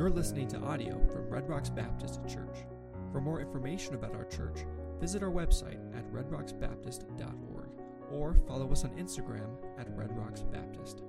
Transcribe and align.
You're 0.00 0.08
listening 0.08 0.48
to 0.48 0.58
audio 0.62 0.98
from 1.12 1.28
Red 1.28 1.46
Rocks 1.46 1.68
Baptist 1.68 2.26
Church. 2.26 2.64
For 3.12 3.20
more 3.20 3.38
information 3.38 3.94
about 3.94 4.14
our 4.14 4.24
church, 4.24 4.64
visit 4.98 5.22
our 5.22 5.28
website 5.28 5.76
at 5.94 6.10
redrocksbaptist.org 6.10 7.68
or 8.10 8.34
follow 8.48 8.72
us 8.72 8.84
on 8.84 8.92
Instagram 8.92 9.58
at 9.78 9.94
Red 9.94 10.16
Rocks 10.16 10.40
Baptist. 10.40 11.02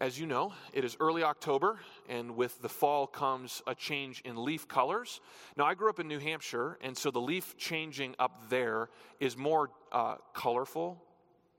As 0.00 0.18
you 0.18 0.24
know, 0.24 0.54
it 0.72 0.82
is 0.82 0.96
early 0.98 1.22
October, 1.22 1.78
and 2.08 2.34
with 2.34 2.58
the 2.62 2.70
fall 2.70 3.06
comes 3.06 3.60
a 3.66 3.74
change 3.74 4.22
in 4.24 4.42
leaf 4.42 4.66
colors. 4.66 5.20
Now, 5.58 5.66
I 5.66 5.74
grew 5.74 5.90
up 5.90 6.00
in 6.00 6.08
New 6.08 6.20
Hampshire, 6.20 6.78
and 6.80 6.96
so 6.96 7.10
the 7.10 7.20
leaf 7.20 7.54
changing 7.58 8.14
up 8.18 8.48
there 8.48 8.88
is 9.20 9.36
more 9.36 9.68
uh, 9.92 10.14
colorful 10.32 11.04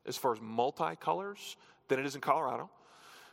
as 0.08 0.18
far 0.18 0.34
as 0.34 0.40
multicolors 0.40 1.56
than 1.88 2.00
it 2.00 2.06
is 2.08 2.16
in 2.16 2.22
Colorado. 2.22 2.72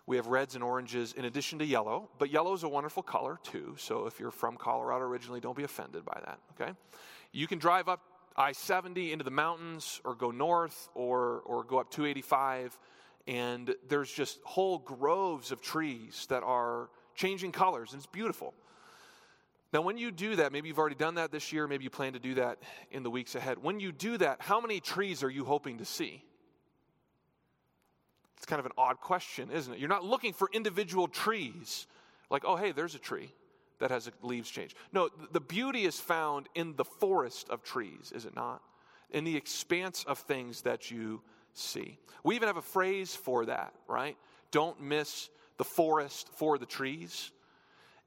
We 0.06 0.16
have 0.16 0.26
reds 0.26 0.54
and 0.54 0.64
oranges 0.64 1.12
in 1.12 1.24
addition 1.24 1.58
to 1.60 1.64
yellow, 1.64 2.08
but 2.18 2.30
yellow 2.30 2.52
is 2.54 2.64
a 2.64 2.68
wonderful 2.68 3.02
color 3.02 3.38
too. 3.42 3.76
So 3.78 4.06
if 4.06 4.18
you're 4.18 4.32
from 4.32 4.56
Colorado 4.56 5.04
originally, 5.04 5.40
don't 5.40 5.56
be 5.56 5.62
offended 5.62 6.04
by 6.04 6.20
that, 6.24 6.38
okay? 6.52 6.72
You 7.32 7.46
can 7.46 7.58
drive 7.58 7.88
up 7.88 8.00
I 8.36 8.52
70 8.52 9.12
into 9.12 9.24
the 9.24 9.30
mountains 9.30 10.00
or 10.04 10.14
go 10.14 10.30
north 10.30 10.88
or, 10.94 11.42
or 11.44 11.64
go 11.64 11.78
up 11.78 11.90
285, 11.90 12.78
and 13.26 13.74
there's 13.88 14.10
just 14.10 14.40
whole 14.42 14.78
groves 14.78 15.52
of 15.52 15.60
trees 15.60 16.26
that 16.30 16.42
are 16.42 16.88
changing 17.14 17.52
colors, 17.52 17.92
and 17.92 17.98
it's 17.98 18.06
beautiful. 18.06 18.54
Now, 19.72 19.80
when 19.82 19.96
you 19.96 20.10
do 20.10 20.36
that, 20.36 20.52
maybe 20.52 20.68
you've 20.68 20.78
already 20.78 20.96
done 20.96 21.14
that 21.14 21.30
this 21.30 21.52
year, 21.52 21.66
maybe 21.66 21.84
you 21.84 21.90
plan 21.90 22.12
to 22.12 22.18
do 22.18 22.34
that 22.34 22.58
in 22.90 23.02
the 23.02 23.10
weeks 23.10 23.34
ahead. 23.34 23.58
When 23.62 23.80
you 23.80 23.90
do 23.92 24.18
that, 24.18 24.40
how 24.40 24.60
many 24.60 24.80
trees 24.80 25.22
are 25.22 25.30
you 25.30 25.44
hoping 25.44 25.78
to 25.78 25.84
see? 25.84 26.22
It's 28.42 28.46
kind 28.48 28.58
of 28.58 28.66
an 28.66 28.72
odd 28.76 29.00
question, 29.00 29.52
isn't 29.52 29.72
it? 29.72 29.78
You're 29.78 29.88
not 29.88 30.04
looking 30.04 30.32
for 30.32 30.50
individual 30.52 31.06
trees, 31.06 31.86
like, 32.28 32.42
oh, 32.44 32.56
hey, 32.56 32.72
there's 32.72 32.96
a 32.96 32.98
tree 32.98 33.32
that 33.78 33.92
has 33.92 34.10
leaves 34.20 34.50
change. 34.50 34.74
No, 34.92 35.10
the 35.30 35.40
beauty 35.40 35.84
is 35.84 36.00
found 36.00 36.48
in 36.56 36.74
the 36.74 36.84
forest 36.84 37.48
of 37.50 37.62
trees, 37.62 38.10
is 38.12 38.24
it 38.24 38.34
not? 38.34 38.60
In 39.10 39.22
the 39.22 39.36
expanse 39.36 40.02
of 40.08 40.18
things 40.18 40.62
that 40.62 40.90
you 40.90 41.22
see. 41.54 42.00
We 42.24 42.34
even 42.34 42.48
have 42.48 42.56
a 42.56 42.62
phrase 42.62 43.14
for 43.14 43.46
that, 43.46 43.74
right? 43.86 44.16
Don't 44.50 44.80
miss 44.82 45.30
the 45.56 45.64
forest 45.64 46.28
for 46.34 46.58
the 46.58 46.66
trees. 46.66 47.30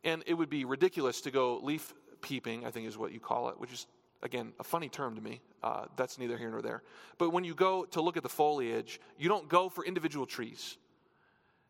And 0.04 0.22
it 0.28 0.34
would 0.34 0.50
be 0.50 0.66
ridiculous 0.66 1.22
to 1.22 1.32
go 1.32 1.60
leaf 1.64 1.94
peeping, 2.20 2.66
I 2.66 2.72
think 2.72 2.90
is 2.90 2.98
what 2.98 3.14
you 3.14 3.22
call 3.22 3.48
it, 3.48 3.58
which 3.58 3.72
is 3.72 3.88
again, 4.24 4.54
a 4.60 4.64
funny 4.64 4.90
term 4.90 5.16
to 5.16 5.22
me. 5.22 5.42
Uh, 5.64 5.86
that's 5.96 6.20
neither 6.20 6.38
here 6.38 6.52
nor 6.52 6.62
there. 6.62 6.84
But 7.18 7.32
when 7.32 7.44
you 7.44 7.56
go 7.56 7.86
to 7.86 8.02
look 8.02 8.18
at 8.18 8.24
the 8.24 8.30
foliage, 8.30 9.00
you 9.18 9.30
don't 9.30 9.50
go 9.50 9.70
for 9.70 9.84
individual 9.84 10.26
trees. 10.26 10.78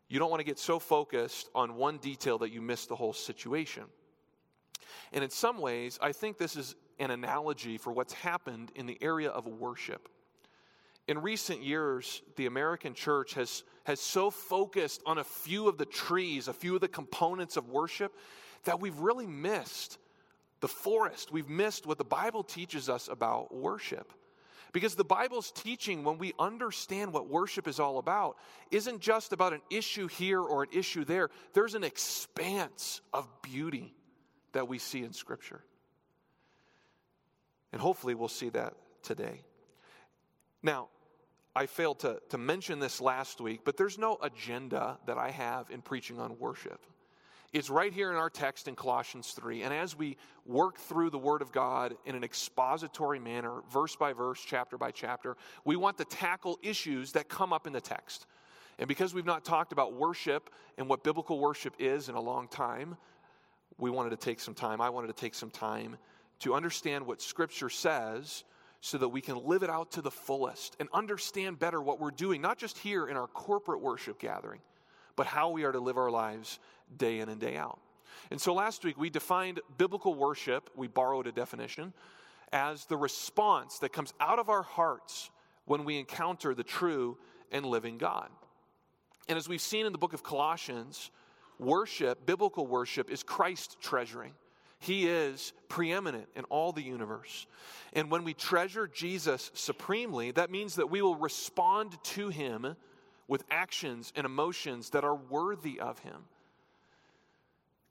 You 0.08 0.18
don't 0.18 0.30
want 0.30 0.40
to 0.40 0.44
get 0.44 0.58
so 0.58 0.78
focused 0.78 1.48
on 1.54 1.76
one 1.76 1.98
detail 1.98 2.38
that 2.38 2.52
you 2.52 2.60
miss 2.60 2.86
the 2.86 2.94
whole 2.94 3.12
situation. 3.12 3.84
And 5.12 5.24
in 5.24 5.30
some 5.30 5.58
ways, 5.58 5.98
I 6.00 6.12
think 6.12 6.38
this 6.38 6.56
is 6.56 6.74
an 6.98 7.10
analogy 7.10 7.78
for 7.78 7.92
what's 7.92 8.12
happened 8.12 8.70
in 8.74 8.86
the 8.86 8.98
area 9.00 9.30
of 9.30 9.46
worship. 9.46 10.08
In 11.08 11.22
recent 11.22 11.62
years, 11.62 12.22
the 12.36 12.46
American 12.46 12.92
church 12.94 13.34
has, 13.34 13.62
has 13.84 14.00
so 14.00 14.30
focused 14.30 15.02
on 15.06 15.18
a 15.18 15.24
few 15.24 15.68
of 15.68 15.78
the 15.78 15.84
trees, 15.84 16.48
a 16.48 16.52
few 16.52 16.74
of 16.74 16.80
the 16.80 16.88
components 16.88 17.56
of 17.56 17.68
worship, 17.68 18.14
that 18.64 18.80
we've 18.80 18.98
really 18.98 19.26
missed 19.26 19.98
the 20.60 20.68
forest. 20.68 21.32
We've 21.32 21.48
missed 21.48 21.86
what 21.86 21.98
the 21.98 22.04
Bible 22.04 22.42
teaches 22.42 22.88
us 22.88 23.08
about 23.08 23.54
worship. 23.54 24.12
Because 24.72 24.94
the 24.94 25.04
Bible's 25.04 25.52
teaching, 25.52 26.04
when 26.04 26.18
we 26.18 26.34
understand 26.38 27.12
what 27.12 27.28
worship 27.28 27.66
is 27.66 27.80
all 27.80 27.98
about, 27.98 28.36
isn't 28.70 29.00
just 29.00 29.32
about 29.32 29.52
an 29.52 29.62
issue 29.70 30.06
here 30.06 30.40
or 30.40 30.64
an 30.64 30.68
issue 30.72 31.04
there. 31.04 31.30
There's 31.54 31.74
an 31.74 31.84
expanse 31.84 33.00
of 33.12 33.26
beauty 33.42 33.94
that 34.52 34.68
we 34.68 34.78
see 34.78 35.02
in 35.02 35.12
Scripture. 35.12 35.62
And 37.72 37.80
hopefully 37.80 38.14
we'll 38.14 38.28
see 38.28 38.50
that 38.50 38.74
today. 39.02 39.42
Now, 40.62 40.88
I 41.54 41.66
failed 41.66 42.00
to, 42.00 42.20
to 42.30 42.38
mention 42.38 42.80
this 42.80 43.00
last 43.00 43.40
week, 43.40 43.60
but 43.64 43.78
there's 43.78 43.98
no 43.98 44.18
agenda 44.20 44.98
that 45.06 45.16
I 45.16 45.30
have 45.30 45.70
in 45.70 45.80
preaching 45.80 46.18
on 46.18 46.38
worship. 46.38 46.84
It's 47.52 47.70
right 47.70 47.92
here 47.92 48.10
in 48.10 48.16
our 48.16 48.30
text 48.30 48.68
in 48.68 48.74
Colossians 48.74 49.32
3. 49.32 49.62
And 49.62 49.72
as 49.72 49.96
we 49.96 50.16
work 50.44 50.78
through 50.78 51.10
the 51.10 51.18
Word 51.18 51.42
of 51.42 51.52
God 51.52 51.94
in 52.04 52.14
an 52.14 52.24
expository 52.24 53.18
manner, 53.18 53.62
verse 53.72 53.96
by 53.96 54.12
verse, 54.12 54.42
chapter 54.44 54.76
by 54.76 54.90
chapter, 54.90 55.36
we 55.64 55.76
want 55.76 55.98
to 55.98 56.04
tackle 56.04 56.58
issues 56.62 57.12
that 57.12 57.28
come 57.28 57.52
up 57.52 57.66
in 57.66 57.72
the 57.72 57.80
text. 57.80 58.26
And 58.78 58.88
because 58.88 59.14
we've 59.14 59.24
not 59.24 59.44
talked 59.44 59.72
about 59.72 59.94
worship 59.94 60.50
and 60.76 60.88
what 60.88 61.02
biblical 61.02 61.38
worship 61.38 61.74
is 61.78 62.08
in 62.08 62.14
a 62.14 62.20
long 62.20 62.48
time, 62.48 62.96
we 63.78 63.90
wanted 63.90 64.10
to 64.10 64.16
take 64.16 64.40
some 64.40 64.54
time. 64.54 64.80
I 64.80 64.90
wanted 64.90 65.08
to 65.08 65.12
take 65.14 65.34
some 65.34 65.50
time 65.50 65.96
to 66.40 66.54
understand 66.54 67.06
what 67.06 67.22
Scripture 67.22 67.70
says 67.70 68.44
so 68.80 68.98
that 68.98 69.08
we 69.08 69.20
can 69.20 69.44
live 69.46 69.62
it 69.62 69.70
out 69.70 69.92
to 69.92 70.02
the 70.02 70.10
fullest 70.10 70.76
and 70.78 70.88
understand 70.92 71.58
better 71.58 71.80
what 71.80 72.00
we're 72.00 72.10
doing, 72.10 72.40
not 72.40 72.58
just 72.58 72.76
here 72.78 73.06
in 73.06 73.16
our 73.16 73.26
corporate 73.26 73.80
worship 73.80 74.18
gathering, 74.18 74.60
but 75.16 75.26
how 75.26 75.50
we 75.50 75.64
are 75.64 75.72
to 75.72 75.80
live 75.80 75.96
our 75.96 76.10
lives 76.10 76.58
day 76.96 77.18
in 77.20 77.28
and 77.28 77.40
day 77.40 77.56
out. 77.56 77.80
And 78.30 78.40
so 78.40 78.54
last 78.54 78.84
week 78.84 78.98
we 78.98 79.10
defined 79.10 79.60
biblical 79.78 80.14
worship, 80.14 80.70
we 80.76 80.86
borrowed 80.86 81.26
a 81.26 81.32
definition, 81.32 81.92
as 82.52 82.84
the 82.86 82.96
response 82.96 83.78
that 83.80 83.92
comes 83.92 84.14
out 84.20 84.38
of 84.38 84.48
our 84.48 84.62
hearts 84.62 85.30
when 85.64 85.84
we 85.84 85.98
encounter 85.98 86.54
the 86.54 86.62
true 86.62 87.18
and 87.50 87.66
living 87.66 87.98
God. 87.98 88.28
And 89.28 89.36
as 89.36 89.48
we've 89.48 89.60
seen 89.60 89.86
in 89.86 89.92
the 89.92 89.98
book 89.98 90.12
of 90.12 90.22
Colossians, 90.22 91.10
worship, 91.58 92.26
biblical 92.26 92.66
worship, 92.66 93.10
is 93.10 93.22
Christ 93.22 93.78
treasuring. 93.80 94.32
He 94.78 95.08
is 95.08 95.52
preeminent 95.68 96.28
in 96.36 96.44
all 96.44 96.72
the 96.72 96.82
universe. 96.82 97.46
And 97.92 98.10
when 98.10 98.24
we 98.24 98.34
treasure 98.34 98.86
Jesus 98.86 99.50
supremely, 99.54 100.30
that 100.32 100.50
means 100.50 100.76
that 100.76 100.90
we 100.90 101.02
will 101.02 101.16
respond 101.16 101.96
to 102.04 102.28
him 102.28 102.76
with 103.28 103.44
actions 103.50 104.12
and 104.16 104.24
emotions 104.24 104.90
that 104.90 105.04
are 105.04 105.14
worthy 105.14 105.80
of 105.80 105.98
him. 106.00 106.24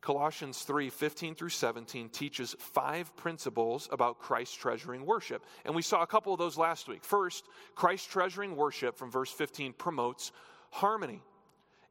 Colossians 0.02 0.62
3 0.62 0.92
15 0.92 1.34
through 1.34 1.50
17 1.50 2.10
teaches 2.10 2.56
five 2.60 3.16
principles 3.18 3.90
about 3.92 4.20
Christ 4.20 4.60
treasuring 4.60 5.04
worship. 5.04 5.44
And 5.66 5.76
we 5.76 5.82
saw 5.82 6.04
a 6.04 6.08
couple 6.08 6.32
of 6.32 6.38
those 6.38 6.60
last 6.60 6.88
week. 6.88 7.04
First, 7.04 7.44
Christ 7.74 8.12
treasuring 8.12 8.56
worship 8.56 8.98
from 8.98 9.10
verse 9.10 9.32
15 9.32 9.74
promotes 9.74 10.32
harmony 10.70 11.24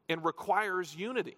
and 0.07 0.23
requires 0.23 0.95
unity. 0.95 1.35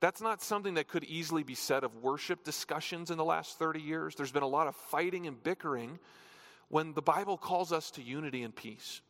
That's 0.00 0.20
not 0.20 0.40
something 0.40 0.74
that 0.74 0.86
could 0.86 1.02
easily 1.02 1.42
be 1.42 1.56
said 1.56 1.82
of 1.82 1.96
worship 1.96 2.44
discussions 2.44 3.10
in 3.10 3.18
the 3.18 3.24
last 3.24 3.58
30 3.58 3.80
years. 3.80 4.14
There's 4.14 4.30
been 4.30 4.44
a 4.44 4.46
lot 4.46 4.68
of 4.68 4.76
fighting 4.76 5.26
and 5.26 5.42
bickering 5.42 5.98
when 6.68 6.92
the 6.92 7.02
Bible 7.02 7.36
calls 7.36 7.72
us 7.72 7.90
to 7.92 8.02
unity 8.02 8.42
and 8.42 8.54
peace. 8.54 9.00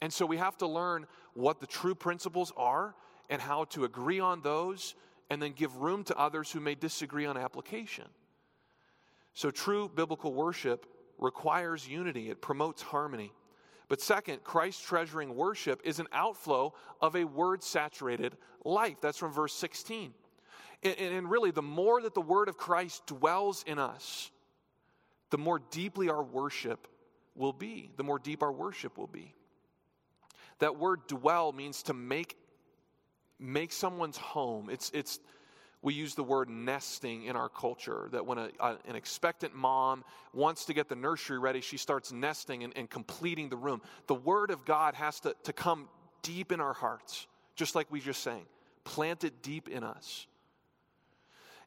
And 0.00 0.12
so 0.12 0.26
we 0.26 0.36
have 0.36 0.56
to 0.58 0.66
learn 0.66 1.06
what 1.34 1.60
the 1.60 1.66
true 1.66 1.94
principles 1.94 2.52
are 2.56 2.94
and 3.30 3.40
how 3.42 3.64
to 3.64 3.84
agree 3.84 4.20
on 4.20 4.40
those 4.42 4.94
and 5.30 5.42
then 5.42 5.52
give 5.52 5.76
room 5.76 6.04
to 6.04 6.16
others 6.16 6.50
who 6.50 6.60
may 6.60 6.74
disagree 6.74 7.26
on 7.26 7.36
application. 7.36 8.04
So, 9.34 9.50
true 9.50 9.90
biblical 9.94 10.32
worship 10.32 10.86
requires 11.18 11.86
unity, 11.86 12.30
it 12.30 12.40
promotes 12.40 12.82
harmony. 12.82 13.32
But 13.88 14.00
second, 14.00 14.44
Christ 14.44 14.84
treasuring 14.84 15.34
worship 15.34 15.80
is 15.84 15.98
an 15.98 16.08
outflow 16.12 16.74
of 17.00 17.16
a 17.16 17.24
word 17.24 17.62
saturated 17.62 18.36
life. 18.64 19.00
That's 19.00 19.16
from 19.16 19.32
verse 19.32 19.54
16. 19.54 20.12
And, 20.82 20.94
and, 20.98 21.30
really, 21.30 21.50
the 21.50 21.62
more 21.62 22.02
that 22.02 22.14
the 22.14 22.20
word 22.20 22.48
of 22.48 22.56
Christ 22.56 23.06
dwells 23.06 23.64
in 23.66 23.78
us, 23.78 24.30
the 25.30 25.38
more 25.38 25.58
deeply 25.70 26.08
our 26.10 26.22
worship 26.22 26.86
will 27.34 27.52
be, 27.52 27.90
the 27.96 28.04
more 28.04 28.18
deep 28.18 28.42
our 28.42 28.52
worship 28.52 28.98
will 28.98 29.06
be. 29.06 29.34
That 30.58 30.78
word 30.78 31.06
dwell 31.06 31.52
means 31.52 31.82
to 31.84 31.94
make 31.94 32.36
make 33.38 33.72
someone's 33.72 34.16
home. 34.16 34.68
It's, 34.70 34.90
it's, 34.92 35.20
we 35.80 35.94
use 35.94 36.14
the 36.14 36.24
word 36.24 36.48
nesting 36.50 37.24
in 37.24 37.36
our 37.36 37.48
culture 37.48 38.08
that 38.12 38.26
when 38.26 38.38
a, 38.38 38.50
a, 38.60 38.76
an 38.86 38.96
expectant 38.96 39.54
mom 39.54 40.04
wants 40.34 40.64
to 40.66 40.74
get 40.74 40.88
the 40.88 40.96
nursery 40.96 41.38
ready, 41.38 41.60
she 41.60 41.76
starts 41.76 42.12
nesting 42.12 42.64
and, 42.64 42.76
and 42.76 42.90
completing 42.90 43.48
the 43.48 43.56
room. 43.56 43.80
The 44.06 44.14
word 44.14 44.50
of 44.50 44.64
God 44.64 44.94
has 44.94 45.20
to, 45.20 45.34
to 45.44 45.52
come 45.52 45.88
deep 46.22 46.50
in 46.50 46.60
our 46.60 46.72
hearts, 46.72 47.26
just 47.54 47.74
like 47.74 47.90
we 47.90 48.00
just 48.00 48.22
sang, 48.22 48.44
plant 48.84 49.24
it 49.24 49.42
deep 49.42 49.68
in 49.68 49.84
us. 49.84 50.26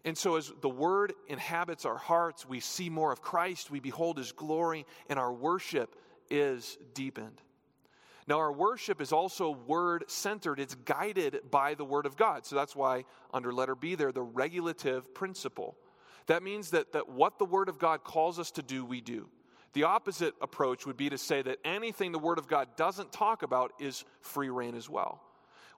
And 0.04 0.18
so, 0.18 0.36
as 0.36 0.52
the 0.62 0.70
word 0.70 1.14
inhabits 1.28 1.86
our 1.86 1.98
hearts, 1.98 2.44
we 2.44 2.60
see 2.60 2.90
more 2.90 3.12
of 3.12 3.22
Christ, 3.22 3.70
we 3.70 3.80
behold 3.80 4.18
his 4.18 4.32
glory, 4.32 4.88
and 5.10 5.20
our 5.20 5.32
worship 5.32 5.96
is 6.28 6.76
deepened. 6.96 7.40
Now, 8.28 8.38
our 8.40 8.52
worship 8.52 9.02
is 9.02 9.12
also 9.12 9.52
word 9.52 10.06
centered, 10.08 10.60
it's 10.60 10.76
guided 10.76 11.40
by 11.50 11.74
the 11.74 11.86
Word 11.86 12.06
of 12.06 12.16
God. 12.16 12.46
So 12.46 12.56
that's 12.56 12.76
why, 12.76 13.06
under 13.34 13.52
letter 13.52 13.76
B, 13.76 13.96
there, 13.96 14.12
the 14.12 14.22
regulative 14.22 15.14
principle. 15.14 15.78
That 16.28 16.44
means 16.44 16.72
that, 16.72 16.94
that 16.94 17.10
what 17.10 17.40
the 17.40 17.46
Word 17.46 17.70
of 17.70 17.80
God 17.80 18.04
calls 18.04 18.40
us 18.40 18.52
to 18.52 18.62
do, 18.62 18.86
we 18.86 19.02
do. 19.02 19.28
The 19.74 19.84
opposite 19.84 20.36
approach 20.42 20.86
would 20.86 20.98
be 20.98 21.10
to 21.10 21.18
say 21.18 21.42
that 21.42 21.60
anything 21.64 22.12
the 22.12 22.20
Word 22.20 22.38
of 22.38 22.48
God 22.48 22.76
doesn't 22.76 23.12
talk 23.12 23.42
about 23.44 23.74
is 23.80 24.04
free 24.22 24.50
rein 24.50 24.76
as 24.76 24.90
well. 24.90 25.22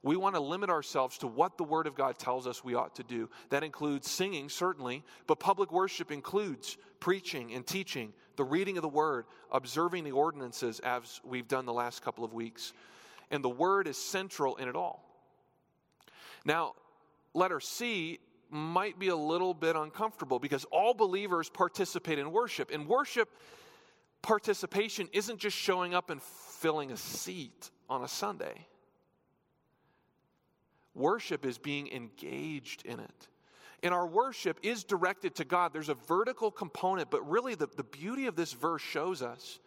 We 0.04 0.18
want 0.18 0.36
to 0.36 0.42
limit 0.42 0.70
ourselves 0.70 1.18
to 1.20 1.28
what 1.28 1.58
the 1.58 1.64
Word 1.64 1.88
of 1.88 1.96
God 1.96 2.20
tells 2.20 2.46
us 2.46 2.62
we 2.62 2.76
ought 2.76 2.96
to 2.98 3.04
do. 3.04 3.30
That 3.50 3.64
includes 3.64 4.12
singing, 4.12 4.50
certainly, 4.50 5.02
but 5.28 5.40
public 5.40 5.72
worship 5.72 6.12
includes 6.12 6.78
preaching 7.00 7.54
and 7.54 7.66
teaching, 7.66 8.14
the 8.36 8.44
reading 8.44 8.78
of 8.78 8.82
the 8.82 8.90
Word, 8.90 9.26
observing 9.50 10.04
the 10.04 10.12
ordinances 10.12 10.82
as 10.82 11.22
we've 11.24 11.48
done 11.48 11.66
the 11.66 11.74
last 11.74 12.04
couple 12.04 12.26
of 12.26 12.34
weeks. 12.34 12.74
And 13.32 13.42
the 13.42 13.50
Word 13.50 13.88
is 13.88 13.98
central 13.98 14.58
in 14.58 14.68
it 14.68 14.76
all. 14.76 15.10
Now, 16.44 16.74
letter 17.34 17.62
C 17.62 18.20
might 18.50 19.00
be 19.00 19.08
a 19.08 19.16
little 19.16 19.54
bit 19.54 19.78
uncomfortable 19.78 20.38
because 20.38 20.66
all 20.66 20.94
believers 20.94 21.50
participate 21.50 22.20
in 22.20 22.32
worship. 22.34 22.72
And 22.72 22.88
worship 22.88 23.30
participation 24.22 25.08
isn't 25.14 25.40
just 25.40 25.56
showing 25.56 25.94
up 25.94 26.10
and 26.10 26.22
filling 26.22 26.92
a 26.92 26.98
seat 26.98 27.72
on 27.90 28.04
a 28.04 28.08
Sunday. 28.08 28.68
Worship 30.96 31.46
is 31.46 31.58
being 31.58 31.92
engaged 31.92 32.86
in 32.86 33.00
it. 33.00 33.28
And 33.82 33.94
our 33.94 34.08
worship 34.08 34.60
is 34.64 34.84
directed 34.84 35.36
to 35.36 35.46
God. 35.46 35.74
There's 35.74 35.90
a 35.90 35.96
vertical 35.96 36.52
component, 36.52 37.10
but 37.10 37.28
really 37.30 37.56
the, 37.56 37.68
the 37.68 37.84
beauty 37.84 38.28
of 38.28 38.36
this 38.36 38.54
verse 38.54 38.82
shows 38.82 39.22
us 39.22 39.60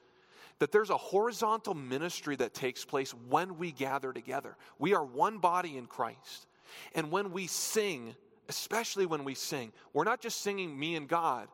that 0.58 0.72
there's 0.72 0.90
a 0.90 0.96
horizontal 0.96 1.74
ministry 1.74 2.34
that 2.36 2.54
takes 2.54 2.84
place 2.84 3.12
when 3.28 3.58
we 3.58 3.72
gather 3.72 4.12
together. 4.12 4.56
We 4.78 4.94
are 4.94 5.04
one 5.04 5.38
body 5.38 5.76
in 5.76 5.86
Christ. 5.86 6.46
And 6.94 7.10
when 7.10 7.32
we 7.32 7.46
sing, 7.46 8.14
especially 8.48 9.04
when 9.04 9.24
we 9.24 9.34
sing, 9.34 9.72
we're 9.92 10.04
not 10.04 10.20
just 10.20 10.40
singing 10.40 10.78
me 10.78 10.96
and 10.96 11.08
God, 11.08 11.48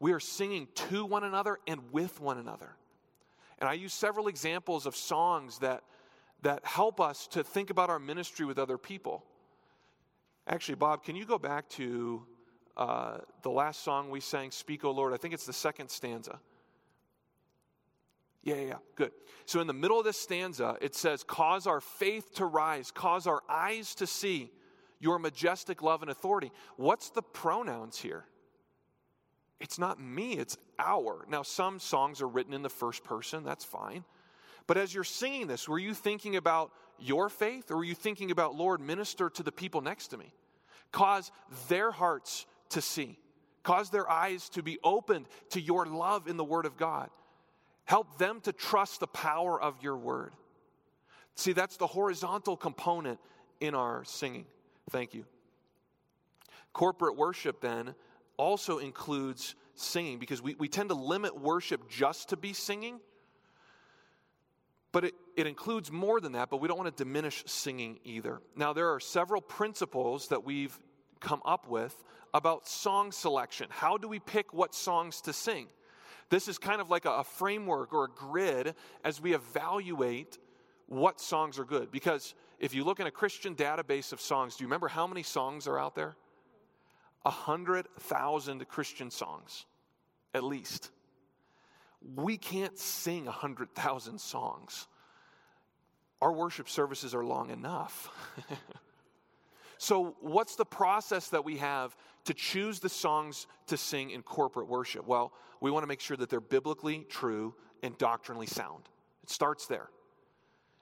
we 0.00 0.12
are 0.12 0.20
singing 0.20 0.68
to 0.88 1.04
one 1.04 1.24
another 1.24 1.58
and 1.66 1.80
with 1.92 2.20
one 2.20 2.38
another. 2.38 2.70
And 3.58 3.68
I 3.68 3.74
use 3.74 3.94
several 3.94 4.28
examples 4.28 4.86
of 4.86 4.96
songs 4.96 5.58
that 5.58 5.82
that 6.42 6.64
help 6.64 7.00
us 7.00 7.26
to 7.28 7.42
think 7.42 7.70
about 7.70 7.90
our 7.90 7.98
ministry 7.98 8.46
with 8.46 8.58
other 8.58 8.78
people. 8.78 9.24
Actually, 10.46 10.76
Bob, 10.76 11.02
can 11.02 11.16
you 11.16 11.24
go 11.24 11.38
back 11.38 11.68
to 11.70 12.24
uh, 12.76 13.18
the 13.42 13.50
last 13.50 13.82
song 13.82 14.10
we 14.10 14.20
sang, 14.20 14.50
Speak, 14.50 14.84
O 14.84 14.90
Lord? 14.90 15.12
I 15.12 15.16
think 15.16 15.34
it's 15.34 15.46
the 15.46 15.52
second 15.52 15.88
stanza. 15.90 16.38
Yeah, 18.42 18.54
yeah, 18.54 18.66
yeah, 18.66 18.78
good. 18.94 19.10
So, 19.44 19.60
in 19.60 19.66
the 19.66 19.72
middle 19.72 19.98
of 19.98 20.04
this 20.04 20.20
stanza, 20.20 20.76
it 20.80 20.94
says, 20.94 21.24
Cause 21.24 21.66
our 21.66 21.80
faith 21.80 22.32
to 22.34 22.44
rise, 22.46 22.92
cause 22.92 23.26
our 23.26 23.42
eyes 23.48 23.96
to 23.96 24.06
see 24.06 24.52
your 25.00 25.18
majestic 25.18 25.82
love 25.82 26.02
and 26.02 26.10
authority. 26.10 26.52
What's 26.76 27.10
the 27.10 27.22
pronouns 27.22 27.98
here? 27.98 28.24
It's 29.58 29.78
not 29.78 30.00
me, 30.00 30.34
it's 30.34 30.56
our. 30.78 31.24
Now, 31.28 31.42
some 31.42 31.80
songs 31.80 32.20
are 32.22 32.28
written 32.28 32.52
in 32.52 32.62
the 32.62 32.70
first 32.70 33.02
person, 33.02 33.42
that's 33.42 33.64
fine. 33.64 34.04
But 34.66 34.76
as 34.76 34.92
you're 34.92 35.04
singing 35.04 35.46
this, 35.46 35.68
were 35.68 35.78
you 35.78 35.94
thinking 35.94 36.36
about 36.36 36.72
your 36.98 37.28
faith 37.28 37.70
or 37.70 37.76
were 37.76 37.84
you 37.84 37.94
thinking 37.94 38.30
about, 38.30 38.54
Lord, 38.54 38.80
minister 38.80 39.30
to 39.30 39.42
the 39.42 39.52
people 39.52 39.80
next 39.80 40.08
to 40.08 40.16
me? 40.16 40.32
Cause 40.92 41.30
their 41.68 41.90
hearts 41.90 42.46
to 42.70 42.80
see, 42.80 43.18
cause 43.62 43.90
their 43.90 44.10
eyes 44.10 44.48
to 44.50 44.62
be 44.62 44.78
opened 44.82 45.26
to 45.50 45.60
your 45.60 45.86
love 45.86 46.26
in 46.26 46.36
the 46.36 46.44
Word 46.44 46.66
of 46.66 46.76
God. 46.76 47.10
Help 47.84 48.18
them 48.18 48.40
to 48.42 48.52
trust 48.52 49.00
the 49.00 49.06
power 49.06 49.60
of 49.60 49.82
your 49.82 49.96
Word. 49.96 50.32
See, 51.36 51.52
that's 51.52 51.76
the 51.76 51.86
horizontal 51.86 52.56
component 52.56 53.20
in 53.60 53.74
our 53.74 54.04
singing. 54.04 54.46
Thank 54.90 55.14
you. 55.14 55.24
Corporate 56.72 57.16
worship 57.16 57.60
then 57.60 57.94
also 58.36 58.78
includes 58.78 59.54
singing 59.74 60.18
because 60.18 60.42
we, 60.42 60.54
we 60.54 60.68
tend 60.68 60.88
to 60.88 60.94
limit 60.94 61.38
worship 61.38 61.88
just 61.88 62.30
to 62.30 62.36
be 62.36 62.52
singing. 62.52 63.00
But 64.96 65.04
it, 65.04 65.14
it 65.36 65.46
includes 65.46 65.92
more 65.92 66.22
than 66.22 66.32
that, 66.32 66.48
but 66.48 66.56
we 66.56 66.68
don't 66.68 66.78
want 66.78 66.96
to 66.96 67.04
diminish 67.04 67.44
singing 67.44 67.98
either. 68.04 68.40
Now, 68.56 68.72
there 68.72 68.94
are 68.94 68.98
several 68.98 69.42
principles 69.42 70.28
that 70.28 70.42
we've 70.42 70.74
come 71.20 71.42
up 71.44 71.68
with 71.68 71.94
about 72.32 72.66
song 72.66 73.12
selection. 73.12 73.66
How 73.68 73.98
do 73.98 74.08
we 74.08 74.20
pick 74.20 74.54
what 74.54 74.74
songs 74.74 75.20
to 75.20 75.34
sing? 75.34 75.66
This 76.30 76.48
is 76.48 76.56
kind 76.56 76.80
of 76.80 76.88
like 76.88 77.04
a, 77.04 77.10
a 77.10 77.24
framework 77.24 77.92
or 77.92 78.04
a 78.04 78.08
grid 78.08 78.74
as 79.04 79.20
we 79.20 79.34
evaluate 79.34 80.38
what 80.86 81.20
songs 81.20 81.58
are 81.58 81.66
good. 81.66 81.92
Because 81.92 82.34
if 82.58 82.74
you 82.74 82.82
look 82.82 82.98
in 82.98 83.06
a 83.06 83.10
Christian 83.10 83.54
database 83.54 84.14
of 84.14 84.20
songs, 84.22 84.56
do 84.56 84.64
you 84.64 84.66
remember 84.66 84.88
how 84.88 85.06
many 85.06 85.22
songs 85.22 85.66
are 85.66 85.78
out 85.78 85.94
there? 85.94 86.16
A 87.26 87.30
hundred 87.30 87.86
thousand 87.98 88.66
Christian 88.66 89.10
songs, 89.10 89.66
at 90.32 90.42
least 90.42 90.90
we 92.00 92.36
can't 92.36 92.78
sing 92.78 93.24
100,000 93.24 94.20
songs. 94.20 94.86
Our 96.20 96.32
worship 96.32 96.68
services 96.68 97.14
are 97.14 97.24
long 97.24 97.50
enough. 97.50 98.10
so, 99.78 100.16
what's 100.20 100.56
the 100.56 100.64
process 100.64 101.28
that 101.28 101.44
we 101.44 101.58
have 101.58 101.96
to 102.24 102.34
choose 102.34 102.80
the 102.80 102.88
songs 102.88 103.46
to 103.66 103.76
sing 103.76 104.10
in 104.10 104.22
corporate 104.22 104.68
worship? 104.68 105.06
Well, 105.06 105.32
we 105.60 105.70
want 105.70 105.82
to 105.82 105.86
make 105.86 106.00
sure 106.00 106.16
that 106.16 106.30
they're 106.30 106.40
biblically 106.40 107.06
true 107.08 107.54
and 107.82 107.96
doctrinally 107.98 108.46
sound. 108.46 108.88
It 109.22 109.30
starts 109.30 109.66
there. 109.66 109.88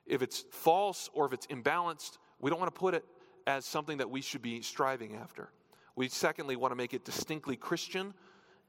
If 0.06 0.22
it's 0.22 0.44
false 0.50 1.10
or 1.14 1.26
if 1.26 1.32
it's 1.32 1.46
imbalanced, 1.46 2.18
we 2.40 2.50
don't 2.50 2.58
want 2.58 2.74
to 2.74 2.78
put 2.78 2.94
it 2.94 3.04
as 3.46 3.64
something 3.64 3.98
that 3.98 4.10
we 4.10 4.20
should 4.20 4.42
be 4.42 4.62
striving 4.62 5.16
after. 5.16 5.50
We 5.96 6.08
secondly 6.08 6.56
want 6.56 6.72
to 6.72 6.76
make 6.76 6.94
it 6.94 7.04
distinctly 7.04 7.56
Christian 7.56 8.14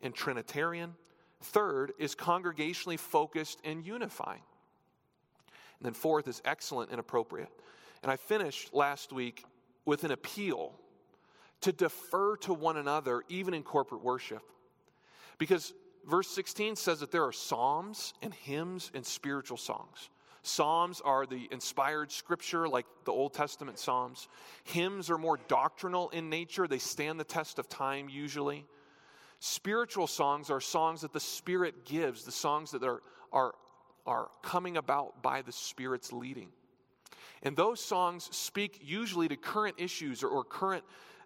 and 0.02 0.14
Trinitarian 0.14 0.94
Third 1.42 1.94
is 2.00 2.16
congregationally 2.16 3.00
focused 3.00 3.60
and 3.64 3.86
unifying. 3.86 4.42
And 5.80 5.86
then 5.86 5.94
fourth 5.94 6.28
is 6.28 6.42
excellent 6.46 6.92
and 6.92 7.00
appropriate. 7.00 7.50
And 8.02 8.12
I 8.12 8.16
finished 8.16 8.74
last 8.74 9.12
week 9.12 9.44
with 9.86 10.04
an 10.04 10.12
appeal 10.12 10.74
to 11.62 11.72
defer 11.72 12.38
to 12.38 12.54
one 12.54 12.78
another, 12.78 13.24
even 13.30 13.54
in 13.54 13.64
corporate 13.64 14.04
worship. 14.04 14.44
Because 15.38 15.74
verse 16.08 16.30
16 16.30 16.76
says 16.76 17.00
that 17.00 17.12
there 17.12 17.24
are 17.24 17.32
psalms 17.32 18.14
and 18.22 18.34
hymns 18.34 18.92
and 18.94 19.06
spiritual 19.06 19.58
songs. 19.58 20.10
Psalms 20.44 21.02
are 21.02 21.26
the 21.26 21.48
inspired 21.52 22.12
scripture, 22.12 22.68
like 22.68 22.86
the 23.04 23.12
Old 23.12 23.34
Testament 23.34 23.80
Psalms. 23.80 24.28
Hymns 24.64 25.10
are 25.10 25.18
more 25.18 25.40
doctrinal 25.48 26.10
in 26.10 26.30
nature, 26.30 26.68
they 26.68 26.78
stand 26.78 27.20
the 27.20 27.24
test 27.24 27.58
of 27.58 27.68
time 27.68 28.10
usually. 28.10 28.66
Spiritual 29.40 30.08
songs 30.08 30.50
are 30.50 30.62
songs 30.62 31.02
that 31.02 31.14
the 31.14 31.20
Spirit 31.20 31.86
gives, 31.86 32.24
the 32.24 32.32
songs 32.32 32.72
that 32.72 32.84
are, 32.84 33.02
are, 33.32 33.54
are 34.06 34.30
coming 34.42 34.78
about 34.78 35.22
by 35.22 35.42
the 35.42 35.52
Spirit's 35.52 36.12
leading. 36.12 36.50
And 37.44 37.56
those 37.56 37.80
songs 37.80 38.30
speak 38.32 38.80
usually 38.82 39.28
to 39.28 39.36
current 39.36 39.76
issues 39.78 40.24
or, 40.24 40.30
or 40.30 40.44
current, 40.44 40.84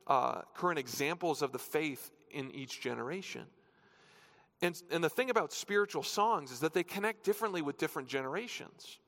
uh, 0.08 0.42
current 0.54 0.80
examples 0.80 1.42
of 1.42 1.52
the 1.52 1.60
faith 1.60 2.12
in 2.32 2.52
each 2.52 2.82
generation. 2.82 3.46
And, 4.62 4.82
and 4.92 5.04
the 5.04 5.10
thing 5.10 5.30
about 5.30 5.54
spiritual 5.54 6.04
songs 6.04 6.52
is 6.52 6.60
that 6.60 6.74
they 6.74 6.84
connect 6.84 7.24
differently 7.24 7.62
with 7.62 7.78
different 7.78 8.10
generations. 8.10 9.00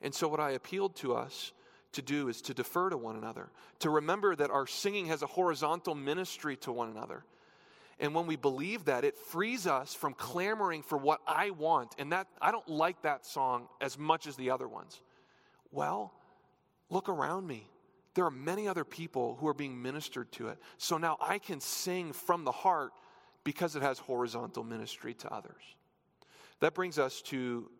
And 0.00 0.14
so, 0.14 0.28
what 0.28 0.38
I 0.38 0.52
appealed 0.52 0.94
to 0.96 1.14
us 1.14 1.52
to 1.92 2.02
do 2.02 2.28
is 2.28 2.40
to 2.42 2.54
defer 2.54 2.90
to 2.90 2.96
one 2.96 3.16
another, 3.16 3.50
to 3.80 3.90
remember 3.90 4.36
that 4.36 4.50
our 4.50 4.66
singing 4.66 5.06
has 5.06 5.22
a 5.22 5.26
horizontal 5.26 5.94
ministry 5.94 6.56
to 6.58 6.70
one 6.70 6.90
another 6.90 7.24
and 8.00 8.14
when 8.14 8.26
we 8.26 8.36
believe 8.36 8.84
that, 8.84 9.04
it 9.04 9.16
frees 9.16 9.66
us 9.66 9.92
from 9.92 10.14
clamoring 10.14 10.82
for 10.82 10.96
what 10.96 11.20
I 11.26 11.50
want. 11.50 11.94
And 11.98 12.12
that 12.12 12.28
I 12.40 12.52
don't 12.52 12.68
like 12.68 13.02
that 13.02 13.26
song 13.26 13.68
as 13.80 13.98
much 13.98 14.26
as 14.26 14.36
the 14.36 14.50
other 14.50 14.68
ones. 14.68 15.00
Well, 15.72 16.12
look 16.90 17.08
around 17.08 17.46
me. 17.46 17.68
There 18.14 18.24
are 18.24 18.30
many 18.30 18.68
other 18.68 18.84
people 18.84 19.36
who 19.40 19.48
are 19.48 19.54
being 19.54 19.80
ministered 19.82 20.30
to 20.32 20.48
it. 20.48 20.58
So 20.76 20.96
now 20.96 21.16
I 21.20 21.38
can 21.38 21.60
sing 21.60 22.12
from 22.12 22.44
the 22.44 22.52
heart 22.52 22.92
because 23.42 23.74
it 23.74 23.82
has 23.82 23.98
horizontal 23.98 24.62
ministry 24.62 25.14
to 25.14 25.32
others. 25.32 25.62
That 26.60 26.74
brings 26.74 26.98
us 26.98 27.20
to 27.22 27.70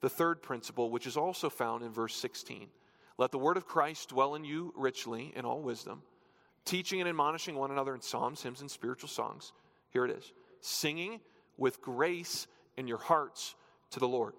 the 0.00 0.08
third 0.08 0.42
principle, 0.42 0.90
which 0.90 1.06
is 1.06 1.16
also 1.16 1.50
found 1.50 1.84
in 1.84 1.90
verse 1.90 2.14
16. 2.16 2.68
Let 3.16 3.32
the 3.32 3.38
word 3.38 3.56
of 3.56 3.66
Christ 3.66 4.10
dwell 4.10 4.34
in 4.34 4.44
you 4.44 4.72
richly 4.76 5.32
in 5.34 5.44
all 5.44 5.60
wisdom, 5.60 6.02
teaching 6.64 7.00
and 7.00 7.08
admonishing 7.08 7.56
one 7.56 7.72
another 7.72 7.94
in 7.94 8.00
psalms, 8.00 8.42
hymns, 8.42 8.60
and 8.60 8.70
spiritual 8.70 9.08
songs 9.08 9.52
here 9.90 10.04
it 10.04 10.10
is 10.10 10.32
singing 10.60 11.20
with 11.56 11.80
grace 11.80 12.46
in 12.76 12.86
your 12.86 12.98
hearts 12.98 13.54
to 13.90 14.00
the 14.00 14.08
Lord. 14.08 14.34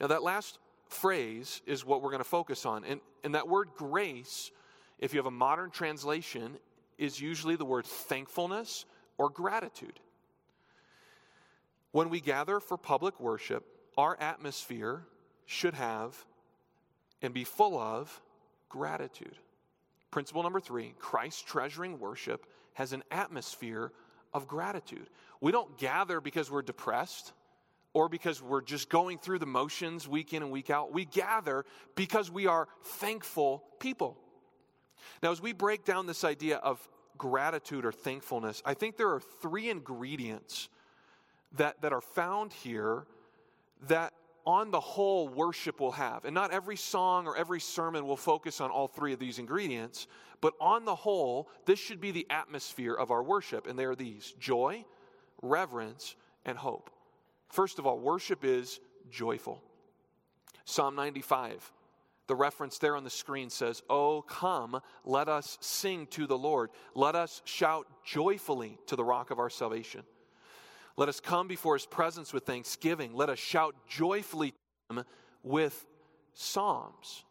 Now, 0.00 0.08
that 0.08 0.22
last 0.22 0.58
phrase 0.88 1.60
is 1.66 1.84
what 1.84 2.02
we're 2.02 2.10
going 2.10 2.22
to 2.22 2.28
focus 2.28 2.66
on. 2.66 2.84
And, 2.84 3.00
and 3.24 3.34
that 3.34 3.48
word 3.48 3.70
grace, 3.76 4.50
if 4.98 5.12
you 5.12 5.18
have 5.18 5.26
a 5.26 5.30
modern 5.30 5.70
translation, 5.70 6.56
is 6.98 7.20
usually 7.20 7.56
the 7.56 7.64
word 7.64 7.86
thankfulness 7.86 8.84
or 9.18 9.28
gratitude. 9.30 9.98
When 11.92 12.08
we 12.08 12.20
gather 12.20 12.60
for 12.60 12.76
public 12.76 13.20
worship, 13.20 13.64
our 13.96 14.18
atmosphere 14.20 15.04
should 15.46 15.74
have 15.74 16.16
and 17.20 17.34
be 17.34 17.44
full 17.44 17.78
of 17.78 18.20
gratitude. 18.68 19.36
Principle 20.10 20.42
number 20.42 20.60
three 20.60 20.94
Christ 20.98 21.46
treasuring 21.46 21.98
worship 21.98 22.46
has 22.74 22.92
an 22.92 23.02
atmosphere 23.10 23.92
of 24.32 24.46
gratitude. 24.46 25.08
We 25.40 25.52
don't 25.52 25.76
gather 25.78 26.20
because 26.20 26.50
we're 26.50 26.62
depressed 26.62 27.32
or 27.94 28.08
because 28.08 28.42
we're 28.42 28.62
just 28.62 28.88
going 28.88 29.18
through 29.18 29.38
the 29.38 29.46
motions 29.46 30.08
week 30.08 30.32
in 30.32 30.42
and 30.42 30.50
week 30.50 30.70
out. 30.70 30.92
We 30.92 31.04
gather 31.04 31.64
because 31.94 32.30
we 32.30 32.46
are 32.46 32.68
thankful 32.82 33.64
people. 33.78 34.16
Now, 35.22 35.30
as 35.30 35.42
we 35.42 35.52
break 35.52 35.84
down 35.84 36.06
this 36.06 36.24
idea 36.24 36.56
of 36.58 36.86
gratitude 37.18 37.84
or 37.84 37.92
thankfulness, 37.92 38.62
I 38.64 38.74
think 38.74 38.96
there 38.96 39.10
are 39.10 39.20
three 39.20 39.68
ingredients 39.68 40.68
that, 41.56 41.82
that 41.82 41.92
are 41.92 42.00
found 42.00 42.52
here 42.52 43.04
that 43.88 44.12
on 44.46 44.70
the 44.70 44.80
whole 44.80 45.28
worship 45.28 45.80
will 45.80 45.92
have. 45.92 46.24
And 46.24 46.34
not 46.34 46.52
every 46.52 46.76
song 46.76 47.26
or 47.26 47.36
every 47.36 47.60
sermon 47.60 48.06
will 48.06 48.16
focus 48.16 48.60
on 48.60 48.70
all 48.70 48.88
three 48.88 49.12
of 49.12 49.18
these 49.18 49.38
ingredients, 49.38 50.06
but 50.40 50.54
on 50.60 50.84
the 50.84 50.94
whole, 50.94 51.48
this 51.66 51.78
should 51.78 52.00
be 52.00 52.10
the 52.10 52.26
atmosphere 52.30 52.94
of 52.94 53.10
our 53.10 53.22
worship. 53.22 53.66
And 53.66 53.78
they 53.78 53.84
are 53.84 53.94
these 53.94 54.32
joy, 54.38 54.84
reverence, 55.40 56.16
and 56.44 56.58
hope. 56.58 56.90
First 57.48 57.78
of 57.78 57.86
all, 57.86 57.98
worship 57.98 58.44
is 58.44 58.80
joyful. 59.10 59.62
Psalm 60.64 60.94
95, 60.94 61.72
the 62.26 62.34
reference 62.34 62.78
there 62.78 62.96
on 62.96 63.04
the 63.04 63.10
screen 63.10 63.50
says, 63.50 63.82
Oh, 63.90 64.22
come, 64.22 64.80
let 65.04 65.28
us 65.28 65.58
sing 65.60 66.06
to 66.08 66.26
the 66.26 66.38
Lord. 66.38 66.70
Let 66.94 67.14
us 67.14 67.42
shout 67.44 67.86
joyfully 68.04 68.78
to 68.86 68.96
the 68.96 69.04
rock 69.04 69.30
of 69.30 69.38
our 69.38 69.50
salvation. 69.50 70.02
Let 70.96 71.08
us 71.08 71.20
come 71.20 71.48
before 71.48 71.74
his 71.74 71.86
presence 71.86 72.32
with 72.32 72.44
thanksgiving. 72.44 73.14
Let 73.14 73.30
us 73.30 73.38
shout 73.38 73.74
joyfully 73.88 74.52
to 74.52 74.96
him 74.96 75.04
with 75.42 75.86
psalms. 76.34 77.24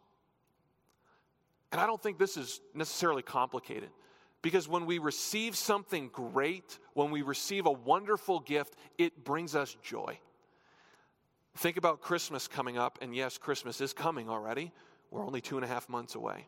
And 1.72 1.80
I 1.80 1.86
don't 1.86 2.02
think 2.02 2.18
this 2.18 2.38
is 2.38 2.60
necessarily 2.74 3.22
complicated. 3.22 3.90
Because 4.42 4.68
when 4.68 4.86
we 4.86 4.98
receive 4.98 5.56
something 5.56 6.10
great, 6.10 6.80
when 6.94 7.12
we 7.12 7.22
receive 7.22 7.68
a 7.68 7.72
wonderful 7.72 8.40
gift, 8.40 8.76
it 8.98 9.24
brings 9.24 9.56
us 9.56 9.78
joy. 9.84 10.20
Think 11.58 11.78
about 11.78 12.02
Christmas 12.02 12.48
coming 12.48 12.78
up, 12.78 12.98
and 13.02 13.16
yes, 13.16 13.38
Christmas 13.38 13.82
is 13.82 13.94
coming 13.94 14.30
already. 14.30 14.72
We're 15.12 15.26
only 15.26 15.42
two 15.42 15.58
and 15.58 15.66
a 15.66 15.68
half 15.68 15.90
months 15.90 16.16
away. 16.16 16.48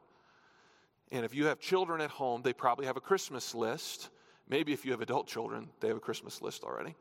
And 1.12 1.24
if 1.26 1.36
you 1.36 1.46
have 1.46 1.60
children 1.60 2.02
at 2.02 2.10
home, 2.10 2.42
they 2.42 2.54
probably 2.54 2.88
have 2.88 2.98
a 2.98 3.02
Christmas 3.02 3.54
list. 3.54 4.10
Maybe 4.48 4.74
if 4.74 4.86
you 4.86 4.92
have 4.92 5.02
adult 5.02 5.28
children, 5.28 5.70
they 5.80 5.88
have 5.88 5.98
a 5.98 6.02
Christmas 6.02 6.42
list 6.42 6.64
already. 6.64 6.96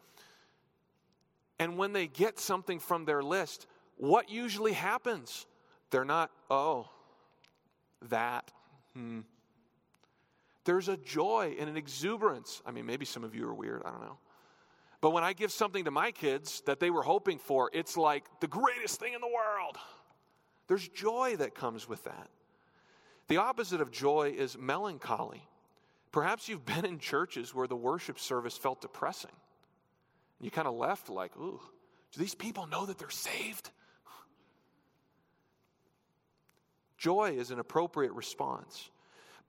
And 1.59 1.77
when 1.77 1.93
they 1.93 2.07
get 2.07 2.39
something 2.39 2.79
from 2.79 3.05
their 3.05 3.23
list, 3.23 3.67
what 3.97 4.31
usually 4.31 4.73
happens? 4.73 5.47
They're 5.91 6.05
not, 6.05 6.31
oh, 6.51 6.89
that. 8.09 8.51
Hmm. 8.95 9.21
There's 10.65 10.89
a 10.89 10.97
joy 10.97 11.57
and 11.59 11.69
an 11.69 11.77
exuberance. 11.77 12.63
I 12.65 12.71
mean, 12.71 12.87
maybe 12.87 13.05
some 13.05 13.25
of 13.25 13.35
you 13.35 13.47
are 13.49 13.55
weird, 13.55 13.83
I 13.85 13.91
don't 13.91 14.01
know. 14.01 14.19
But 15.01 15.11
when 15.11 15.25
I 15.25 15.33
give 15.33 15.51
something 15.51 15.85
to 15.85 15.91
my 15.91 16.13
kids 16.13 16.63
that 16.67 16.79
they 16.79 16.91
were 16.91 17.03
hoping 17.03 17.39
for, 17.39 17.71
it's 17.73 17.97
like 17.97 18.25
the 18.41 18.47
greatest 18.47 19.01
thing 19.01 19.15
in 19.15 19.21
the 19.21 19.27
world. 19.27 19.77
There's 20.69 20.89
joy 20.89 21.37
that 21.39 21.57
comes 21.57 21.89
with 21.89 22.05
that. 22.05 22.31
The 23.27 23.39
opposite 23.39 23.81
of 23.81 23.91
joy 23.91 24.35
is 24.37 24.57
melancholy. 24.57 25.43
Perhaps 26.13 26.49
you've 26.49 26.67
been 26.67 26.85
in 26.85 26.99
churches 26.99 27.55
where 27.55 27.67
the 27.67 27.77
worship 27.77 28.19
service 28.19 28.57
felt 28.57 28.83
depressing. 28.83 29.31
You 30.41 30.51
kind 30.51 30.69
of 30.69 30.75
left 30.75 31.09
like, 31.09 31.35
ooh, 31.37 31.61
do 32.13 32.21
these 32.21 32.35
people 32.35 32.67
know 32.67 32.85
that 32.85 32.99
they're 32.99 33.11
saved? 33.11 33.71
Joy 36.99 37.37
is 37.39 37.51
an 37.51 37.59
appropriate 37.59 38.13
response. 38.13 38.91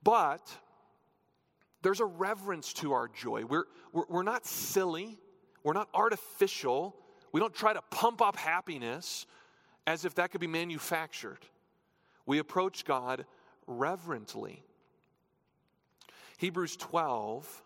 But 0.02 0.50
there's 1.82 2.00
a 2.00 2.04
reverence 2.04 2.72
to 2.74 2.94
our 2.94 3.08
joy. 3.08 3.44
We're, 3.44 3.64
we're, 3.92 4.06
we're 4.08 4.22
not 4.22 4.46
silly, 4.46 5.18
we're 5.62 5.74
not 5.74 5.88
artificial. 5.92 6.96
We 7.30 7.40
don't 7.40 7.54
try 7.54 7.72
to 7.72 7.82
pump 7.90 8.22
up 8.22 8.36
happiness 8.36 9.26
as 9.86 10.04
if 10.04 10.14
that 10.14 10.30
could 10.30 10.40
be 10.40 10.46
manufactured. 10.46 11.40
We 12.26 12.38
approach 12.38 12.84
God 12.84 13.26
reverently. 13.66 14.62
Hebrews 16.38 16.76
12 16.76 17.62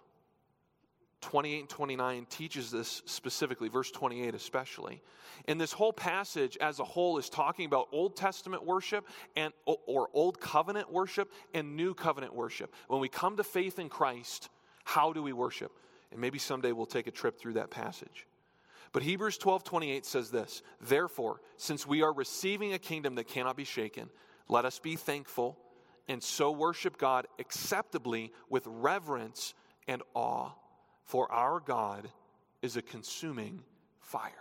28 1.21 1.61
and 1.61 1.69
29 1.69 2.27
teaches 2.31 2.71
this 2.71 3.03
specifically, 3.07 3.69
verse 3.69 3.91
28 3.91 4.35
especially. 4.35 5.03
And 5.47 5.61
this 5.61 5.73
whole 5.73 5.93
passage 5.93 6.57
as 6.61 6.79
a 6.79 6.85
whole 6.85 7.19
is 7.19 7.29
talking 7.29 7.67
about 7.67 7.89
Old 7.93 8.15
Testament 8.17 8.65
worship 8.65 9.07
and 9.35 9.53
or 9.65 10.09
Old 10.13 10.41
Covenant 10.41 10.93
worship 10.93 11.33
and 11.55 11.77
New 11.77 11.93
Covenant 11.95 12.35
worship. 12.35 12.73
When 12.87 13.01
we 13.01 13.09
come 13.09 13.37
to 13.37 13.45
faith 13.45 13.79
in 13.79 13.89
Christ, 13.89 14.49
how 14.85 15.13
do 15.13 15.23
we 15.23 15.33
worship? 15.33 15.73
And 16.13 16.21
maybe 16.21 16.39
someday 16.39 16.73
we'll 16.73 16.87
take 16.87 17.09
a 17.09 17.13
trip 17.13 17.39
through 17.39 17.55
that 17.55 17.71
passage. 17.71 18.27
But 18.93 19.03
Hebrews 19.03 19.39
12 19.39 19.65
28 19.65 20.07
says 20.07 20.31
this 20.31 20.63
Therefore, 20.81 21.41
since 21.57 21.87
we 21.87 22.03
are 22.03 22.13
receiving 22.13 22.75
a 22.75 22.79
kingdom 22.79 23.17
that 23.17 23.27
cannot 23.27 23.57
be 23.57 23.65
shaken, 23.65 24.09
let 24.49 24.65
us 24.65 24.79
be 24.79 24.97
thankful 24.97 25.59
and 26.09 26.23
so 26.23 26.51
worship 26.51 26.99
God 26.99 27.27
acceptably 27.39 28.33
with 28.49 28.65
reverence 28.67 29.55
and 29.87 30.03
awe 30.15 30.51
for 31.05 31.31
our 31.31 31.61
God 31.61 32.09
is 32.63 32.77
a 32.77 32.83
consuming 32.83 33.63
fire. 34.01 34.33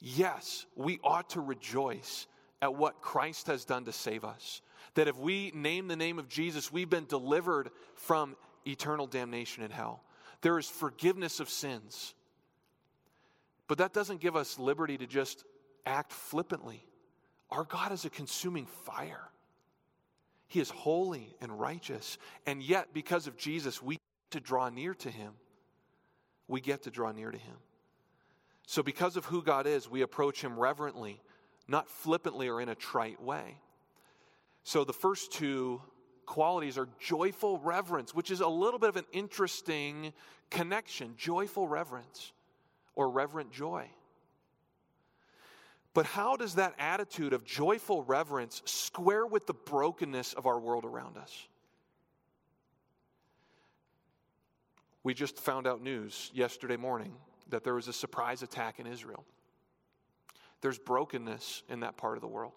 Yes, 0.00 0.66
we 0.76 0.98
ought 1.04 1.30
to 1.30 1.40
rejoice 1.40 2.26
at 2.62 2.74
what 2.74 3.00
Christ 3.00 3.46
has 3.46 3.64
done 3.64 3.84
to 3.84 3.92
save 3.92 4.24
us. 4.24 4.62
That 4.94 5.08
if 5.08 5.16
we 5.16 5.52
name 5.54 5.88
the 5.88 5.96
name 5.96 6.18
of 6.18 6.28
Jesus, 6.28 6.72
we've 6.72 6.90
been 6.90 7.06
delivered 7.06 7.70
from 7.94 8.36
eternal 8.66 9.06
damnation 9.06 9.62
in 9.62 9.70
hell. 9.70 10.02
There 10.42 10.58
is 10.58 10.68
forgiveness 10.68 11.40
of 11.40 11.48
sins. 11.48 12.14
But 13.68 13.78
that 13.78 13.92
doesn't 13.92 14.20
give 14.20 14.36
us 14.36 14.58
liberty 14.58 14.98
to 14.98 15.06
just 15.06 15.44
act 15.86 16.12
flippantly. 16.12 16.84
Our 17.50 17.64
God 17.64 17.92
is 17.92 18.04
a 18.04 18.10
consuming 18.10 18.66
fire. 18.66 19.30
He 20.50 20.58
is 20.58 20.68
holy 20.68 21.36
and 21.40 21.60
righteous. 21.60 22.18
And 22.44 22.60
yet, 22.60 22.88
because 22.92 23.28
of 23.28 23.36
Jesus, 23.36 23.80
we 23.80 23.94
get 23.94 24.30
to 24.32 24.40
draw 24.40 24.68
near 24.68 24.94
to 24.94 25.08
Him. 25.08 25.34
We 26.48 26.60
get 26.60 26.82
to 26.82 26.90
draw 26.90 27.12
near 27.12 27.30
to 27.30 27.38
Him. 27.38 27.54
So, 28.66 28.82
because 28.82 29.16
of 29.16 29.24
who 29.26 29.44
God 29.44 29.68
is, 29.68 29.88
we 29.88 30.02
approach 30.02 30.42
Him 30.42 30.58
reverently, 30.58 31.22
not 31.68 31.88
flippantly 31.88 32.48
or 32.48 32.60
in 32.60 32.68
a 32.68 32.74
trite 32.74 33.22
way. 33.22 33.58
So, 34.64 34.82
the 34.82 34.92
first 34.92 35.30
two 35.30 35.82
qualities 36.26 36.76
are 36.76 36.88
joyful 36.98 37.60
reverence, 37.60 38.12
which 38.12 38.32
is 38.32 38.40
a 38.40 38.48
little 38.48 38.80
bit 38.80 38.88
of 38.88 38.96
an 38.96 39.06
interesting 39.12 40.12
connection 40.50 41.14
joyful 41.16 41.68
reverence 41.68 42.32
or 42.96 43.08
reverent 43.08 43.52
joy. 43.52 43.88
But 45.92 46.06
how 46.06 46.36
does 46.36 46.54
that 46.54 46.74
attitude 46.78 47.32
of 47.32 47.44
joyful 47.44 48.02
reverence 48.04 48.62
square 48.64 49.26
with 49.26 49.46
the 49.46 49.54
brokenness 49.54 50.34
of 50.34 50.46
our 50.46 50.58
world 50.58 50.84
around 50.84 51.16
us? 51.16 51.48
We 55.02 55.14
just 55.14 55.38
found 55.38 55.66
out 55.66 55.82
news 55.82 56.30
yesterday 56.34 56.76
morning 56.76 57.12
that 57.48 57.64
there 57.64 57.74
was 57.74 57.88
a 57.88 57.92
surprise 57.92 58.42
attack 58.42 58.78
in 58.78 58.86
Israel. 58.86 59.24
There's 60.60 60.78
brokenness 60.78 61.62
in 61.68 61.80
that 61.80 61.96
part 61.96 62.16
of 62.16 62.20
the 62.20 62.28
world. 62.28 62.52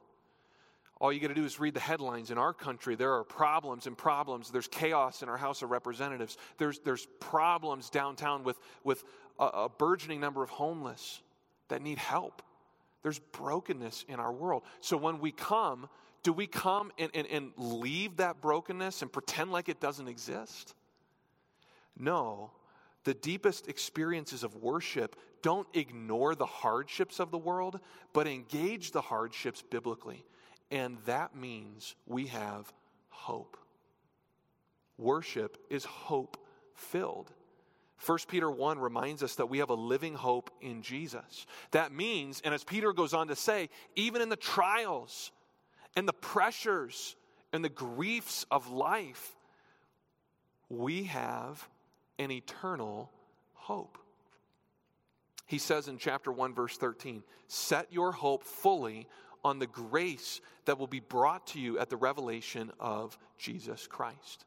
All 1.00 1.12
you 1.12 1.20
got 1.20 1.30
to 1.30 1.34
do 1.34 1.46
is 1.46 1.60
read 1.60 1.74
the 1.74 1.80
headlines. 1.80 2.32
In 2.32 2.38
our 2.38 2.54
country, 2.54 2.96
there 2.96 3.14
are 3.14 3.24
problems 3.24 3.88
and 3.88 3.98
problems. 3.98 4.52
There's 4.52 4.68
chaos 4.68 5.24
in 5.24 5.30
our 5.30 5.38
House 5.38 5.62
of 5.62 5.72
Representatives. 5.72 6.38
There's, 6.58 6.80
there's 6.80 7.08
problems 7.20 7.90
downtown 7.90 8.44
with, 8.44 8.58
with 8.84 9.04
a, 9.40 9.46
a 9.46 9.70
burgeoning 9.70 10.20
number 10.20 10.44
of 10.44 10.50
homeless 10.50 11.22
that 11.70 11.82
need 11.82 11.98
help. 11.98 12.42
There's 13.04 13.20
brokenness 13.20 14.06
in 14.08 14.20
our 14.20 14.32
world. 14.32 14.64
So 14.80 14.98
when 14.98 15.20
we 15.20 15.32
come, 15.32 15.88
do 16.24 16.34
we 16.34 16.48
come 16.48 16.92
and, 16.98 17.12
and, 17.14 17.28
and 17.28 17.52
leave 17.58 18.18
that 18.18 18.42
brokenness 18.42 19.02
and 19.02 19.12
pretend 19.12 19.52
like 19.52 19.70
it 19.70 19.80
doesn't 19.80 20.08
exist? 20.08 20.74
No, 21.98 22.52
the 23.04 23.14
deepest 23.14 23.68
experiences 23.68 24.44
of 24.44 24.56
worship 24.56 25.18
don't 25.42 25.68
ignore 25.74 26.34
the 26.34 26.46
hardships 26.46 27.20
of 27.20 27.30
the 27.30 27.38
world, 27.38 27.80
but 28.14 28.28
engage 28.28 28.92
the 28.92 29.02
hardships 29.02 29.62
biblically. 29.62 30.26
And 30.72 30.98
that 31.06 31.36
means 31.36 31.96
we 32.08 32.28
have 32.28 32.72
hope. 33.10 33.58
Worship 34.98 35.58
is 35.70 35.84
hope 35.84 36.38
filled. 36.74 37.32
1 38.06 38.18
Peter 38.28 38.50
1 38.50 38.80
reminds 38.80 39.24
us 39.24 39.36
that 39.36 39.50
we 39.50 39.60
have 39.60 39.70
a 39.70 39.76
living 39.76 40.14
hope 40.14 40.52
in 40.62 40.82
Jesus. 40.82 41.46
That 41.72 41.92
means, 41.94 42.42
and 42.44 42.54
as 42.54 42.64
Peter 42.64 42.92
goes 42.92 43.14
on 43.14 43.28
to 43.30 43.36
say, 43.36 43.70
even 43.96 44.22
in 44.22 44.30
the 44.30 44.36
trials 44.36 45.32
and 45.96 46.08
the 46.08 46.14
pressures 46.14 47.16
and 47.54 47.64
the 47.64 47.70
griefs 47.70 48.46
of 48.52 48.70
life, 48.70 49.36
we 50.70 51.04
have 51.04 51.68
an 52.20 52.32
eternal 52.32 53.10
hope. 53.54 53.98
He 55.46 55.58
says 55.58 55.88
in 55.88 55.98
chapter 55.98 56.32
1, 56.32 56.54
verse 56.54 56.78
13, 56.78 57.24
Set 57.48 57.92
your 57.92 58.12
hope 58.12 58.44
fully 58.44 59.08
on 59.44 59.60
the 59.60 59.68
grace 59.68 60.42
that 60.66 60.80
will 60.80 60.88
be 60.88 61.00
brought 61.00 61.48
to 61.48 61.60
you 61.60 61.78
at 61.78 61.90
the 61.90 61.98
revelation 61.98 62.72
of 62.80 63.18
Jesus 63.38 63.88
Christ. 63.88 64.46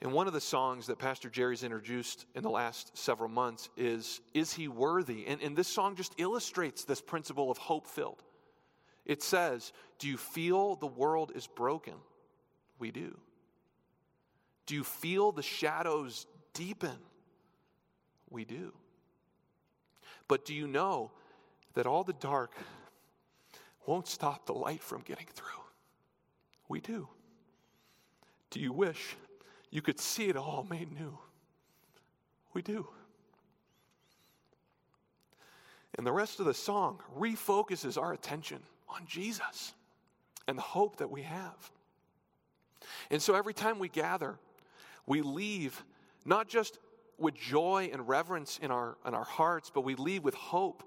And 0.00 0.12
one 0.12 0.26
of 0.26 0.32
the 0.32 0.40
songs 0.40 0.86
that 0.86 0.98
Pastor 0.98 1.30
Jerry's 1.30 1.64
introduced 1.64 2.26
in 2.34 2.42
the 2.42 2.50
last 2.50 2.96
several 2.96 3.28
months 3.28 3.70
is 3.76 4.20
Is 4.34 4.52
He 4.52 4.68
Worthy? 4.68 5.26
And, 5.26 5.40
and 5.40 5.56
this 5.56 5.68
song 5.68 5.96
just 5.96 6.14
illustrates 6.18 6.84
this 6.84 7.00
principle 7.00 7.50
of 7.50 7.58
hope 7.58 7.86
filled. 7.86 8.22
It 9.06 9.22
says, 9.22 9.72
Do 9.98 10.08
you 10.08 10.16
feel 10.16 10.76
the 10.76 10.86
world 10.86 11.32
is 11.34 11.46
broken? 11.46 11.94
We 12.78 12.90
do. 12.90 13.16
Do 14.66 14.74
you 14.74 14.84
feel 14.84 15.32
the 15.32 15.42
shadows 15.42 16.26
deepen? 16.54 16.96
We 18.30 18.44
do. 18.44 18.72
But 20.26 20.44
do 20.44 20.54
you 20.54 20.66
know 20.66 21.12
that 21.74 21.86
all 21.86 22.04
the 22.04 22.14
dark 22.14 22.54
won't 23.86 24.08
stop 24.08 24.46
the 24.46 24.54
light 24.54 24.82
from 24.82 25.02
getting 25.02 25.26
through? 25.32 25.48
We 26.68 26.80
do. 26.80 27.08
Do 28.50 28.60
you 28.60 28.72
wish 28.72 29.16
you 29.74 29.82
could 29.82 29.98
see 29.98 30.28
it 30.28 30.36
all 30.36 30.64
made 30.70 30.92
new? 30.92 31.18
We 32.52 32.62
do. 32.62 32.86
And 35.98 36.06
the 36.06 36.12
rest 36.12 36.38
of 36.38 36.46
the 36.46 36.54
song 36.54 37.00
refocuses 37.18 38.00
our 38.00 38.12
attention 38.12 38.60
on 38.88 39.02
Jesus 39.08 39.74
and 40.46 40.56
the 40.56 40.62
hope 40.62 40.98
that 40.98 41.10
we 41.10 41.22
have. 41.22 41.72
And 43.10 43.20
so 43.20 43.34
every 43.34 43.52
time 43.52 43.80
we 43.80 43.88
gather, 43.88 44.38
we 45.06 45.22
leave 45.22 45.82
not 46.24 46.48
just 46.48 46.78
with 47.18 47.34
joy 47.34 47.90
and 47.92 48.06
reverence 48.06 48.60
in 48.62 48.70
our, 48.70 48.96
in 49.04 49.12
our 49.12 49.24
hearts, 49.24 49.72
but 49.74 49.80
we 49.80 49.96
leave 49.96 50.22
with 50.22 50.34
hope, 50.34 50.84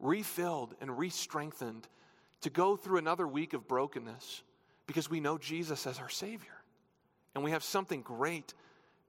refilled 0.00 0.74
and 0.82 0.98
re 0.98 1.08
strengthened 1.08 1.88
to 2.42 2.50
go 2.50 2.76
through 2.76 2.98
another 2.98 3.26
week 3.26 3.54
of 3.54 3.66
brokenness 3.66 4.42
because 4.86 5.08
we 5.08 5.18
know 5.18 5.38
Jesus 5.38 5.86
as 5.86 5.98
our 5.98 6.10
Savior. 6.10 6.55
And 7.36 7.44
we 7.44 7.50
have 7.50 7.62
something 7.62 8.00
great 8.00 8.54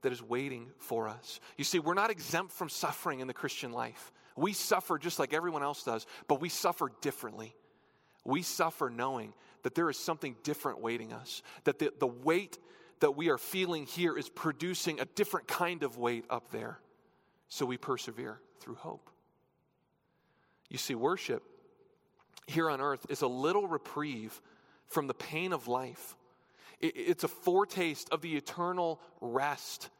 that 0.02 0.12
is 0.12 0.22
waiting 0.22 0.68
for 0.76 1.08
us. 1.08 1.40
You 1.56 1.64
see, 1.64 1.78
we're 1.78 1.94
not 1.94 2.10
exempt 2.10 2.52
from 2.52 2.68
suffering 2.68 3.20
in 3.20 3.26
the 3.26 3.32
Christian 3.32 3.72
life. 3.72 4.12
We 4.36 4.52
suffer 4.52 4.98
just 4.98 5.18
like 5.18 5.32
everyone 5.32 5.62
else 5.62 5.82
does, 5.82 6.06
but 6.28 6.38
we 6.38 6.50
suffer 6.50 6.92
differently. 7.00 7.56
We 8.26 8.42
suffer 8.42 8.90
knowing 8.90 9.32
that 9.62 9.74
there 9.74 9.88
is 9.88 9.98
something 9.98 10.36
different 10.42 10.82
waiting 10.82 11.14
us, 11.14 11.42
that 11.64 11.78
the, 11.78 11.90
the 11.98 12.06
weight 12.06 12.58
that 13.00 13.16
we 13.16 13.30
are 13.30 13.38
feeling 13.38 13.86
here 13.86 14.16
is 14.16 14.28
producing 14.28 15.00
a 15.00 15.06
different 15.06 15.48
kind 15.48 15.82
of 15.82 15.96
weight 15.96 16.26
up 16.28 16.50
there. 16.50 16.78
So 17.48 17.64
we 17.64 17.78
persevere 17.78 18.40
through 18.60 18.74
hope. 18.74 19.08
You 20.68 20.76
see, 20.76 20.94
worship 20.94 21.42
here 22.46 22.68
on 22.68 22.82
earth 22.82 23.06
is 23.08 23.22
a 23.22 23.26
little 23.26 23.66
reprieve 23.66 24.38
from 24.86 25.06
the 25.06 25.14
pain 25.14 25.54
of 25.54 25.66
life. 25.66 26.14
It's 26.80 27.24
a 27.24 27.28
foretaste 27.28 28.08
of 28.10 28.20
the 28.20 28.36
eternal 28.36 29.00
rest 29.20 29.90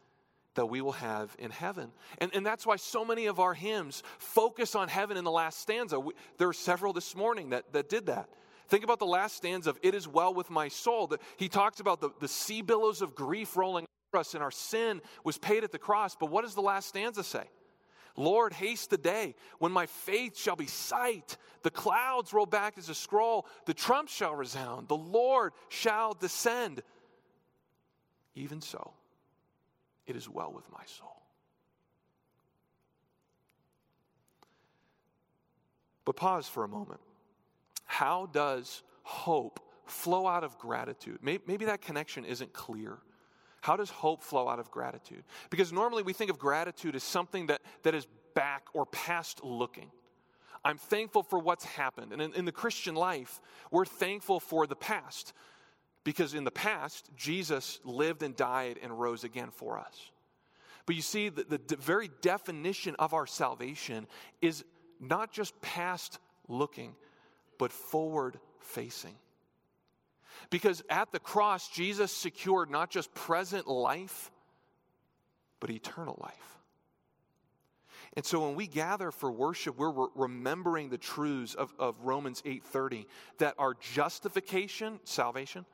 that 0.54 0.66
we 0.66 0.80
will 0.80 0.92
have 0.92 1.34
in 1.38 1.50
heaven. 1.50 1.92
And, 2.18 2.34
and 2.34 2.44
that's 2.44 2.66
why 2.66 2.76
so 2.76 3.04
many 3.04 3.26
of 3.26 3.38
our 3.38 3.54
hymns 3.54 4.02
focus 4.18 4.74
on 4.74 4.88
heaven 4.88 5.16
in 5.16 5.24
the 5.24 5.30
last 5.30 5.60
stanza. 5.60 6.00
We, 6.00 6.14
there 6.36 6.48
are 6.48 6.52
several 6.52 6.92
this 6.92 7.14
morning 7.14 7.50
that, 7.50 7.72
that 7.72 7.88
did 7.88 8.06
that. 8.06 8.28
Think 8.68 8.84
about 8.84 8.98
the 8.98 9.06
last 9.06 9.36
stanza 9.36 9.70
of 9.70 9.78
It 9.82 9.94
is 9.94 10.06
Well 10.06 10.34
with 10.34 10.50
My 10.50 10.68
Soul. 10.68 11.12
He 11.36 11.48
talks 11.48 11.80
about 11.80 12.00
the, 12.00 12.10
the 12.20 12.28
sea 12.28 12.62
billows 12.62 13.02
of 13.02 13.14
grief 13.14 13.56
rolling 13.56 13.86
over 14.12 14.20
us 14.20 14.34
and 14.34 14.42
our 14.42 14.50
sin 14.50 15.00
was 15.24 15.38
paid 15.38 15.64
at 15.64 15.72
the 15.72 15.78
cross. 15.78 16.16
But 16.18 16.30
what 16.30 16.42
does 16.42 16.54
the 16.54 16.60
last 16.60 16.88
stanza 16.88 17.24
say? 17.24 17.44
Lord, 18.18 18.52
haste 18.52 18.90
the 18.90 18.98
day 18.98 19.34
when 19.58 19.70
my 19.70 19.86
faith 19.86 20.36
shall 20.36 20.56
be 20.56 20.66
sight. 20.66 21.36
The 21.62 21.70
clouds 21.70 22.32
roll 22.32 22.46
back 22.46 22.76
as 22.76 22.88
a 22.88 22.94
scroll. 22.94 23.46
The 23.64 23.74
trump 23.74 24.08
shall 24.08 24.34
resound. 24.34 24.88
The 24.88 24.96
Lord 24.96 25.52
shall 25.68 26.14
descend. 26.14 26.82
Even 28.34 28.60
so, 28.60 28.92
it 30.06 30.16
is 30.16 30.28
well 30.28 30.52
with 30.52 30.64
my 30.72 30.84
soul. 30.84 31.22
But 36.04 36.16
pause 36.16 36.48
for 36.48 36.64
a 36.64 36.68
moment. 36.68 37.00
How 37.84 38.26
does 38.32 38.82
hope 39.02 39.60
flow 39.86 40.26
out 40.26 40.42
of 40.42 40.58
gratitude? 40.58 41.18
Maybe 41.22 41.66
that 41.66 41.82
connection 41.82 42.24
isn't 42.24 42.52
clear. 42.52 42.98
How 43.60 43.76
does 43.76 43.90
hope 43.90 44.22
flow 44.22 44.48
out 44.48 44.58
of 44.58 44.70
gratitude? 44.70 45.24
Because 45.50 45.72
normally 45.72 46.02
we 46.02 46.12
think 46.12 46.30
of 46.30 46.38
gratitude 46.38 46.94
as 46.94 47.02
something 47.02 47.48
that, 47.48 47.60
that 47.82 47.94
is 47.94 48.06
back 48.34 48.66
or 48.72 48.86
past 48.86 49.42
looking. 49.42 49.90
I'm 50.64 50.78
thankful 50.78 51.22
for 51.22 51.38
what's 51.38 51.64
happened. 51.64 52.12
And 52.12 52.20
in, 52.20 52.34
in, 52.34 52.44
the 52.44 52.52
Christian 52.52 52.94
life, 52.94 53.40
we're 53.70 53.84
thankful 53.84 54.40
for 54.40 54.66
the 54.66 54.76
past 54.76 55.32
because 56.04 56.34
in 56.34 56.44
the 56.44 56.50
past, 56.50 57.10
Jesus 57.16 57.80
lived 57.84 58.22
and 58.22 58.34
died 58.34 58.78
and 58.82 58.98
rose 58.98 59.24
again 59.24 59.50
for 59.50 59.78
us. 59.78 60.10
But 60.86 60.96
you 60.96 61.02
see, 61.02 61.28
the, 61.28 61.60
the 61.66 61.76
very 61.76 62.10
definition 62.22 62.96
of 62.98 63.12
our 63.12 63.26
salvation 63.26 64.06
is 64.40 64.64
not 65.00 65.32
just 65.32 65.60
past 65.60 66.18
looking, 66.48 66.94
but 67.58 67.72
forward 67.72 68.38
facing. 68.60 69.14
Because 70.50 70.82
at 70.88 71.12
the 71.12 71.18
cross, 71.18 71.68
Jesus 71.68 72.12
secured 72.12 72.70
not 72.70 72.90
just 72.90 73.12
present 73.14 73.66
life, 73.66 74.30
but 75.60 75.70
eternal 75.70 76.18
life. 76.20 76.58
And 78.14 78.24
so 78.24 78.46
when 78.46 78.54
we 78.54 78.66
gather 78.66 79.10
for 79.10 79.30
worship, 79.30 79.78
we're 79.78 79.90
re- 79.90 80.08
remembering 80.14 80.88
the 80.88 80.98
truths 80.98 81.54
of, 81.54 81.72
of 81.78 82.00
Romans 82.02 82.42
8:30 82.42 83.06
that 83.38 83.54
our 83.58 83.74
justification, 83.74 84.98
salvation, 85.04 85.66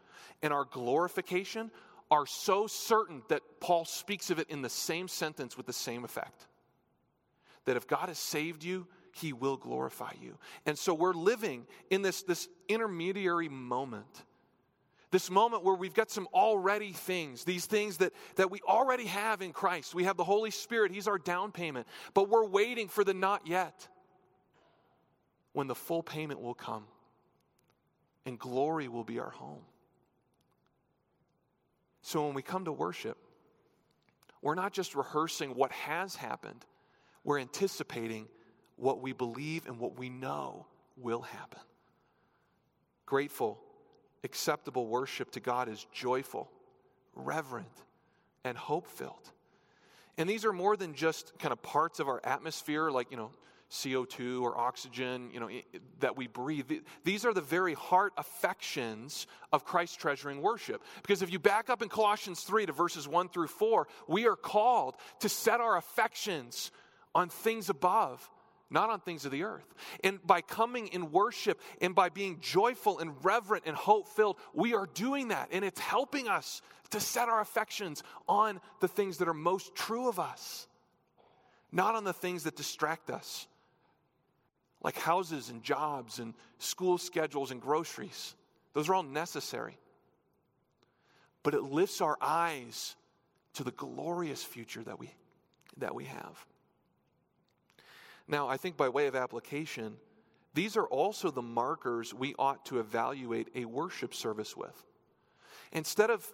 and 0.42 0.52
our 0.52 0.64
glorification 0.64 1.70
are 2.10 2.26
so 2.26 2.66
certain 2.66 3.22
that 3.28 3.40
Paul 3.60 3.84
speaks 3.84 4.30
of 4.30 4.38
it 4.38 4.50
in 4.50 4.62
the 4.62 4.68
same 4.68 5.08
sentence 5.08 5.56
with 5.56 5.66
the 5.66 5.72
same 5.72 6.04
effect. 6.04 6.46
That 7.64 7.76
if 7.76 7.86
God 7.86 8.08
has 8.08 8.18
saved 8.18 8.62
you, 8.62 8.86
he 9.12 9.32
will 9.32 9.56
glorify 9.56 10.12
you. 10.20 10.36
And 10.66 10.76
so 10.76 10.92
we're 10.92 11.14
living 11.14 11.66
in 11.88 12.02
this, 12.02 12.22
this 12.22 12.48
intermediary 12.68 13.48
moment 13.48 14.24
this 15.14 15.30
moment 15.30 15.62
where 15.62 15.76
we've 15.76 15.94
got 15.94 16.10
some 16.10 16.26
already 16.34 16.90
things, 16.90 17.44
these 17.44 17.66
things 17.66 17.98
that, 17.98 18.12
that 18.34 18.50
we 18.50 18.58
already 18.66 19.04
have 19.04 19.42
in 19.42 19.52
Christ. 19.52 19.94
We 19.94 20.02
have 20.04 20.16
the 20.16 20.24
Holy 20.24 20.50
Spirit, 20.50 20.90
He's 20.90 21.06
our 21.06 21.18
down 21.18 21.52
payment, 21.52 21.86
but 22.14 22.28
we're 22.28 22.44
waiting 22.44 22.88
for 22.88 23.04
the 23.04 23.14
not 23.14 23.46
yet 23.46 23.86
when 25.52 25.68
the 25.68 25.74
full 25.76 26.02
payment 26.02 26.40
will 26.40 26.54
come 26.54 26.82
and 28.26 28.36
glory 28.36 28.88
will 28.88 29.04
be 29.04 29.20
our 29.20 29.30
home. 29.30 29.62
So 32.02 32.26
when 32.26 32.34
we 32.34 32.42
come 32.42 32.64
to 32.64 32.72
worship, 32.72 33.16
we're 34.42 34.56
not 34.56 34.72
just 34.72 34.96
rehearsing 34.96 35.54
what 35.54 35.70
has 35.70 36.16
happened, 36.16 36.66
we're 37.22 37.38
anticipating 37.38 38.26
what 38.74 39.00
we 39.00 39.12
believe 39.12 39.68
and 39.68 39.78
what 39.78 39.96
we 39.96 40.08
know 40.08 40.66
will 40.96 41.22
happen. 41.22 41.60
Grateful 43.06 43.60
acceptable 44.24 44.86
worship 44.86 45.30
to 45.32 45.40
God 45.40 45.68
is 45.68 45.86
joyful, 45.92 46.50
reverent, 47.14 47.68
and 48.44 48.56
hope 48.56 48.88
filled. 48.88 49.30
And 50.18 50.28
these 50.28 50.44
are 50.44 50.52
more 50.52 50.76
than 50.76 50.94
just 50.94 51.38
kind 51.38 51.52
of 51.52 51.62
parts 51.62 52.00
of 52.00 52.08
our 52.08 52.20
atmosphere, 52.24 52.90
like, 52.90 53.10
you 53.10 53.16
know, 53.16 53.30
CO2 53.70 54.42
or 54.42 54.56
oxygen, 54.56 55.30
you 55.32 55.40
know, 55.40 55.48
that 56.00 56.16
we 56.16 56.28
breathe. 56.28 56.70
These 57.02 57.24
are 57.24 57.32
the 57.32 57.40
very 57.40 57.74
heart 57.74 58.12
affections 58.16 59.26
of 59.52 59.64
Christ 59.64 59.98
treasuring 59.98 60.42
worship. 60.42 60.82
Because 61.02 61.22
if 61.22 61.32
you 61.32 61.38
back 61.38 61.70
up 61.70 61.82
in 61.82 61.88
Colossians 61.88 62.42
3 62.42 62.66
to 62.66 62.72
verses 62.72 63.08
1 63.08 63.30
through 63.30 63.48
4, 63.48 63.88
we 64.06 64.28
are 64.28 64.36
called 64.36 64.94
to 65.20 65.28
set 65.28 65.60
our 65.60 65.76
affections 65.76 66.70
on 67.14 67.28
things 67.28 67.68
above 67.68 68.28
not 68.74 68.90
on 68.90 69.00
things 69.00 69.24
of 69.24 69.30
the 69.30 69.44
earth. 69.44 69.74
And 70.02 70.18
by 70.26 70.42
coming 70.42 70.88
in 70.88 71.12
worship 71.12 71.60
and 71.80 71.94
by 71.94 72.10
being 72.10 72.40
joyful 72.40 72.98
and 72.98 73.12
reverent 73.24 73.64
and 73.66 73.74
hope 73.74 74.08
filled, 74.08 74.36
we 74.52 74.74
are 74.74 74.86
doing 74.92 75.28
that. 75.28 75.48
And 75.52 75.64
it's 75.64 75.80
helping 75.80 76.28
us 76.28 76.60
to 76.90 77.00
set 77.00 77.28
our 77.28 77.40
affections 77.40 78.02
on 78.28 78.60
the 78.80 78.88
things 78.88 79.18
that 79.18 79.28
are 79.28 79.34
most 79.34 79.74
true 79.74 80.08
of 80.08 80.18
us, 80.18 80.66
not 81.72 81.94
on 81.94 82.04
the 82.04 82.12
things 82.12 82.42
that 82.42 82.56
distract 82.56 83.10
us, 83.10 83.46
like 84.82 84.96
houses 84.96 85.48
and 85.48 85.62
jobs 85.62 86.18
and 86.18 86.34
school 86.58 86.98
schedules 86.98 87.52
and 87.52 87.62
groceries. 87.62 88.34
Those 88.74 88.88
are 88.88 88.94
all 88.96 89.02
necessary. 89.04 89.78
But 91.44 91.54
it 91.54 91.62
lifts 91.62 92.00
our 92.00 92.18
eyes 92.20 92.96
to 93.54 93.62
the 93.62 93.70
glorious 93.70 94.42
future 94.42 94.82
that 94.82 94.98
we, 94.98 95.10
that 95.76 95.94
we 95.94 96.04
have. 96.06 96.44
Now, 98.26 98.48
I 98.48 98.56
think 98.56 98.76
by 98.76 98.88
way 98.88 99.06
of 99.06 99.14
application, 99.14 99.96
these 100.54 100.76
are 100.76 100.86
also 100.86 101.30
the 101.30 101.42
markers 101.42 102.14
we 102.14 102.34
ought 102.38 102.64
to 102.66 102.78
evaluate 102.78 103.48
a 103.54 103.64
worship 103.64 104.14
service 104.14 104.56
with. 104.56 104.84
Instead 105.72 106.10
of 106.10 106.26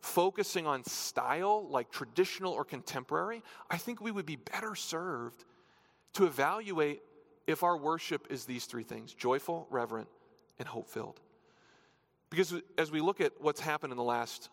focusing 0.00 0.66
on 0.66 0.84
style, 0.84 1.66
like 1.68 1.90
traditional 1.90 2.52
or 2.52 2.64
contemporary, 2.64 3.42
I 3.70 3.78
think 3.78 4.00
we 4.00 4.10
would 4.10 4.26
be 4.26 4.36
better 4.36 4.74
served 4.74 5.44
to 6.14 6.26
evaluate 6.26 7.02
if 7.46 7.62
our 7.62 7.76
worship 7.76 8.26
is 8.30 8.44
these 8.44 8.66
three 8.66 8.84
things 8.84 9.12
joyful, 9.12 9.66
reverent, 9.70 10.08
and 10.58 10.68
hope 10.68 10.88
filled. 10.88 11.20
Because 12.30 12.54
as 12.78 12.90
we 12.90 13.00
look 13.00 13.20
at 13.20 13.32
what's 13.40 13.60
happened 13.60 13.92
in 13.92 13.96
the 13.96 14.04
last 14.04 14.50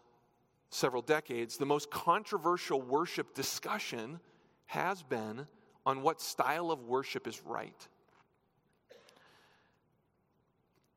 several 0.69 1.01
decades, 1.01 1.57
the 1.57 1.65
most 1.65 1.89
controversial 1.91 2.81
worship 2.81 3.33
discussion 3.33 4.19
has 4.65 5.03
been 5.03 5.47
on 5.85 6.01
what 6.01 6.21
style 6.21 6.71
of 6.71 6.83
worship 6.83 7.27
is 7.27 7.41
right. 7.45 7.87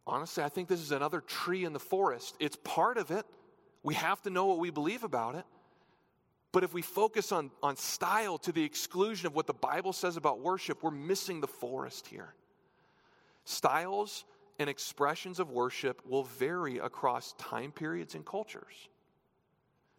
Honestly, 0.06 0.42
I 0.42 0.48
think 0.48 0.68
this 0.68 0.80
is 0.80 0.92
another 0.92 1.20
tree 1.20 1.64
in 1.64 1.72
the 1.72 1.78
forest. 1.78 2.36
It's 2.38 2.56
part 2.62 2.98
of 2.98 3.10
it. 3.10 3.24
We 3.82 3.94
have 3.94 4.20
to 4.22 4.30
know 4.30 4.46
what 4.46 4.58
we 4.58 4.70
believe 4.70 5.02
about 5.02 5.34
it. 5.34 5.44
But 6.52 6.62
if 6.62 6.72
we 6.72 6.82
focus 6.82 7.32
on, 7.32 7.50
on 7.62 7.76
style 7.76 8.38
to 8.38 8.52
the 8.52 8.62
exclusion 8.62 9.26
of 9.26 9.34
what 9.34 9.46
the 9.46 9.54
Bible 9.54 9.92
says 9.92 10.16
about 10.16 10.40
worship, 10.40 10.82
we're 10.82 10.90
missing 10.90 11.40
the 11.40 11.48
forest 11.48 12.06
here. 12.06 12.34
Styles 13.44 14.24
and 14.58 14.70
expressions 14.70 15.40
of 15.40 15.50
worship 15.50 16.00
will 16.06 16.24
vary 16.24 16.78
across 16.78 17.32
time 17.38 17.72
periods 17.72 18.14
and 18.14 18.24
cultures. 18.24 18.88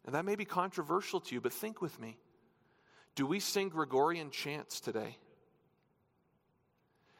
And 0.05 0.15
that 0.15 0.23
may 0.23 0.35
be 0.35 0.45
controversial 0.45 1.19
to 1.19 1.35
you, 1.35 1.41
but 1.41 1.51
think 1.51 1.81
with 1.81 1.99
me. 1.99 2.17
Do 3.15 3.25
we 3.25 3.39
sing 3.39 3.69
Gregorian 3.69 4.29
chants 4.29 4.79
today? 4.81 5.17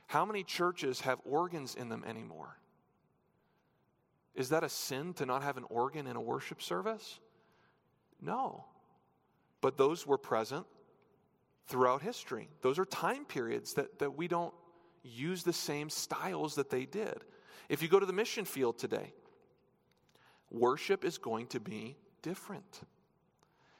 How 0.08 0.26
many 0.26 0.44
churches 0.44 1.02
have 1.02 1.20
organs 1.26 1.76
in 1.76 1.90
them 1.90 2.04
anymore? 2.06 2.58
Is 4.36 4.50
that 4.50 4.64
a 4.64 4.70
sin 4.70 5.14
to 5.16 5.26
not 5.26 5.42
have 5.42 5.58
an 5.58 5.64
organ 5.70 6.08
in 6.08 6.18
a 6.18 6.22
worship 6.22 6.62
service? 6.62 7.20
No. 8.22 8.66
But 9.62 9.78
those 9.78 10.06
were 10.06 10.18
present 10.18 10.66
throughout 11.68 12.02
history. 12.02 12.50
Those 12.62 12.78
are 12.78 12.86
time 12.86 13.26
periods 13.26 13.74
that, 13.74 14.00
that 14.00 14.16
we 14.16 14.28
don't 14.28 14.54
use 15.04 15.44
the 15.44 15.54
same 15.54 15.90
styles 15.90 16.56
that 16.56 16.70
they 16.70 16.86
did. 16.86 17.24
If 17.70 17.82
you 17.82 17.88
go 17.88 18.00
to 18.00 18.06
the 18.06 18.14
mission 18.14 18.46
field 18.46 18.78
today, 18.78 19.14
worship 20.52 21.06
is 21.06 21.18
going 21.18 21.48
to 21.48 21.60
be 21.60 21.98
different. 22.22 22.82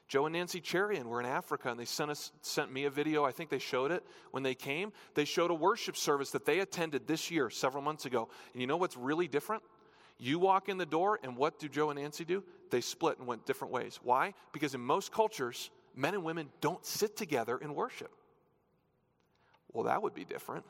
Joe 0.08 0.26
and 0.26 0.34
Nancy 0.34 0.60
Cherian 0.60 1.04
were 1.04 1.18
in 1.18 1.26
Africa 1.26 1.68
and 1.68 1.80
they 1.80 1.84
sent, 1.84 2.10
us, 2.10 2.30
sent 2.40 2.72
me 2.72 2.84
a 2.84 2.90
video. 2.90 3.24
I 3.24 3.32
think 3.32 3.50
they 3.50 3.58
showed 3.58 3.90
it 3.90 4.04
when 4.30 4.42
they 4.42 4.54
came. 4.54 4.92
They 5.14 5.24
showed 5.24 5.50
a 5.50 5.54
worship 5.54 5.96
service 5.96 6.30
that 6.30 6.44
they 6.44 6.60
attended 6.60 7.06
this 7.06 7.30
year, 7.30 7.50
several 7.50 7.82
months 7.82 8.06
ago. 8.06 8.28
And 8.52 8.60
you 8.60 8.68
know 8.68 8.76
what's 8.76 8.96
really 8.96 9.26
different? 9.26 9.62
You 10.18 10.38
walk 10.38 10.68
in 10.68 10.78
the 10.78 10.86
door, 10.86 11.20
and 11.22 11.36
what 11.36 11.58
do 11.58 11.68
Joe 11.68 11.90
and 11.90 12.00
Nancy 12.00 12.24
do? 12.24 12.42
They 12.70 12.80
split 12.80 13.18
and 13.18 13.26
went 13.26 13.44
different 13.44 13.74
ways. 13.74 14.00
Why? 14.02 14.32
Because 14.52 14.74
in 14.74 14.80
most 14.80 15.12
cultures, 15.12 15.70
men 15.94 16.14
and 16.14 16.24
women 16.24 16.48
don't 16.60 16.84
sit 16.86 17.16
together 17.16 17.58
in 17.58 17.74
worship. 17.74 18.10
Well, 19.72 19.84
that 19.84 20.02
would 20.02 20.14
be 20.14 20.24
different. 20.24 20.64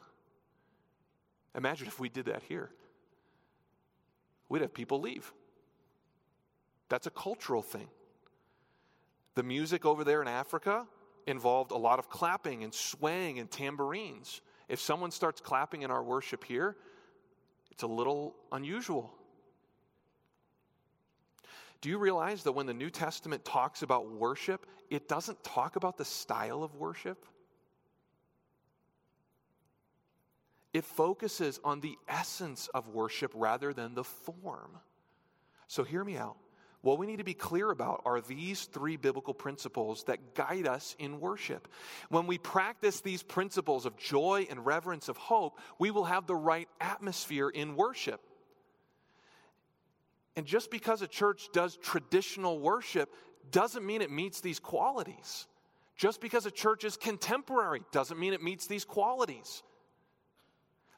Imagine 1.54 1.86
if 1.86 2.00
we 2.00 2.08
did 2.08 2.26
that 2.26 2.42
here. 2.42 2.70
We'd 4.48 4.62
have 4.62 4.74
people 4.74 5.00
leave. 5.00 5.32
That's 6.88 7.06
a 7.06 7.10
cultural 7.10 7.62
thing. 7.62 7.88
The 9.36 9.42
music 9.42 9.84
over 9.84 10.02
there 10.02 10.22
in 10.22 10.28
Africa 10.28 10.86
involved 11.26 11.70
a 11.70 11.76
lot 11.76 11.98
of 11.98 12.08
clapping 12.08 12.64
and 12.64 12.72
swaying 12.72 13.38
and 13.38 13.50
tambourines. 13.50 14.40
If 14.68 14.80
someone 14.80 15.10
starts 15.10 15.42
clapping 15.42 15.82
in 15.82 15.90
our 15.90 16.02
worship 16.02 16.42
here, 16.42 16.76
it's 17.70 17.82
a 17.82 17.86
little 17.86 18.34
unusual. 18.50 19.12
Do 21.82 21.90
you 21.90 21.98
realize 21.98 22.44
that 22.44 22.52
when 22.52 22.64
the 22.64 22.72
New 22.72 22.88
Testament 22.88 23.44
talks 23.44 23.82
about 23.82 24.10
worship, 24.10 24.64
it 24.88 25.06
doesn't 25.06 25.44
talk 25.44 25.76
about 25.76 25.98
the 25.98 26.04
style 26.04 26.62
of 26.62 26.74
worship? 26.74 27.26
It 30.72 30.84
focuses 30.84 31.60
on 31.62 31.80
the 31.80 31.96
essence 32.08 32.68
of 32.72 32.88
worship 32.88 33.32
rather 33.34 33.74
than 33.74 33.94
the 33.94 34.04
form. 34.04 34.78
So, 35.68 35.84
hear 35.84 36.04
me 36.04 36.16
out. 36.16 36.36
What 36.86 37.00
we 37.00 37.08
need 37.08 37.16
to 37.16 37.24
be 37.24 37.34
clear 37.34 37.72
about 37.72 38.02
are 38.04 38.20
these 38.20 38.66
three 38.66 38.96
biblical 38.96 39.34
principles 39.34 40.04
that 40.04 40.36
guide 40.36 40.68
us 40.68 40.94
in 41.00 41.18
worship. 41.18 41.66
When 42.10 42.28
we 42.28 42.38
practice 42.38 43.00
these 43.00 43.24
principles 43.24 43.86
of 43.86 43.96
joy 43.96 44.46
and 44.48 44.64
reverence 44.64 45.08
of 45.08 45.16
hope, 45.16 45.58
we 45.80 45.90
will 45.90 46.04
have 46.04 46.28
the 46.28 46.36
right 46.36 46.68
atmosphere 46.80 47.48
in 47.48 47.74
worship. 47.74 48.20
And 50.36 50.46
just 50.46 50.70
because 50.70 51.02
a 51.02 51.08
church 51.08 51.48
does 51.52 51.76
traditional 51.76 52.60
worship 52.60 53.12
doesn't 53.50 53.84
mean 53.84 54.00
it 54.00 54.12
meets 54.12 54.40
these 54.40 54.60
qualities. 54.60 55.48
Just 55.96 56.20
because 56.20 56.46
a 56.46 56.52
church 56.52 56.84
is 56.84 56.96
contemporary 56.96 57.82
doesn't 57.90 58.20
mean 58.20 58.32
it 58.32 58.44
meets 58.44 58.68
these 58.68 58.84
qualities. 58.84 59.64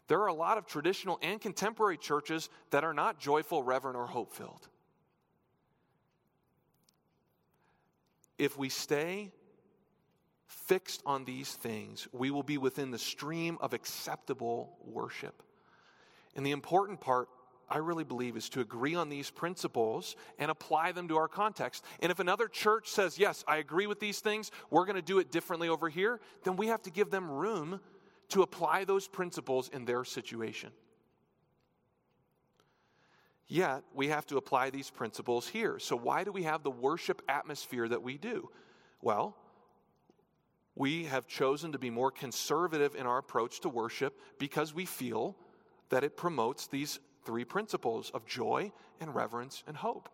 There 0.09 0.20
are 0.20 0.27
a 0.27 0.35
lot 0.35 0.59
of 0.59 0.66
traditional 0.66 1.18
and 1.22 1.40
contemporary 1.40 1.96
churches 1.96 2.51
that 2.72 2.85
are 2.85 2.92
not 2.92 3.18
joyful, 3.18 3.62
reverent, 3.62 3.96
or 3.96 4.07
hope 4.07 4.35
filled. 4.35 4.68
If 8.38 8.57
we 8.57 8.68
stay 8.68 9.33
fixed 10.46 11.03
on 11.05 11.24
these 11.24 11.53
things, 11.53 12.09
we 12.12 12.31
will 12.31 12.42
be 12.42 12.59
within 12.59 12.90
the 12.90 12.98
stream 12.98 13.59
of 13.61 13.74
acceptable 13.74 14.77
worship. 14.85 15.42
And 16.35 16.46
the 16.46 16.53
important 16.53 17.01
part 17.01 17.29
I 17.70 17.79
really 17.79 18.05
believe, 18.05 18.37
is 18.37 18.48
to 18.51 18.61
agree 18.61 18.94
on 18.94 19.09
these 19.09 19.31
principles 19.31 20.16
and 20.38 20.51
apply 20.51 20.92
them 20.92 21.09
to 21.09 21.16
our 21.16 21.29
context. 21.29 21.85
And 22.01 22.11
if 22.11 22.18
another 22.18 22.48
church 22.48 22.88
says, 22.88 23.18
Yes, 23.18 23.44
I 23.46 23.59
agree 23.59 23.87
with 23.87 24.01
these 24.01 24.20
things, 24.20 24.51
we're 24.70 24.87
going 24.87 24.96
to 24.96 25.03
do 25.03 25.18
it 25.18 25.31
differently 25.31 25.68
over 25.68 25.88
here, 25.88 26.20
then 26.44 26.57
we 26.57 26.68
have 26.68 26.83
to 26.83 26.90
give 26.90 27.11
them 27.11 27.31
room 27.31 27.81
to 28.31 28.42
apply 28.42 28.85
those 28.85 29.07
principles 29.07 29.68
in 29.68 29.85
their 29.85 30.05
situation. 30.05 30.70
Yet, 33.48 33.82
we 33.94 34.08
have 34.08 34.26
to 34.26 34.37
apply 34.37 34.70
these 34.70 34.90
principles 34.90 35.48
here. 35.48 35.78
So, 35.78 35.96
why 35.96 36.22
do 36.22 36.30
we 36.30 36.42
have 36.42 36.62
the 36.62 36.70
worship 36.70 37.22
atmosphere 37.28 37.88
that 37.88 38.02
we 38.02 38.18
do? 38.18 38.50
Well, 39.00 39.37
we 40.74 41.04
have 41.04 41.26
chosen 41.26 41.72
to 41.72 41.78
be 41.78 41.90
more 41.90 42.11
conservative 42.11 42.94
in 42.94 43.06
our 43.06 43.18
approach 43.18 43.61
to 43.61 43.68
worship 43.68 44.20
because 44.38 44.74
we 44.74 44.84
feel 44.84 45.34
that 45.88 46.04
it 46.04 46.16
promotes 46.16 46.66
these 46.66 47.00
three 47.24 47.44
principles 47.44 48.11
of 48.12 48.26
joy 48.26 48.70
and 49.00 49.14
reverence 49.14 49.64
and 49.66 49.76
hope. 49.76 50.08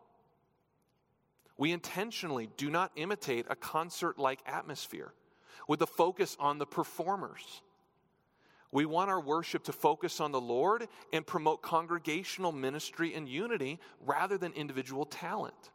We 1.58 1.72
intentionally 1.72 2.48
do 2.56 2.70
not 2.70 2.92
imitate 2.96 3.46
a 3.50 3.56
concert 3.56 4.18
like 4.18 4.40
atmosphere 4.46 5.12
with 5.68 5.82
a 5.82 5.86
focus 5.86 6.36
on 6.40 6.58
the 6.58 6.66
performers. 6.66 7.62
We 8.74 8.86
want 8.86 9.08
our 9.08 9.20
worship 9.20 9.62
to 9.64 9.72
focus 9.72 10.20
on 10.20 10.32
the 10.32 10.40
Lord 10.40 10.88
and 11.12 11.24
promote 11.24 11.62
congregational 11.62 12.50
ministry 12.50 13.14
and 13.14 13.28
unity 13.28 13.78
rather 14.04 14.36
than 14.36 14.52
individual 14.54 15.04
talent. 15.04 15.70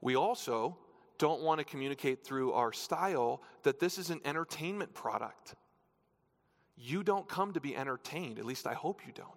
We 0.00 0.16
also 0.16 0.78
don't 1.18 1.42
want 1.42 1.58
to 1.58 1.66
communicate 1.66 2.24
through 2.24 2.54
our 2.54 2.72
style 2.72 3.42
that 3.62 3.78
this 3.78 3.98
is 3.98 4.08
an 4.08 4.22
entertainment 4.24 4.94
product. 4.94 5.54
You 6.78 7.02
don't 7.02 7.28
come 7.28 7.52
to 7.52 7.60
be 7.60 7.76
entertained, 7.76 8.38
at 8.38 8.46
least 8.46 8.66
I 8.66 8.72
hope 8.72 9.02
you 9.06 9.12
don't. 9.12 9.28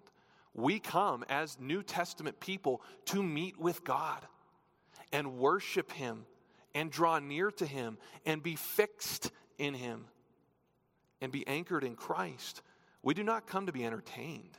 We 0.54 0.78
come 0.78 1.26
as 1.28 1.58
New 1.60 1.82
Testament 1.82 2.40
people 2.40 2.80
to 3.04 3.22
meet 3.22 3.60
with 3.60 3.84
God 3.84 4.22
and 5.12 5.36
worship 5.36 5.92
Him 5.92 6.24
and 6.74 6.90
draw 6.90 7.18
near 7.18 7.50
to 7.50 7.66
Him 7.66 7.98
and 8.24 8.42
be 8.42 8.56
fixed 8.56 9.30
in 9.58 9.74
Him 9.74 10.06
and 11.24 11.32
be 11.32 11.46
anchored 11.48 11.82
in 11.82 11.96
Christ. 11.96 12.62
We 13.02 13.14
do 13.14 13.24
not 13.24 13.46
come 13.46 13.66
to 13.66 13.72
be 13.72 13.84
entertained. 13.84 14.56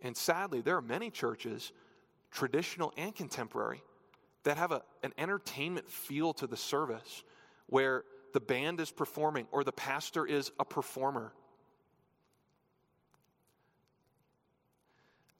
And 0.00 0.16
sadly, 0.16 0.60
there 0.60 0.76
are 0.76 0.82
many 0.82 1.10
churches, 1.10 1.72
traditional 2.30 2.92
and 2.96 3.14
contemporary, 3.14 3.82
that 4.44 4.56
have 4.56 4.70
a, 4.70 4.82
an 5.02 5.12
entertainment 5.18 5.90
feel 5.90 6.32
to 6.34 6.46
the 6.46 6.56
service 6.56 7.24
where 7.66 8.04
the 8.32 8.40
band 8.40 8.80
is 8.80 8.90
performing 8.90 9.46
or 9.50 9.64
the 9.64 9.72
pastor 9.72 10.24
is 10.24 10.52
a 10.60 10.64
performer 10.64 11.32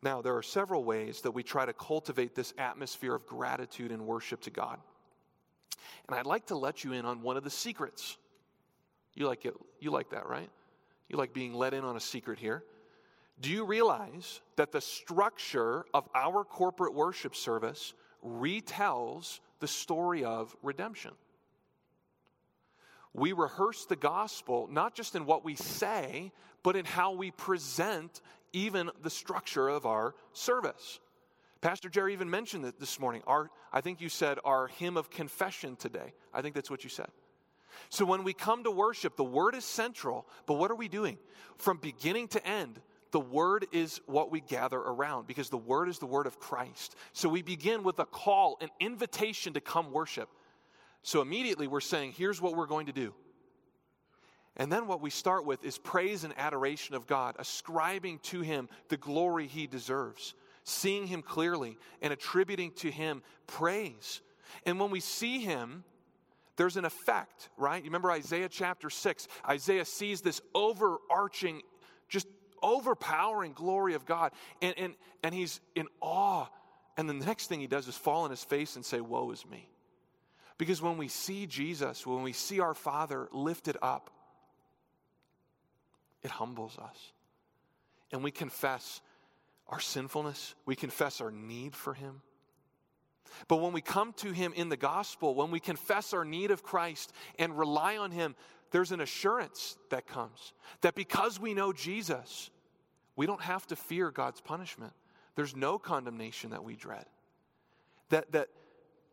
Now, 0.02 0.22
there 0.22 0.36
are 0.36 0.42
several 0.42 0.82
ways 0.82 1.20
that 1.22 1.32
we 1.32 1.42
try 1.42 1.66
to 1.66 1.72
cultivate 1.72 2.34
this 2.34 2.54
atmosphere 2.56 3.14
of 3.14 3.26
gratitude 3.26 3.92
and 3.92 4.06
worship 4.06 4.40
to 4.42 4.50
God. 4.50 4.78
And 6.08 6.18
I'd 6.18 6.26
like 6.26 6.46
to 6.46 6.56
let 6.56 6.84
you 6.84 6.92
in 6.92 7.04
on 7.04 7.20
one 7.22 7.36
of 7.36 7.44
the 7.44 7.50
secrets. 7.50 8.16
You 9.20 9.26
like 9.26 9.44
it, 9.44 9.54
you 9.80 9.90
like 9.90 10.08
that, 10.12 10.26
right? 10.30 10.48
You 11.10 11.18
like 11.18 11.34
being 11.34 11.52
let 11.52 11.74
in 11.74 11.84
on 11.84 11.94
a 11.94 12.00
secret 12.00 12.38
here. 12.38 12.64
Do 13.38 13.50
you 13.50 13.66
realize 13.66 14.40
that 14.56 14.72
the 14.72 14.80
structure 14.80 15.84
of 15.92 16.08
our 16.14 16.42
corporate 16.42 16.94
worship 16.94 17.36
service 17.36 17.92
retells 18.26 19.40
the 19.58 19.68
story 19.68 20.24
of 20.24 20.56
redemption? 20.62 21.10
We 23.12 23.34
rehearse 23.34 23.84
the 23.84 23.94
gospel 23.94 24.70
not 24.72 24.94
just 24.94 25.14
in 25.14 25.26
what 25.26 25.44
we 25.44 25.54
say, 25.54 26.32
but 26.62 26.74
in 26.74 26.86
how 26.86 27.12
we 27.12 27.30
present 27.30 28.22
even 28.54 28.90
the 29.02 29.10
structure 29.10 29.68
of 29.68 29.84
our 29.84 30.14
service. 30.32 30.98
Pastor 31.60 31.90
Jerry 31.90 32.14
even 32.14 32.30
mentioned 32.30 32.64
it 32.64 32.80
this 32.80 32.98
morning. 32.98 33.20
Our, 33.26 33.50
I 33.70 33.82
think 33.82 34.00
you 34.00 34.08
said 34.08 34.38
our 34.46 34.68
hymn 34.68 34.96
of 34.96 35.10
confession 35.10 35.76
today. 35.76 36.14
I 36.32 36.40
think 36.40 36.54
that's 36.54 36.70
what 36.70 36.84
you 36.84 36.88
said. 36.88 37.08
So 37.88 38.04
when 38.04 38.24
we 38.24 38.32
come 38.32 38.64
to 38.64 38.70
worship, 38.70 39.16
the 39.16 39.24
word 39.24 39.54
is 39.54 39.64
central, 39.64 40.26
but 40.46 40.54
what 40.54 40.70
are 40.70 40.76
we 40.76 40.88
doing? 40.88 41.18
From 41.56 41.78
beginning 41.78 42.28
to 42.28 42.46
end, 42.46 42.80
the 43.10 43.20
word 43.20 43.66
is 43.72 44.00
what 44.06 44.30
we 44.30 44.40
gather 44.40 44.78
around 44.78 45.26
because 45.26 45.50
the 45.50 45.56
word 45.56 45.88
is 45.88 45.98
the 45.98 46.06
word 46.06 46.26
of 46.26 46.38
Christ. 46.38 46.94
So 47.12 47.28
we 47.28 47.42
begin 47.42 47.82
with 47.82 47.98
a 47.98 48.04
call, 48.04 48.58
an 48.60 48.68
invitation 48.78 49.54
to 49.54 49.60
come 49.60 49.92
worship. 49.92 50.28
So 51.02 51.20
immediately 51.20 51.66
we're 51.66 51.80
saying, 51.80 52.12
here's 52.16 52.40
what 52.40 52.56
we're 52.56 52.66
going 52.66 52.86
to 52.86 52.92
do. 52.92 53.14
And 54.56 54.70
then 54.70 54.86
what 54.86 55.00
we 55.00 55.10
start 55.10 55.46
with 55.46 55.64
is 55.64 55.78
praise 55.78 56.24
and 56.24 56.34
adoration 56.36 56.94
of 56.94 57.06
God, 57.06 57.36
ascribing 57.38 58.18
to 58.24 58.42
him 58.42 58.68
the 58.88 58.96
glory 58.96 59.46
he 59.46 59.66
deserves, 59.66 60.34
seeing 60.64 61.06
him 61.06 61.22
clearly 61.22 61.78
and 62.02 62.12
attributing 62.12 62.72
to 62.76 62.90
him 62.90 63.22
praise. 63.46 64.20
And 64.66 64.78
when 64.78 64.90
we 64.90 65.00
see 65.00 65.38
him, 65.38 65.84
there's 66.60 66.76
an 66.76 66.84
effect, 66.84 67.48
right? 67.56 67.82
You 67.82 67.88
remember 67.88 68.10
Isaiah 68.10 68.50
chapter 68.50 68.90
6. 68.90 69.28
Isaiah 69.48 69.86
sees 69.86 70.20
this 70.20 70.42
overarching, 70.54 71.62
just 72.06 72.26
overpowering 72.62 73.54
glory 73.54 73.94
of 73.94 74.04
God, 74.04 74.32
and, 74.60 74.74
and, 74.76 74.94
and 75.24 75.34
he's 75.34 75.62
in 75.74 75.86
awe. 76.02 76.48
And 76.98 77.08
the 77.08 77.14
next 77.14 77.46
thing 77.46 77.60
he 77.60 77.66
does 77.66 77.88
is 77.88 77.96
fall 77.96 78.24
on 78.24 78.30
his 78.30 78.44
face 78.44 78.76
and 78.76 78.84
say, 78.84 79.00
Woe 79.00 79.30
is 79.30 79.46
me. 79.46 79.70
Because 80.58 80.82
when 80.82 80.98
we 80.98 81.08
see 81.08 81.46
Jesus, 81.46 82.06
when 82.06 82.22
we 82.22 82.34
see 82.34 82.60
our 82.60 82.74
Father 82.74 83.30
lifted 83.32 83.78
up, 83.80 84.10
it 86.22 86.30
humbles 86.30 86.76
us. 86.76 87.12
And 88.12 88.22
we 88.22 88.30
confess 88.30 89.00
our 89.66 89.80
sinfulness, 89.80 90.54
we 90.66 90.76
confess 90.76 91.22
our 91.22 91.30
need 91.30 91.74
for 91.74 91.94
Him. 91.94 92.20
But 93.48 93.56
when 93.56 93.72
we 93.72 93.80
come 93.80 94.12
to 94.14 94.32
Him 94.32 94.52
in 94.54 94.68
the 94.68 94.76
gospel, 94.76 95.34
when 95.34 95.50
we 95.50 95.60
confess 95.60 96.12
our 96.12 96.24
need 96.24 96.50
of 96.50 96.62
Christ 96.62 97.12
and 97.38 97.58
rely 97.58 97.96
on 97.96 98.10
Him, 98.10 98.34
there's 98.70 98.92
an 98.92 99.00
assurance 99.00 99.76
that 99.90 100.06
comes 100.06 100.52
that 100.80 100.94
because 100.94 101.40
we 101.40 101.54
know 101.54 101.72
Jesus, 101.72 102.50
we 103.16 103.26
don't 103.26 103.42
have 103.42 103.66
to 103.68 103.76
fear 103.76 104.10
God's 104.10 104.40
punishment. 104.40 104.92
There's 105.34 105.56
no 105.56 105.78
condemnation 105.78 106.50
that 106.50 106.64
we 106.64 106.76
dread. 106.76 107.06
That, 108.10 108.32
that 108.32 108.48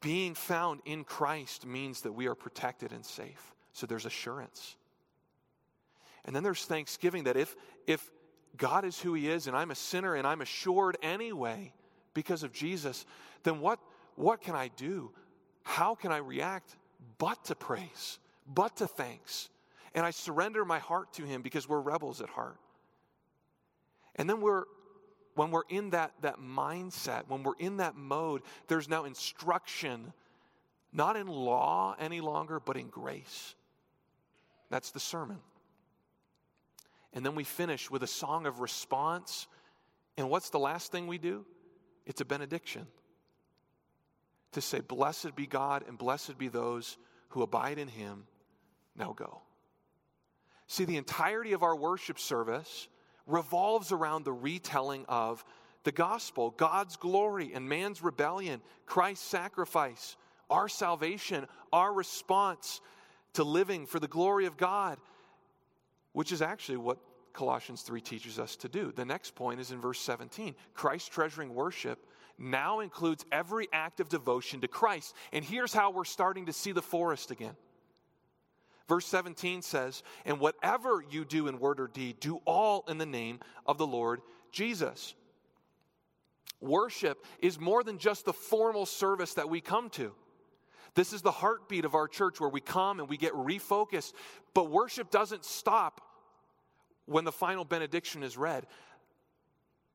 being 0.02 0.36
found 0.36 0.82
in 0.86 1.04
Christ 1.04 1.66
means 1.66 2.02
that 2.02 2.12
we 2.12 2.28
are 2.28 2.36
protected 2.36 2.92
and 2.92 3.06
safe. 3.06 3.54
So 3.74 3.86
there's 3.86 4.06
assurance. 4.06 4.76
And 6.26 6.36
then 6.36 6.44
there's 6.44 6.66
thanksgiving 6.66 7.24
that 7.24 7.38
if, 7.38 7.56
if 7.86 8.12
God 8.58 8.86
is 8.86 9.00
who 9.00 9.14
He 9.14 9.30
is 9.30 9.48
and 9.48 9.56
I'm 9.56 9.72
a 9.72 9.76
sinner 9.76 10.16
and 10.16 10.28
I'm 10.28 10.42
assured 10.42 10.98
anyway 11.02 11.74
because 12.14 12.44
of 12.44 12.52
Jesus, 12.52 13.06
then 13.44 13.60
what, 13.60 13.80
what 14.18 14.42
can 14.42 14.56
I 14.56 14.68
do? 14.76 15.12
How 15.64 15.96
can 15.96 16.12
I 16.12 16.18
react 16.18 16.76
but 17.18 17.46
to 17.46 17.56
praise, 17.56 18.20
but 18.46 18.76
to 18.78 18.88
thanks? 18.88 19.50
And 19.94 20.06
I 20.06 20.12
surrender 20.12 20.66
my 20.66 20.80
heart 20.80 21.14
to 21.14 21.24
Him 21.24 21.42
because 21.42 21.70
we're 21.70 21.80
rebels 21.80 22.20
at 22.20 22.30
heart. 22.30 22.58
And 24.16 24.30
then 24.30 24.42
we're 24.42 24.66
when 25.36 25.52
we're 25.52 25.68
in 25.70 25.92
that, 25.92 26.14
that 26.22 26.40
mindset, 26.40 27.28
when 27.28 27.44
we're 27.44 27.58
in 27.60 27.78
that 27.78 27.96
mode, 27.96 28.42
there's 28.68 28.90
now 28.90 29.06
instruction, 29.06 30.12
not 30.92 31.16
in 31.16 31.28
law 31.28 31.96
any 32.00 32.22
longer, 32.22 32.60
but 32.60 32.76
in 32.76 32.88
grace. 32.88 33.54
That's 34.72 34.90
the 34.90 35.00
sermon. 35.00 35.38
And 37.14 37.24
then 37.24 37.36
we 37.36 37.44
finish 37.44 37.92
with 37.92 38.02
a 38.02 38.08
song 38.08 38.48
of 38.48 38.62
response. 38.62 39.48
And 40.18 40.28
what's 40.28 40.50
the 40.50 40.60
last 40.60 40.92
thing 40.92 41.06
we 41.06 41.20
do? 41.20 41.46
It's 42.08 42.20
a 42.20 42.26
benediction. 42.26 42.88
To 44.58 44.62
say, 44.62 44.80
Blessed 44.80 45.36
be 45.36 45.46
God 45.46 45.84
and 45.88 46.00
blessed 46.00 46.40
be 46.40 46.48
those 46.48 46.98
who 47.30 47.44
abide 47.44 47.78
in 47.78 47.88
him. 47.88 48.24
Now 48.96 49.14
go. 49.14 49.44
See, 50.66 50.84
the 50.84 50.98
entirety 50.98 51.54
of 51.54 51.62
our 51.62 51.76
worship 51.76 52.18
service 52.18 52.88
revolves 53.28 53.92
around 53.92 54.26
the 54.26 54.34
retelling 54.34 55.06
of 55.08 55.46
the 55.84 55.92
gospel, 55.92 56.56
God's 56.58 56.96
glory 56.96 57.52
and 57.54 57.70
man's 57.70 58.02
rebellion, 58.02 58.64
Christ's 58.88 59.28
sacrifice, 59.28 60.18
our 60.50 60.68
salvation, 60.68 61.46
our 61.72 61.94
response 61.94 62.82
to 63.34 63.44
living 63.44 63.86
for 63.86 64.00
the 64.00 64.08
glory 64.08 64.48
of 64.48 64.58
God, 64.58 64.98
which 66.14 66.32
is 66.32 66.42
actually 66.42 66.78
what 66.78 66.98
Colossians 67.32 67.84
3 67.84 68.02
teaches 68.02 68.40
us 68.40 68.56
to 68.56 68.68
do. 68.68 68.92
The 68.92 69.06
next 69.06 69.36
point 69.36 69.60
is 69.60 69.70
in 69.70 69.80
verse 69.80 70.00
17. 70.00 70.56
Christ 70.74 71.12
treasuring 71.12 71.54
worship 71.54 72.07
now 72.38 72.82
includes 72.82 73.26
every 73.32 73.68
act 73.74 74.00
of 74.00 74.10
devotion 74.10 74.62
to 74.62 74.68
Christ. 74.68 75.16
And 75.34 75.44
here's 75.44 75.74
how 75.74 75.92
we're 75.92 76.06
starting 76.06 76.46
to 76.46 76.54
see 76.54 76.72
the 76.72 76.82
forest 76.82 77.32
again. 77.32 77.56
Verse 78.88 79.06
17 79.08 79.62
says, 79.62 80.04
And 80.26 80.40
whatever 80.40 81.04
you 81.10 81.26
do 81.26 81.48
in 81.48 81.60
word 81.60 81.80
or 81.80 81.88
deed, 81.88 82.20
do 82.20 82.40
all 82.46 82.86
in 82.88 82.98
the 82.98 83.06
name 83.06 83.40
of 83.66 83.78
the 83.78 83.88
Lord 83.88 84.22
Jesus. 84.52 85.16
Worship 86.62 87.24
is 87.40 87.60
more 87.60 87.84
than 87.84 87.98
just 87.98 88.26
the 88.26 88.34
formal 88.34 88.86
service 88.86 89.34
that 89.36 89.50
we 89.50 89.62
come 89.62 89.90
to. 89.92 90.14
This 90.96 91.14
is 91.14 91.22
the 91.22 91.32
heartbeat 91.32 91.86
of 91.86 91.96
our 91.96 92.08
church 92.08 92.40
where 92.40 92.50
we 92.50 92.62
come 92.62 93.00
and 93.00 93.10
we 93.10 93.18
get 93.18 93.34
refocused. 93.34 94.14
But 94.54 94.72
worship 94.72 95.12
doesn't 95.12 95.46
stop 95.46 96.02
when 97.06 97.24
the 97.24 97.32
final 97.32 97.66
benediction 97.66 98.24
is 98.24 98.38
read. 98.38 98.66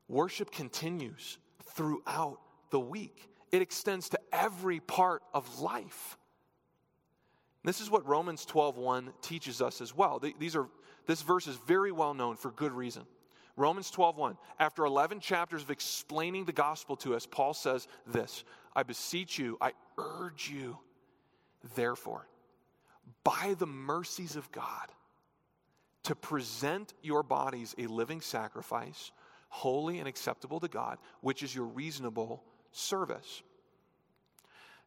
Worship 0.07 0.51
continues 0.51 1.37
throughout 1.75 2.39
the 2.69 2.79
week, 2.79 3.29
it 3.51 3.61
extends 3.61 4.09
to 4.09 4.19
every 4.31 4.79
part 4.79 5.21
of 5.33 5.59
life. 5.59 6.17
This 7.63 7.79
is 7.79 7.89
what 7.89 8.05
Romans 8.05 8.45
12:1 8.45 9.13
teaches 9.21 9.61
us 9.61 9.79
as 9.79 9.95
well. 9.95 10.19
These 10.19 10.55
are 10.55 10.69
this 11.05 11.21
verse 11.21 11.47
is 11.47 11.55
very 11.57 11.91
well 11.91 12.13
known 12.13 12.35
for 12.35 12.51
good 12.51 12.71
reason. 12.71 13.05
Romans 13.55 13.91
12:1 13.91 14.37
After 14.59 14.85
11 14.85 15.19
chapters 15.19 15.63
of 15.63 15.71
explaining 15.71 16.45
the 16.45 16.51
gospel 16.51 16.95
to 16.97 17.15
us, 17.15 17.25
Paul 17.25 17.53
says 17.53 17.87
this, 18.05 18.43
I 18.75 18.83
beseech 18.83 19.37
you, 19.37 19.57
I 19.61 19.73
urge 19.97 20.49
you, 20.49 20.79
therefore, 21.75 22.27
by 23.23 23.55
the 23.57 23.67
mercies 23.67 24.35
of 24.35 24.51
God, 24.51 24.91
to 26.03 26.15
present 26.15 26.93
your 27.01 27.23
bodies 27.23 27.75
a 27.77 27.87
living 27.87 28.21
sacrifice, 28.21 29.11
holy 29.53 29.99
and 29.99 30.07
acceptable 30.07 30.59
to 30.59 30.67
God, 30.67 30.97
which 31.21 31.43
is 31.43 31.53
your 31.53 31.65
reasonable 31.65 32.43
service. 32.71 33.43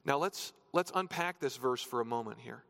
Now 0.04 0.18
let's 0.18 0.52
let's 0.72 0.90
unpack 0.92 1.38
this 1.38 1.56
verse 1.56 1.80
for 1.80 2.00
a 2.00 2.04
moment 2.04 2.38
here. 2.40 2.64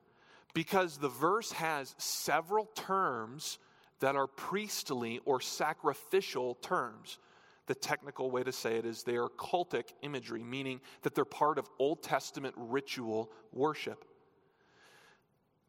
Because 0.52 0.98
the 0.98 1.08
verse 1.08 1.52
has 1.52 1.94
several 1.96 2.66
terms 2.74 3.58
that 4.00 4.14
are 4.14 4.26
priestly 4.26 5.20
or 5.24 5.40
sacrificial 5.40 6.56
terms. 6.56 7.18
The 7.66 7.74
technical 7.74 8.30
way 8.30 8.42
to 8.42 8.52
say 8.52 8.76
it 8.76 8.84
is 8.84 9.02
they 9.02 9.16
are 9.16 9.30
cultic 9.30 9.94
imagery, 10.02 10.42
meaning 10.42 10.82
that 11.00 11.14
they're 11.14 11.24
part 11.24 11.58
of 11.58 11.66
Old 11.78 12.02
Testament 12.02 12.54
ritual 12.58 13.30
worship. 13.52 14.04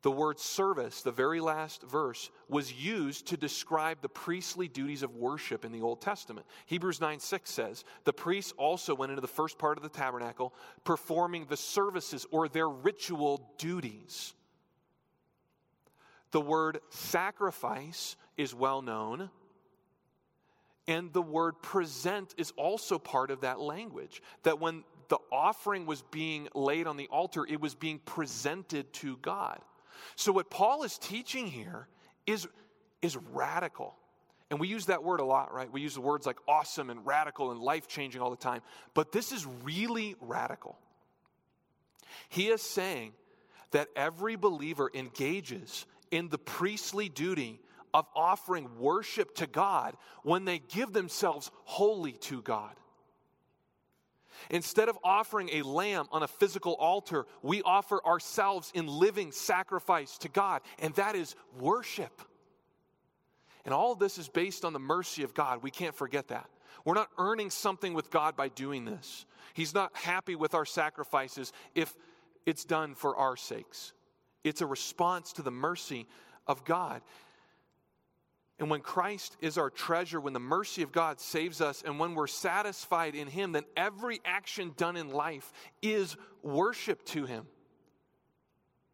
The 0.04 0.12
word 0.12 0.40
service, 0.40 1.02
the 1.02 1.12
very 1.12 1.42
last 1.42 1.82
verse, 1.82 2.30
was 2.48 2.72
used 2.72 3.28
to 3.28 3.38
describe 3.38 4.02
the 4.02 4.10
priestly 4.10 4.68
duties 4.68 5.02
of 5.02 5.16
worship 5.16 5.66
in 5.66 5.72
the 5.72 5.82
Old 5.82 6.02
Testament. 6.02 6.46
Hebrews 6.68 7.02
9 7.02 7.20
6 7.20 7.50
says, 7.50 7.84
The 8.04 8.14
priests 8.14 8.54
also 8.58 8.94
went 8.94 9.12
into 9.12 9.22
the 9.22 9.28
first 9.28 9.58
part 9.58 9.78
of 9.78 9.84
the 9.84 9.90
tabernacle, 9.90 10.54
performing 10.84 11.46
the 11.46 11.58
services 11.58 12.28
or 12.32 12.48
their 12.48 12.70
ritual 12.70 13.52
duties. 13.58 14.34
The 16.32 16.42
word 16.42 16.80
sacrifice 16.90 18.16
is 18.38 18.54
well 18.54 18.82
known. 18.82 19.32
And 20.88 21.12
the 21.12 21.22
word 21.22 21.62
present 21.62 22.34
is 22.38 22.54
also 22.56 22.98
part 22.98 23.32
of 23.32 23.42
that 23.42 23.60
language. 23.60 24.22
That 24.44 24.60
when 24.60 24.84
the 25.10 25.18
offering 25.32 25.86
was 25.86 26.02
being 26.12 26.48
laid 26.54 26.88
on 26.88 26.98
the 26.98 27.08
altar, 27.08 27.46
it 27.46 27.60
was 27.60 27.76
being 27.76 28.00
presented 28.00 28.94
to 28.94 29.18
God. 29.18 29.60
So, 30.16 30.32
what 30.32 30.50
Paul 30.50 30.84
is 30.84 30.98
teaching 30.98 31.48
here 31.48 31.88
is, 32.26 32.48
is 33.02 33.18
radical. 33.34 33.96
And 34.50 34.60
we 34.60 34.68
use 34.68 34.86
that 34.86 35.04
word 35.04 35.20
a 35.20 35.26
lot, 35.26 35.54
right? 35.54 35.72
We 35.72 35.82
use 35.82 35.96
the 35.96 36.02
words 36.02 36.26
like 36.26 36.38
awesome 36.48 36.90
and 36.90 37.06
radical 37.06 37.52
and 37.52 37.60
life 37.60 37.88
changing 37.88 38.22
all 38.22 38.30
the 38.30 38.38
time. 38.38 38.62
But 38.94 39.12
this 39.12 39.32
is 39.32 39.46
really 39.64 40.16
radical. 40.22 40.78
He 42.30 42.48
is 42.48 42.62
saying 42.62 43.12
that 43.72 43.90
every 43.96 44.36
believer 44.36 44.90
engages 44.94 45.86
in 46.12 46.30
the 46.30 46.38
priestly 46.38 47.10
duty 47.10 47.60
of 47.94 48.06
offering 48.16 48.80
worship 48.80 49.36
to 49.36 49.48
God 49.48 49.98
when 50.24 50.46
they 50.46 50.60
give 50.60 50.94
themselves 50.94 51.52
wholly 51.64 52.14
to 52.14 52.42
God. 52.42 52.74
Instead 54.50 54.90
of 54.90 54.98
offering 55.04 55.50
a 55.52 55.62
lamb 55.62 56.08
on 56.12 56.24
a 56.24 56.28
physical 56.28 56.74
altar, 56.74 57.26
we 57.42 57.62
offer 57.64 58.04
ourselves 58.06 58.72
in 58.74 58.88
living 58.88 59.32
sacrifice 59.32 60.18
to 60.20 60.30
God, 60.30 60.62
and 60.80 60.94
that 60.96 61.16
is 61.16 61.36
worship. 61.60 62.22
And 63.66 63.74
all 63.74 63.96
this 63.96 64.18
is 64.18 64.30
based 64.30 64.64
on 64.64 64.74
the 64.74 64.80
mercy 64.80 65.24
of 65.24 65.34
God. 65.34 65.62
We 65.62 65.72
can't 65.72 65.96
forget 65.96 66.30
that. 66.30 66.50
We're 66.86 66.94
not 66.94 67.10
earning 67.18 67.50
something 67.50 67.94
with 67.94 68.10
God 68.10 68.38
by 68.38 68.48
doing 68.48 68.86
this. 68.86 69.26
He's 69.54 69.74
not 69.74 69.96
happy 69.96 70.36
with 70.36 70.54
our 70.54 70.66
sacrifices 70.66 71.52
if 71.76 71.94
it's 72.46 72.64
done 72.64 72.96
for 72.96 73.18
our 73.18 73.36
sakes. 73.36 73.92
It's 74.44 74.62
a 74.62 74.66
response 74.66 75.34
to 75.34 75.42
the 75.42 75.52
mercy 75.52 76.08
of 76.48 76.64
God. 76.64 77.02
And 78.60 78.70
when 78.72 78.82
Christ 78.82 79.38
is 79.40 79.58
our 79.58 79.70
treasure, 79.70 80.20
when 80.20 80.34
the 80.34 80.40
mercy 80.40 80.82
of 80.82 80.92
God 80.92 81.20
saves 81.20 81.62
us, 81.62 81.84
and 81.86 82.00
when 82.00 82.16
we're 82.16 82.28
satisfied 82.28 83.14
in 83.14 83.28
Him, 83.28 83.52
then 83.52 83.66
every 83.76 84.20
action 84.26 84.74
done 84.78 84.98
in 84.98 85.12
life 85.12 85.52
is 85.82 86.18
worship 86.42 87.06
to 87.06 87.26
Him. 87.26 87.46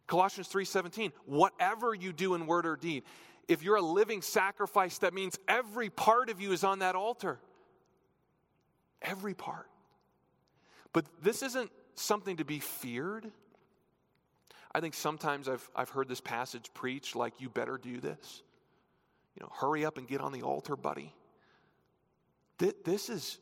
Colossians 0.07 0.49
3:17, 0.49 1.13
whatever 1.25 1.95
you 1.95 2.11
do 2.11 2.35
in 2.35 2.45
word 2.45 2.65
or 2.65 2.75
deed, 2.75 3.03
if 3.47 3.63
you're 3.63 3.77
a 3.77 3.81
living 3.81 4.21
sacrifice, 4.21 4.97
that 4.99 5.13
means 5.13 5.39
every 5.47 5.89
part 5.89 6.29
of 6.29 6.41
you 6.41 6.51
is 6.51 6.63
on 6.63 6.79
that 6.79 6.95
altar. 6.95 7.39
Every 9.01 9.33
part. 9.33 9.69
But 10.91 11.05
this 11.21 11.41
isn't 11.41 11.71
something 11.95 12.37
to 12.37 12.45
be 12.45 12.59
feared. 12.59 13.31
I 14.73 14.79
think 14.79 14.93
sometimes 14.93 15.47
I've, 15.47 15.69
I've 15.75 15.89
heard 15.89 16.07
this 16.07 16.21
passage 16.21 16.69
preached 16.73 17.15
like, 17.15 17.39
you 17.39 17.49
better 17.49 17.77
do 17.77 17.99
this. 17.99 18.43
You 19.35 19.41
know, 19.41 19.51
hurry 19.59 19.85
up 19.85 19.97
and 19.97 20.07
get 20.07 20.21
on 20.21 20.31
the 20.31 20.43
altar, 20.43 20.75
buddy. 20.75 21.13
This 22.57 23.09
is, 23.09 23.39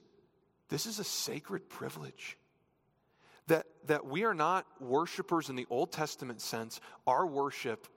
this 0.69 0.85
is 0.85 0.99
a 0.99 1.03
sacred 1.03 1.69
privilege. 1.69 2.37
That, 3.47 3.65
that 3.87 4.05
we 4.05 4.23
are 4.23 4.33
not 4.33 4.65
worshipers 4.79 5.49
in 5.49 5.55
the 5.55 5.67
Old 5.69 5.91
Testament 5.91 6.41
sense. 6.41 6.79
Our 7.05 7.25
worship 7.25 7.87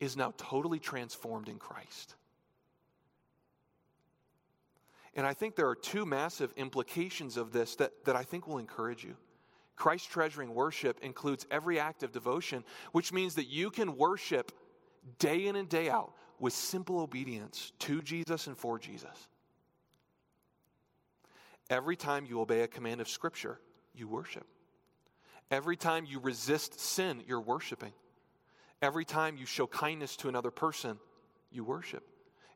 is 0.00 0.16
now 0.16 0.32
totally 0.36 0.78
transformed 0.78 1.48
in 1.48 1.58
Christ. 1.58 2.14
And 5.14 5.26
I 5.26 5.34
think 5.34 5.56
there 5.56 5.68
are 5.68 5.74
two 5.74 6.06
massive 6.06 6.52
implications 6.56 7.36
of 7.36 7.52
this 7.52 7.76
that, 7.76 7.92
that 8.04 8.16
I 8.16 8.22
think 8.22 8.46
will 8.46 8.58
encourage 8.58 9.02
you. 9.04 9.16
Christ 9.74 10.10
treasuring 10.10 10.54
worship 10.54 10.98
includes 11.02 11.46
every 11.50 11.78
act 11.78 12.02
of 12.02 12.12
devotion, 12.12 12.64
which 12.92 13.12
means 13.12 13.34
that 13.34 13.46
you 13.46 13.70
can 13.70 13.96
worship 13.96 14.52
day 15.18 15.46
in 15.46 15.56
and 15.56 15.68
day 15.68 15.90
out 15.90 16.12
with 16.38 16.52
simple 16.52 17.00
obedience 17.00 17.72
to 17.80 18.02
Jesus 18.02 18.46
and 18.46 18.56
for 18.56 18.78
Jesus. 18.78 19.28
Every 21.68 21.96
time 21.96 22.26
you 22.26 22.40
obey 22.40 22.62
a 22.62 22.68
command 22.68 23.00
of 23.00 23.08
Scripture, 23.08 23.58
you 23.94 24.06
worship. 24.06 24.46
Every 25.50 25.76
time 25.76 26.04
you 26.06 26.20
resist 26.20 26.78
sin, 26.78 27.22
you're 27.26 27.40
worshiping. 27.40 27.92
Every 28.82 29.04
time 29.04 29.36
you 29.36 29.46
show 29.46 29.66
kindness 29.66 30.16
to 30.16 30.28
another 30.28 30.50
person, 30.50 30.98
you 31.50 31.64
worship. 31.64 32.04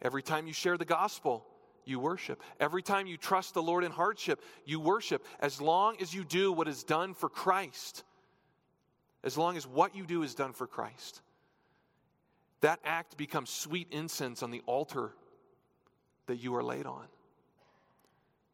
Every 0.03 0.23
time 0.23 0.47
you 0.47 0.53
share 0.53 0.77
the 0.77 0.85
gospel, 0.85 1.47
you 1.85 1.99
worship. 1.99 2.41
Every 2.59 2.83
time 2.83 3.07
you 3.07 3.17
trust 3.17 3.55
the 3.55 3.63
Lord 3.63 3.85
in 3.85 3.91
hardship, 3.91 4.41
you 4.65 4.81
worship. 4.81 5.25
As 5.41 5.61
long 5.61 5.97
as 6.01 6.15
you 6.15 6.25
do 6.25 6.53
what 6.53 6.69
is 6.69 6.85
done 6.85 7.15
for 7.15 7.29
Christ, 7.29 8.05
as 9.25 9.37
long 9.37 9.57
as 9.57 9.67
what 9.67 9.95
you 9.95 10.07
do 10.07 10.23
is 10.23 10.35
done 10.35 10.53
for 10.53 10.67
Christ, 10.67 11.21
that 12.61 12.81
act 12.85 13.17
becomes 13.17 13.51
sweet 13.51 13.89
incense 13.91 14.43
on 14.43 14.51
the 14.51 14.63
altar 14.67 15.13
that 16.27 16.37
you 16.37 16.55
are 16.57 16.63
laid 16.63 16.87
on. 16.87 17.07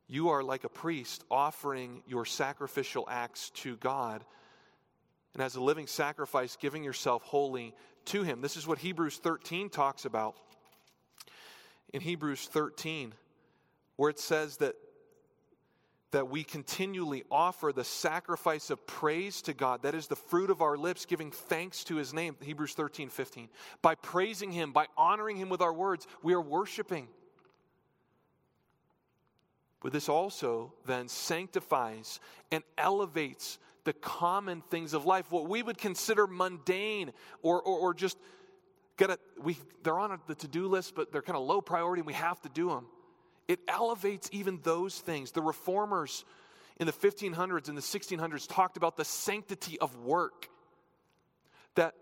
You 0.08 0.28
are 0.28 0.42
like 0.42 0.64
a 0.64 0.68
priest 0.68 1.24
offering 1.30 2.02
your 2.06 2.24
sacrificial 2.24 3.06
acts 3.10 3.50
to 3.50 3.76
God. 3.76 4.24
And 5.34 5.42
as 5.42 5.56
a 5.56 5.62
living 5.62 5.86
sacrifice, 5.86 6.56
giving 6.56 6.84
yourself 6.84 7.22
wholly 7.22 7.74
to 8.06 8.22
Him. 8.22 8.40
This 8.40 8.56
is 8.56 8.66
what 8.66 8.78
Hebrews 8.78 9.18
13 9.18 9.68
talks 9.68 10.04
about. 10.04 10.36
In 11.92 12.00
Hebrews 12.00 12.48
13, 12.52 13.12
where 13.96 14.10
it 14.10 14.20
says 14.20 14.58
that 14.58 14.76
that 16.16 16.30
we 16.30 16.42
continually 16.42 17.24
offer 17.30 17.74
the 17.74 17.84
sacrifice 17.84 18.70
of 18.70 18.86
praise 18.86 19.42
to 19.42 19.52
God. 19.52 19.82
That 19.82 19.94
is 19.94 20.06
the 20.06 20.16
fruit 20.16 20.48
of 20.48 20.62
our 20.62 20.78
lips, 20.78 21.04
giving 21.04 21.30
thanks 21.30 21.84
to 21.84 21.96
his 21.96 22.14
name. 22.14 22.36
Hebrews 22.40 22.72
13, 22.72 23.10
15. 23.10 23.50
By 23.82 23.96
praising 23.96 24.50
him, 24.50 24.72
by 24.72 24.86
honoring 24.96 25.36
him 25.36 25.50
with 25.50 25.60
our 25.60 25.74
words, 25.74 26.06
we 26.22 26.32
are 26.32 26.40
worshiping. 26.40 27.08
But 29.82 29.92
this 29.92 30.08
also 30.08 30.72
then 30.86 31.08
sanctifies 31.08 32.18
and 32.50 32.64
elevates 32.78 33.58
the 33.84 33.92
common 33.92 34.62
things 34.62 34.94
of 34.94 35.04
life, 35.04 35.30
what 35.30 35.50
we 35.50 35.62
would 35.62 35.76
consider 35.76 36.26
mundane 36.26 37.12
or, 37.42 37.60
or, 37.60 37.78
or 37.78 37.92
just 37.92 38.16
it. 38.98 39.20
We, 39.38 39.58
they're 39.82 39.98
on 39.98 40.18
the 40.26 40.34
to 40.36 40.48
do 40.48 40.66
list, 40.66 40.94
but 40.94 41.12
they're 41.12 41.20
kind 41.20 41.36
of 41.36 41.44
low 41.44 41.60
priority 41.60 42.00
and 42.00 42.06
we 42.06 42.14
have 42.14 42.40
to 42.40 42.48
do 42.48 42.70
them. 42.70 42.86
It 43.48 43.60
elevates 43.68 44.28
even 44.32 44.60
those 44.62 44.98
things. 44.98 45.30
The 45.30 45.42
reformers 45.42 46.24
in 46.78 46.86
the 46.86 46.92
1500s 46.92 47.68
and 47.68 47.76
the 47.76 47.82
1600s 47.82 48.48
talked 48.48 48.76
about 48.76 48.96
the 48.96 49.04
sanctity 49.04 49.78
of 49.78 49.96
work. 49.98 50.48
That 51.76 51.94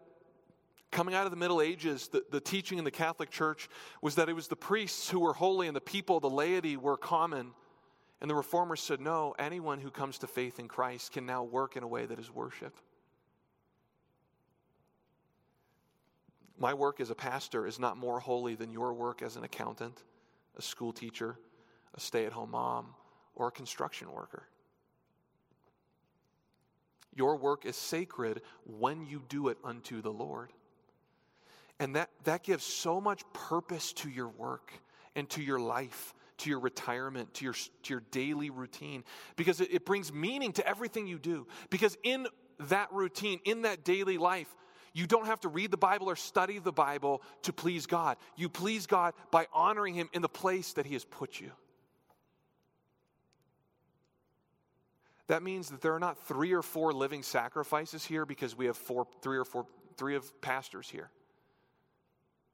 coming 0.90 1.14
out 1.14 1.26
of 1.26 1.30
the 1.30 1.37
Middle 1.37 1.61
Ages, 1.61 2.09
the, 2.09 2.24
the 2.30 2.40
teaching 2.40 2.78
in 2.78 2.85
the 2.85 2.90
Catholic 2.90 3.30
Church 3.30 3.68
was 4.00 4.14
that 4.14 4.28
it 4.28 4.33
was 4.33 4.48
the 4.48 4.57
priests 4.57 5.11
who 5.11 5.20
were 5.20 5.33
holy 5.33 5.66
and 5.66 5.76
the 5.76 5.80
people, 5.80 6.20
the 6.20 6.30
laity, 6.30 6.76
were 6.76 6.96
common. 6.96 7.50
And 8.20 8.30
the 8.30 8.35
reformers 8.35 8.80
said, 8.80 9.00
no, 9.00 9.35
anyone 9.38 9.80
who 9.80 9.90
comes 9.90 10.18
to 10.18 10.26
faith 10.26 10.59
in 10.59 10.68
Christ 10.68 11.12
can 11.12 11.26
now 11.26 11.42
work 11.42 11.76
in 11.76 11.83
a 11.83 11.88
way 11.88 12.07
that 12.07 12.18
is 12.18 12.30
worship. 12.30 12.74
My 16.57 16.72
work 16.72 17.00
as 17.00 17.11
a 17.11 17.14
pastor 17.14 17.66
is 17.66 17.78
not 17.78 17.98
more 17.98 18.20
holy 18.20 18.54
than 18.54 18.70
your 18.70 18.94
work 18.94 19.20
as 19.20 19.37
an 19.37 19.44
accountant 19.44 20.02
a 20.57 20.62
school 20.62 20.93
teacher, 20.93 21.37
a 21.95 22.01
stay 22.01 22.27
at 22.27 22.33
home 22.33 22.51
mom, 22.51 22.95
or 23.35 23.49
a 23.49 23.51
construction 23.51 24.11
worker. 24.12 24.45
Your 27.14 27.37
work 27.37 27.64
is 27.64 27.77
sacred 27.77 28.43
when 28.64 29.07
you 29.07 29.23
do 29.29 29.49
it 29.49 29.59
unto 29.62 30.03
the 30.03 30.11
Lord. 30.11 30.53
And 31.79 31.97
that, 31.97 32.11
that 32.25 32.43
gives 32.43 32.64
so 32.64 33.01
much 33.01 33.23
purpose 33.33 33.93
to 33.95 34.09
your 34.09 34.29
work 34.29 34.73
and 35.14 35.29
to 35.31 35.43
your 35.43 35.59
life, 35.59 36.14
to 36.38 36.51
your 36.51 36.61
retirement, 36.61 37.35
to 37.35 37.45
your, 37.45 37.55
to 37.55 37.95
your 37.95 38.03
daily 38.11 38.51
routine, 38.51 39.05
because 39.37 39.61
it, 39.61 39.73
it 39.73 39.85
brings 39.85 40.12
meaning 40.12 40.53
to 40.53 40.67
everything 40.67 41.07
you 41.07 41.19
do. 41.19 41.47
Because 41.71 41.97
in 42.03 42.27
that 42.61 42.93
routine, 42.93 43.40
in 43.45 43.62
that 43.62 43.85
daily 43.85 44.19
life, 44.19 44.55
you 44.94 45.09
don't 45.09 45.26
have 45.26 45.40
to 45.40 45.48
read 45.48 45.72
the 45.72 45.76
Bible 45.76 46.09
or 46.09 46.16
study 46.16 46.61
the 46.61 46.72
Bible 46.72 47.20
to 47.42 47.52
please 47.52 47.87
God. 47.87 48.16
You 48.37 48.48
please 48.48 48.87
God 48.87 49.12
by 49.33 49.48
honoring 49.52 49.94
Him 49.94 50.09
in 50.12 50.22
the 50.22 50.28
place 50.28 50.72
that 50.74 50.87
He 50.87 50.94
has 50.94 51.04
put 51.04 51.40
you. 51.40 51.50
That 55.26 55.42
means 55.42 55.70
that 55.70 55.80
there 55.80 55.94
are 55.94 56.00
not 56.00 56.26
three 56.28 56.52
or 56.52 56.62
four 56.62 56.92
living 56.92 57.22
sacrifices 57.22 58.04
here 58.04 58.24
because 58.24 58.57
we 58.57 58.66
have 58.66 58.76
four, 58.76 59.09
three 59.20 59.37
or 59.37 59.44
four, 59.44 59.66
three 59.96 60.14
of 60.14 60.40
pastors 60.40 60.88
here. 60.88 61.11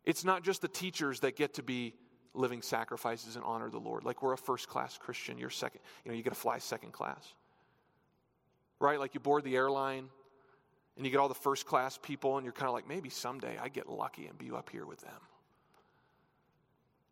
It's 0.05 0.25
not 0.25 0.43
just 0.43 0.63
the 0.63 0.69
teachers 0.69 1.21
that 1.21 1.37
get 1.37 1.55
to 1.55 1.63
be 1.63 1.95
living 2.33 2.63
sacrifices 2.63 3.37
and 3.37 3.45
honor 3.45 3.69
the 3.69 3.79
Lord. 3.79 4.05
Like 4.05 4.23
we're 4.23 4.33
a 4.33 4.39
first 4.39 4.69
class 4.69 4.97
Christian, 4.97 5.37
you're 5.37 5.51
second, 5.51 5.81
you 6.05 6.11
know, 6.11 6.17
you 6.17 6.23
get 6.23 6.33
to 6.33 6.39
fly 6.39 6.59
second 6.59 6.93
class. 6.93 7.35
Right? 8.79 8.99
Like 8.99 9.15
you 9.15 9.21
board 9.21 9.45
the 9.45 9.57
airline, 9.57 10.09
and 11.01 11.07
you 11.07 11.11
get 11.11 11.19
all 11.19 11.29
the 11.29 11.35
first 11.35 11.65
class 11.65 11.97
people, 11.97 12.37
and 12.37 12.45
you're 12.45 12.53
kind 12.53 12.69
of 12.69 12.75
like, 12.75 12.87
maybe 12.87 13.09
someday 13.09 13.57
I 13.59 13.71
get 13.71 13.89
lucky 13.89 14.27
and 14.27 14.37
be 14.37 14.51
up 14.51 14.69
here 14.69 14.85
with 14.85 15.01
them. 15.01 15.15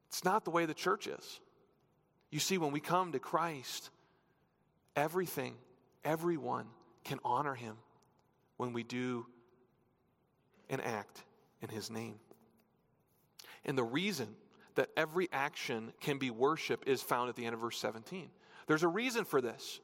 It's 0.08 0.26
not 0.26 0.44
the 0.44 0.50
way 0.50 0.66
the 0.66 0.74
church 0.74 1.06
is. 1.06 1.40
You 2.30 2.38
see, 2.38 2.58
when 2.58 2.70
we 2.70 2.80
come 2.80 3.12
to 3.12 3.18
Christ, 3.18 3.88
everything, 4.94 5.54
everyone 6.04 6.66
can 7.02 7.18
honor 7.24 7.54
him 7.54 7.78
when 8.58 8.74
we 8.74 8.82
do 8.82 9.24
and 10.68 10.82
act 10.82 11.24
in 11.62 11.70
his 11.70 11.90
name. 11.90 12.16
And 13.64 13.78
the 13.78 13.84
reason 13.84 14.36
that 14.74 14.90
every 14.98 15.30
action 15.32 15.94
can 16.02 16.18
be 16.18 16.28
worship 16.28 16.84
is 16.86 17.00
found 17.00 17.30
at 17.30 17.36
the 17.36 17.46
end 17.46 17.54
of 17.54 17.60
verse 17.62 17.78
17. 17.78 18.28
There's 18.66 18.82
a 18.82 18.88
reason 18.88 19.24
for 19.24 19.40
this 19.40 19.80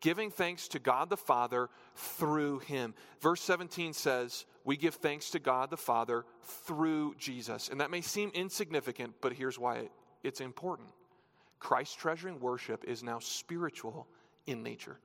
giving 0.00 0.30
thanks 0.30 0.68
to 0.68 0.78
God 0.78 1.10
the 1.10 1.16
Father 1.16 1.68
through 1.94 2.60
him. 2.60 2.94
Verse 3.20 3.40
17 3.42 3.92
says, 3.92 4.46
We 4.64 4.76
give 4.76 4.94
thanks 4.94 5.30
to 5.30 5.38
God 5.38 5.70
the 5.70 5.76
Father 5.76 6.24
through 6.42 7.14
Jesus. 7.18 7.68
And 7.68 7.80
that 7.80 7.90
may 7.90 8.00
seem 8.00 8.30
insignificant, 8.34 9.14
but 9.20 9.32
here's 9.32 9.58
why 9.58 9.88
it's 10.22 10.40
important 10.40 10.88
Christ 11.58 11.98
treasuring 11.98 12.40
worship 12.40 12.84
is 12.84 13.02
now 13.02 13.18
spiritual 13.18 14.06
in 14.46 14.62
nature. 14.62 14.98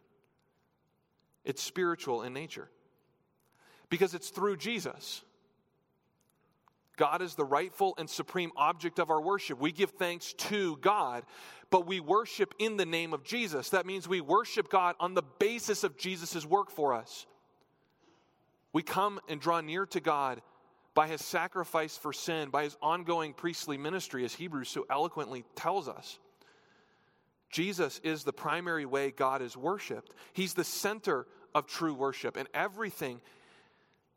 It's 1.44 1.64
spiritual 1.64 2.22
in 2.22 2.34
nature 2.34 2.70
because 3.90 4.14
it's 4.14 4.30
through 4.30 4.58
Jesus. 4.58 5.24
God 6.98 7.22
is 7.22 7.36
the 7.36 7.46
rightful 7.46 7.96
and 7.98 8.10
supreme 8.10 8.52
object 8.56 9.00
of 9.00 9.10
our 9.10 9.22
worship. 9.22 9.60
We 9.60 9.72
give 9.72 9.92
thanks 9.92 10.34
to 10.34 10.78
God, 10.78 11.24
but 11.70 11.88
we 11.88 12.00
worship 12.00 12.54
in 12.60 12.78
the 12.78 12.86
name 12.86 13.14
of 13.14 13.24
Jesus. 13.24 13.70
That 13.70 13.86
means 13.86 14.08
we 14.08 14.22
worship 14.22 14.70
God 14.70 14.96
on 15.00 15.14
the 15.14 15.24
basis 15.40 15.84
of 15.84 15.98
Jesus' 15.98 16.46
work 16.46 16.70
for 16.70 16.94
us. 16.94 17.26
We 18.74 18.84
come 18.84 19.20
and 19.28 19.40
draw 19.40 19.62
near 19.62 19.86
to 19.88 20.00
God 20.00 20.42
by 20.94 21.08
his 21.08 21.24
sacrifice 21.24 21.98
for 21.98 22.14
sin, 22.14 22.50
by 22.50 22.64
his 22.64 22.78
ongoing 22.82 23.34
priestly 23.34 23.78
ministry, 23.78 24.26
as 24.26 24.34
Hebrews 24.34 24.70
so 24.70 24.86
eloquently 24.90 25.46
tells 25.56 25.88
us. 25.88 26.20
Jesus 27.50 28.00
is 28.04 28.24
the 28.24 28.34
primary 28.34 28.86
way 28.86 29.12
God 29.12 29.42
is 29.42 29.58
worshiped. 29.58 30.14
He's 30.34 30.54
the 30.54 30.64
center 30.64 31.26
of 31.54 31.68
true 31.68 31.94
worship, 31.94 32.38
and 32.38 32.48
everything 32.54 33.22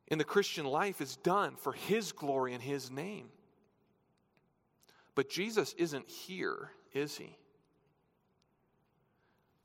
in 0.09 0.19
the 0.19 0.25
Christian 0.25 0.67
life 0.67 1.01
is 1.01 1.17
done 1.17 1.57
for 1.57 1.73
his 1.73 2.13
glory 2.13 2.53
and 2.53 2.63
his 2.63 2.91
name. 2.91 3.29
But 5.15 5.29
Jesus 5.31 5.75
isn't 5.79 6.09
here, 6.09 6.71
is 6.93 7.17
he? 7.17 7.37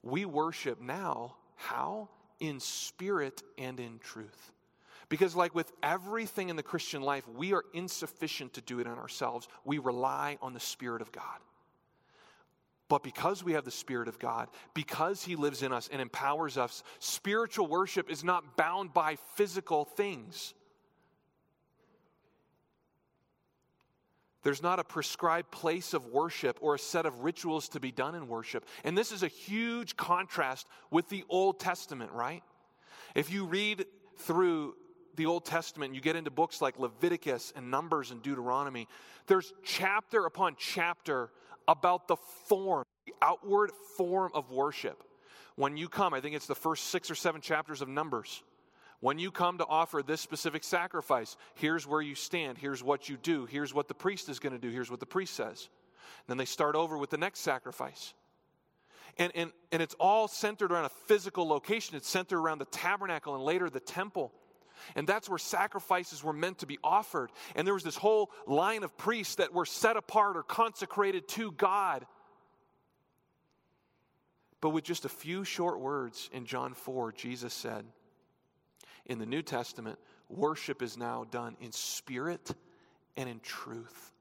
We 0.04 0.26
worship 0.26 0.80
now, 0.80 1.36
how? 1.56 2.10
In 2.40 2.60
spirit 2.60 3.44
and 3.58 3.80
in 3.80 4.00
truth. 4.00 4.52
Because, 5.10 5.36
like 5.36 5.56
with 5.56 5.72
everything 5.82 6.50
in 6.50 6.56
the 6.56 6.64
Christian 6.64 7.02
life, 7.02 7.28
we 7.28 7.54
are 7.54 7.66
insufficient 7.74 8.54
to 8.54 8.62
do 8.62 8.80
it 8.80 8.86
in 8.86 8.94
ourselves. 8.94 9.48
We 9.66 9.80
rely 9.80 10.38
on 10.42 10.54
the 10.54 10.60
Spirit 10.60 11.02
of 11.02 11.12
God. 11.12 11.40
But 12.90 13.04
because 13.04 13.44
we 13.44 13.54
have 13.54 13.64
the 13.64 13.72
Spirit 13.72 14.08
of 14.08 14.18
God, 14.20 14.50
because 14.74 15.24
He 15.24 15.36
lives 15.36 15.62
in 15.62 15.72
us 15.72 15.88
and 15.92 16.02
empowers 16.02 16.58
us, 16.58 16.84
spiritual 16.98 17.68
worship 17.68 18.10
is 18.10 18.24
not 18.24 18.58
bound 18.58 18.94
by 18.94 19.16
physical 19.36 19.86
things. 19.86 20.56
There's 24.42 24.64
not 24.64 24.80
a 24.80 24.84
prescribed 24.84 25.52
place 25.52 25.94
of 25.94 26.08
worship 26.08 26.58
or 26.62 26.76
a 26.76 26.80
set 26.80 27.06
of 27.06 27.20
rituals 27.20 27.70
to 27.70 27.80
be 27.80 27.92
done 27.92 28.16
in 28.16 28.28
worship. 28.28 28.66
And 28.84 28.98
this 28.98 29.12
is 29.12 29.22
a 29.22 29.28
huge 29.28 29.96
contrast 29.96 30.66
with 30.90 31.10
the 31.10 31.24
Old 31.30 31.60
Testament, 31.60 32.12
right? 32.12 32.42
If 33.14 33.32
you 33.32 33.46
read 33.46 33.86
through 34.18 34.76
the 35.16 35.26
Old 35.26 35.46
Testament, 35.46 35.94
you 35.94 36.02
get 36.02 36.16
into 36.16 36.32
books 36.32 36.62
like 36.62 36.80
Leviticus 36.80 37.54
and 37.56 37.70
Numbers 37.70 38.12
and 38.12 38.24
Deuteronomy, 38.24 38.88
there's 39.28 39.54
chapter 39.64 40.26
upon 40.26 40.56
chapter 40.58 41.30
about 41.70 42.08
the 42.08 42.16
form, 42.48 42.84
the 43.06 43.14
outward 43.22 43.72
form 43.96 44.32
of 44.34 44.50
worship. 44.52 45.04
When 45.56 45.78
you 45.78 45.88
come, 45.88 46.14
I 46.14 46.20
think 46.20 46.36
it's 46.36 46.48
the 46.48 46.56
first 46.56 46.86
six 46.86 47.12
or 47.12 47.16
seven 47.16 47.42
chapters 47.42 47.82
of 47.82 47.88
Numbers. 47.88 48.44
When 49.02 49.20
you 49.20 49.32
come 49.32 49.60
to 49.60 49.66
offer 49.66 50.02
this 50.02 50.20
specific 50.20 50.64
sacrifice, 50.64 51.38
here's 51.54 51.88
where 51.88 52.02
you 52.02 52.16
stand, 52.16 52.58
here's 52.58 52.84
what 52.84 53.08
you 53.08 53.18
do, 53.18 53.46
here's 53.46 53.74
what 53.74 53.88
the 53.88 53.94
priest 53.94 54.28
is 54.28 54.40
going 54.40 54.54
to 54.54 54.60
do, 54.60 54.70
here's 54.70 54.90
what 54.90 55.00
the 55.00 55.06
priest 55.06 55.36
says. 55.36 55.70
then 56.28 56.38
they 56.38 56.46
start 56.46 56.76
over 56.76 56.98
with 56.98 57.12
the 57.12 57.18
next 57.18 57.42
sacrifice. 57.42 58.14
And, 59.18 59.32
and, 59.36 59.52
and 59.72 59.82
it's 59.82 59.96
all 60.00 60.28
centered 60.28 60.72
around 60.72 60.86
a 60.86 60.90
physical 61.08 61.48
location. 61.48 61.96
It's 61.96 62.10
centered 62.10 62.40
around 62.40 62.60
the 62.60 62.66
tabernacle 62.66 63.36
and 63.36 63.44
later 63.44 63.70
the 63.70 63.80
temple. 63.80 64.32
And 64.96 65.08
that's 65.08 65.30
where 65.30 65.38
sacrifices 65.38 66.24
were 66.24 66.34
meant 66.34 66.60
to 66.60 66.66
be 66.66 66.80
offered. 66.84 67.32
And 67.56 67.66
there 67.66 67.74
was 67.74 67.84
this 67.84 67.96
whole 67.96 68.32
line 68.48 68.84
of 68.84 68.98
priests 68.98 69.36
that 69.36 69.54
were 69.54 69.66
set 69.66 69.98
apart 69.98 70.38
or 70.38 70.44
consecrated 70.44 71.28
to 71.30 71.52
God. 71.52 72.06
But 74.62 74.72
with 74.72 74.84
just 74.84 75.06
a 75.06 75.10
few 75.10 75.44
short 75.44 75.80
words 75.80 76.30
in 76.34 76.46
John 76.46 76.74
4, 76.74 77.14
Jesus 77.14 77.54
said, 77.54 77.86
in 79.06 79.18
the 79.18 79.26
New 79.26 79.42
Testament, 79.42 79.98
worship 80.30 80.82
is 80.82 80.98
now 80.98 81.26
done 81.30 81.58
in 81.60 81.72
spirit 81.72 82.52
and 83.18 83.28
in 83.28 83.40
truth. 83.40 84.12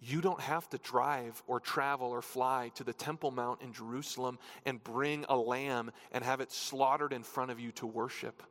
You 0.00 0.20
don't 0.20 0.40
have 0.40 0.68
to 0.70 0.78
drive 0.78 1.42
or 1.48 1.58
travel 1.58 2.10
or 2.10 2.22
fly 2.22 2.70
to 2.76 2.84
the 2.84 2.92
Temple 2.92 3.32
Mount 3.32 3.62
in 3.62 3.72
Jerusalem 3.72 4.38
and 4.64 4.82
bring 4.82 5.24
a 5.28 5.36
lamb 5.36 5.90
and 6.12 6.22
have 6.22 6.40
it 6.40 6.52
slaughtered 6.52 7.12
in 7.12 7.24
front 7.24 7.50
of 7.50 7.58
you 7.58 7.72
to 7.72 7.86
worship. 7.86 8.42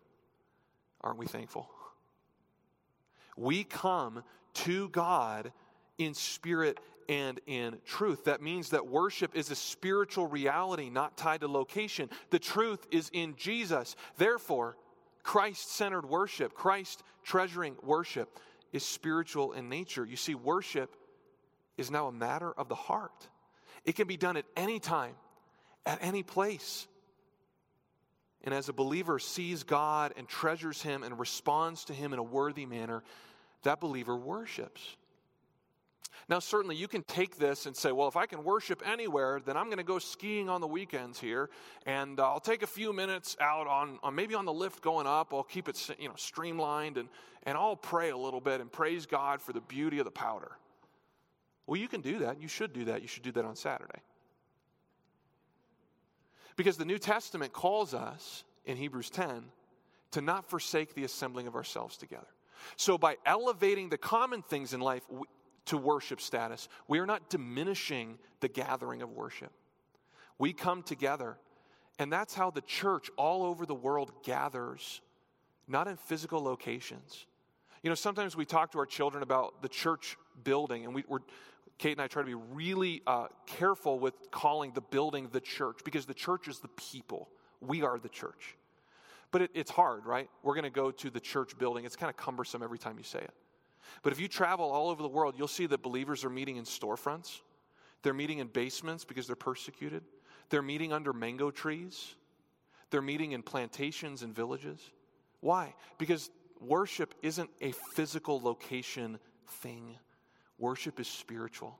Aren't 1.02 1.18
we 1.18 1.26
thankful? 1.26 1.70
We 3.36 3.64
come 3.64 4.24
to 4.56 4.89
God 4.89 5.52
in 5.98 6.14
spirit 6.14 6.80
and 7.08 7.39
in 7.45 7.78
truth. 7.86 8.26
That 8.26 8.41
means 8.41 8.70
that 8.70 8.88
worship 8.88 9.36
is 9.36 9.52
a 9.52 9.56
spiritual 9.56 10.28
reality, 10.28 10.89
not 10.89 11.18
tied 11.18 11.41
to 11.41 11.48
location. 11.48 12.10
The 12.32 12.39
truth 12.39 12.86
is 12.91 13.10
in 13.14 13.36
Jesus. 13.36 13.95
Therefore, 14.18 14.76
Christ 15.24 15.72
centered 15.72 16.08
worship, 16.08 16.54
Christ 16.54 17.04
treasuring 17.24 17.76
worship, 17.84 18.39
is 18.74 18.84
spiritual 18.84 19.54
in 19.54 19.70
nature. 19.70 20.06
You 20.06 20.18
see, 20.18 20.36
worship 20.36 20.95
is 21.78 21.91
now 21.91 22.08
a 22.08 22.12
matter 22.12 22.52
of 22.52 22.68
the 22.68 22.76
heart. 22.76 23.30
It 23.86 23.95
can 23.95 24.08
be 24.08 24.18
done 24.18 24.38
at 24.38 24.45
any 24.56 24.80
time, 24.80 25.14
at 25.86 26.00
any 26.02 26.24
place 26.24 26.88
and 28.44 28.54
as 28.54 28.70
a 28.70 28.74
believer 28.74 29.20
sees 29.20 29.64
God 29.64 30.14
and 30.18 30.28
treasures 30.28 30.82
Him 30.82 31.04
and 31.04 31.20
responds 31.20 31.86
to 31.86 31.94
Him 31.94 32.14
in 32.14 32.20
a 32.20 32.24
worthy 32.24 32.66
manner, 32.66 33.04
that 33.64 33.80
believer 33.80 34.16
worships. 34.16 34.96
Now, 36.30 36.40
certainly 36.40 36.76
you 36.76 36.88
can 36.88 37.04
take 37.04 37.38
this 37.38 37.66
and 37.66 37.76
say, 37.76 37.92
well, 37.92 38.08
if 38.08 38.18
I 38.18 38.26
can 38.26 38.44
worship 38.44 38.82
anywhere, 38.86 39.40
then 39.46 39.56
I'm 39.56 39.66
going 39.66 39.78
to 39.78 39.84
go 39.84 39.98
skiing 39.98 40.50
on 40.50 40.60
the 40.60 40.68
weekends 40.68 41.20
here, 41.20 41.50
and 41.86 42.20
uh, 42.20 42.30
I'll 42.30 42.40
take 42.40 42.64
a 42.64 42.68
few 42.68 42.92
minutes 42.92 43.38
out 43.40 43.68
on, 43.68 43.98
on, 44.04 44.14
maybe 44.14 44.36
on 44.36 44.44
the 44.44 44.54
lift 44.54 44.82
going 44.82 45.08
up. 45.08 45.34
I'll 45.34 45.44
keep 45.44 45.70
it 45.70 45.90
you 46.00 46.10
know, 46.10 46.16
streamlined, 46.18 46.98
and, 46.98 47.08
and 47.44 47.58
I'll 47.58 47.78
pray 47.78 48.10
a 48.10 48.18
little 48.18 48.42
bit 48.42 48.60
and 48.60 48.70
praise 48.70 49.06
God 49.06 49.42
for 49.42 49.54
the 49.54 49.62
beauty 49.62 50.00
of 50.00 50.06
the 50.06 50.12
powder. 50.12 50.52
Well, 51.66 51.80
you 51.80 51.88
can 51.88 52.02
do 52.02 52.20
that. 52.20 52.42
You 52.42 52.48
should 52.48 52.74
do 52.74 52.86
that. 52.86 53.02
You 53.02 53.08
should 53.08 53.24
do 53.24 53.32
that 53.34 53.46
on 53.46 53.56
Saturday. 53.56 54.00
Because 56.58 56.76
the 56.76 56.86
New 56.86 56.97
Testament 56.97 57.53
calls 57.53 57.93
us 57.93 58.43
in 58.66 58.76
Hebrews 58.76 59.10
10 59.10 59.43
to 60.12 60.22
not 60.22 60.49
forsake 60.49 60.93
the 60.93 61.05
assembling 61.05 61.47
of 61.47 61.55
ourselves 61.55 61.95
together. 61.95 62.28
So, 62.76 62.97
by 62.97 63.18
elevating 63.26 63.89
the 63.89 63.97
common 63.97 64.41
things 64.41 64.74
in 64.74 64.82
life 64.82 65.03
to 65.66 65.78
worship 65.78 66.20
status, 66.20 66.68
we 66.88 66.99
are 66.99 67.05
not 67.05 67.30
diminishing 67.30 68.18
the 68.39 68.47
gathering 68.47 69.03
of 69.03 69.12
worship. 69.12 69.51
We 70.39 70.53
come 70.53 70.82
together, 70.82 71.38
and 71.99 72.12
that's 72.12 72.34
how 72.34 72.49
the 72.49 72.62
church 72.62 73.10
all 73.16 73.43
over 73.43 73.66
the 73.66 73.76
world 73.76 74.12
gathers, 74.24 75.01
not 75.68 75.88
in 75.88 75.97
physical 75.97 76.41
locations. 76.41 77.28
You 77.84 77.89
know, 77.91 77.95
sometimes 77.95 78.36
we 78.36 78.45
talk 78.45 78.72
to 78.72 78.80
our 78.80 78.86
children 78.86 79.22
about 79.22 79.62
the 79.62 79.70
church 79.70 80.18
building, 80.43 80.86
and 80.86 80.95
we, 80.95 81.03
are 81.12 81.22
Kate 81.78 81.92
and 81.92 82.02
I 82.02 82.08
try 82.08 82.24
to 82.24 82.28
be 82.28 82.34
really 82.34 83.02
uh, 83.06 83.28
careful 83.46 84.00
with 84.00 84.32
calling 84.32 84.72
the 84.74 84.82
building 84.82 85.30
the 85.32 85.42
church 85.42 85.80
because 85.84 86.06
the 86.06 86.14
church 86.14 86.48
is 86.48 86.60
the 86.60 86.70
people. 86.70 87.30
We 87.62 87.84
are 87.84 88.00
the 88.00 88.10
church. 88.10 88.58
But 89.32 89.44
it, 89.44 89.52
it's 89.54 89.72
hard, 89.72 90.06
right? 90.06 90.30
We're 90.42 90.56
going 90.56 90.64
to 90.64 90.70
go 90.70 90.92
to 90.92 91.10
the 91.10 91.20
church 91.20 91.58
building. 91.58 91.86
It's 91.86 91.96
kind 91.96 92.10
of 92.10 92.18
cumbersome 92.18 92.64
every 92.64 92.80
time 92.80 92.98
you 92.98 93.04
say 93.04 93.20
it. 93.20 93.34
But 94.02 94.14
if 94.14 94.20
you 94.20 94.28
travel 94.28 94.72
all 94.72 94.90
over 94.90 95.02
the 95.02 95.10
world, 95.10 95.36
you'll 95.38 95.48
see 95.48 95.66
that 95.68 95.82
believers 95.82 96.24
are 96.26 96.30
meeting 96.30 96.58
in 96.58 96.66
storefronts, 96.66 97.42
they're 98.04 98.14
meeting 98.14 98.40
in 98.40 98.48
basements 98.48 99.06
because 99.06 99.28
they're 99.28 99.36
persecuted, 99.36 100.04
they're 100.50 100.62
meeting 100.62 100.94
under 100.94 101.14
mango 101.14 101.52
trees, 101.52 102.16
they're 102.90 103.02
meeting 103.02 103.32
in 103.32 103.44
plantations 103.44 104.24
and 104.24 104.36
villages. 104.36 104.80
Why? 105.42 105.74
Because 105.98 106.30
worship 106.60 107.14
isn't 107.22 107.50
a 107.62 107.72
physical 107.72 108.40
location 108.40 109.20
thing. 109.48 109.98
Worship 110.58 110.99
is 110.99 111.08
spiritual. 111.08 111.78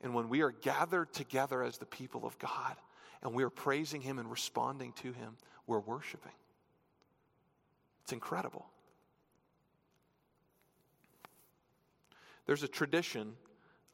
And 0.00 0.14
when 0.14 0.28
we 0.28 0.42
are 0.42 0.50
gathered 0.50 1.12
together 1.12 1.62
as 1.62 1.78
the 1.78 1.86
people 1.86 2.24
of 2.24 2.38
God 2.38 2.76
and 3.22 3.32
we 3.34 3.42
are 3.42 3.50
praising 3.50 4.00
Him 4.00 4.18
and 4.18 4.30
responding 4.30 4.92
to 5.02 5.12
Him, 5.12 5.36
we're 5.66 5.80
worshiping. 5.80 6.32
It's 8.04 8.12
incredible. 8.12 8.66
There's 12.46 12.62
a 12.62 12.68
tradition 12.68 13.34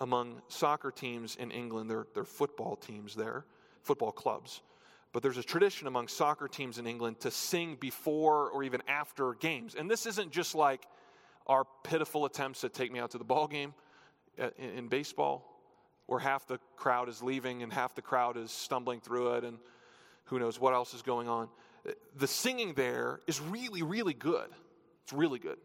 among 0.01 0.43
soccer 0.49 0.91
teams 0.91 1.37
in 1.37 1.51
England, 1.51 1.91
they're, 1.91 2.07
they're 2.15 2.25
football 2.25 2.77
teams 2.77 3.15
there, 3.15 3.45
football 3.83 4.13
clubs. 4.13 4.61
But 5.13 5.23
there's 5.23 5.39
a 5.39 5.43
tradition 5.43 5.87
among 5.87 6.09
soccer 6.09 6.49
teams 6.49 6.79
in 6.79 6.87
England 6.87 7.21
to 7.21 7.31
sing 7.31 7.77
before 7.81 8.51
or 8.51 8.65
even 8.65 8.83
after 8.89 9.35
games. 9.35 9.77
And 9.77 9.89
this 9.89 10.07
isn't 10.07 10.33
just 10.33 10.57
like 10.57 10.83
our 11.47 11.65
pitiful 11.85 12.25
attempts 12.25 12.63
to 12.63 12.69
take 12.69 12.91
me 12.91 12.99
out 12.99 13.13
to 13.13 13.19
the 13.19 13.25
ball 13.25 13.47
game 13.47 13.75
Uh, 14.41 14.49
in 14.59 14.89
baseball 14.89 15.55
where 16.07 16.19
half 16.19 16.47
the 16.47 16.59
crowd 16.77 17.09
is 17.09 17.23
leaving 17.23 17.63
and 17.63 17.73
half 17.73 17.95
the 17.95 18.03
crowd 18.03 18.37
is 18.37 18.51
stumbling 18.51 19.01
through 19.01 19.35
it 19.35 19.45
and 19.45 19.59
who 20.25 20.39
knows 20.39 20.61
what 20.61 20.75
else 20.75 20.93
is 20.93 21.03
going 21.03 21.29
on. 21.29 21.49
Uh, 21.89 21.93
the 22.17 22.27
singing 22.27 22.75
there 22.75 23.21
is 23.27 23.41
really, 23.41 23.83
really 23.83 24.13
good. 24.13 24.49
It's 25.05 25.13
really 25.13 25.39
good. 25.39 25.59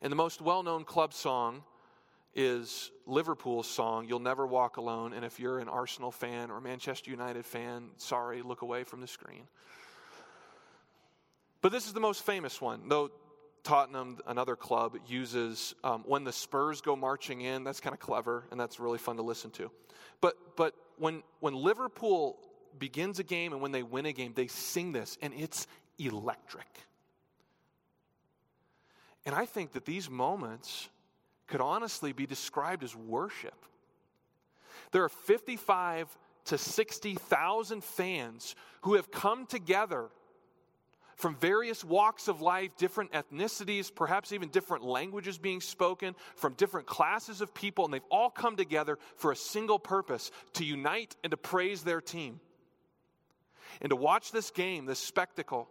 And 0.00 0.10
the 0.10 0.16
most 0.16 0.40
well 0.40 0.62
known 0.62 0.84
club 0.84 1.12
song 1.12 1.62
is 2.34 2.90
Liverpool's 3.06 3.68
song, 3.68 4.06
You'll 4.08 4.18
Never 4.18 4.46
Walk 4.46 4.76
Alone. 4.76 5.12
And 5.12 5.24
if 5.24 5.38
you're 5.38 5.58
an 5.58 5.68
Arsenal 5.68 6.10
fan 6.10 6.50
or 6.50 6.60
Manchester 6.60 7.10
United 7.10 7.44
fan, 7.44 7.90
sorry, 7.96 8.42
look 8.42 8.62
away 8.62 8.84
from 8.84 9.00
the 9.00 9.06
screen. 9.06 9.48
But 11.60 11.72
this 11.72 11.86
is 11.86 11.92
the 11.92 12.00
most 12.00 12.24
famous 12.24 12.60
one, 12.60 12.88
though 12.88 13.10
Tottenham, 13.64 14.18
another 14.26 14.56
club, 14.56 14.96
uses 15.06 15.74
um, 15.84 16.02
when 16.06 16.24
the 16.24 16.32
Spurs 16.32 16.80
go 16.80 16.96
marching 16.96 17.40
in. 17.40 17.64
That's 17.64 17.80
kind 17.80 17.94
of 17.94 18.00
clever, 18.00 18.44
and 18.50 18.58
that's 18.58 18.80
really 18.80 18.98
fun 18.98 19.16
to 19.16 19.22
listen 19.22 19.50
to. 19.52 19.70
But 20.20 20.36
but 20.56 20.74
when 20.98 21.22
when 21.40 21.54
Liverpool 21.54 22.38
begins 22.78 23.18
a 23.18 23.22
game 23.24 23.52
and 23.52 23.60
when 23.60 23.72
they 23.72 23.82
win 23.82 24.06
a 24.06 24.12
game, 24.12 24.32
they 24.34 24.46
sing 24.46 24.92
this, 24.92 25.18
and 25.22 25.32
it's 25.34 25.66
electric. 25.98 26.66
And 29.24 29.34
I 29.34 29.46
think 29.46 29.72
that 29.72 29.84
these 29.84 30.10
moments 30.10 30.88
could 31.46 31.60
honestly 31.60 32.12
be 32.12 32.26
described 32.26 32.82
as 32.82 32.96
worship. 32.96 33.66
There 34.90 35.04
are 35.04 35.08
55 35.08 36.16
to 36.46 36.58
60,000 36.58 37.84
fans 37.84 38.56
who 38.82 38.94
have 38.94 39.10
come 39.10 39.46
together 39.46 40.08
from 41.22 41.36
various 41.36 41.84
walks 41.84 42.26
of 42.26 42.42
life, 42.42 42.76
different 42.76 43.12
ethnicities, 43.12 43.94
perhaps 43.94 44.32
even 44.32 44.48
different 44.48 44.82
languages 44.82 45.38
being 45.38 45.60
spoken, 45.60 46.16
from 46.34 46.52
different 46.54 46.84
classes 46.84 47.40
of 47.40 47.54
people, 47.54 47.84
and 47.84 47.94
they've 47.94 48.02
all 48.10 48.28
come 48.28 48.56
together 48.56 48.98
for 49.14 49.30
a 49.30 49.36
single 49.36 49.78
purpose 49.78 50.32
to 50.54 50.64
unite 50.64 51.14
and 51.22 51.30
to 51.30 51.36
praise 51.36 51.84
their 51.84 52.00
team. 52.00 52.40
And 53.80 53.90
to 53.90 53.96
watch 53.96 54.32
this 54.32 54.50
game, 54.50 54.84
this 54.84 54.98
spectacle, 54.98 55.68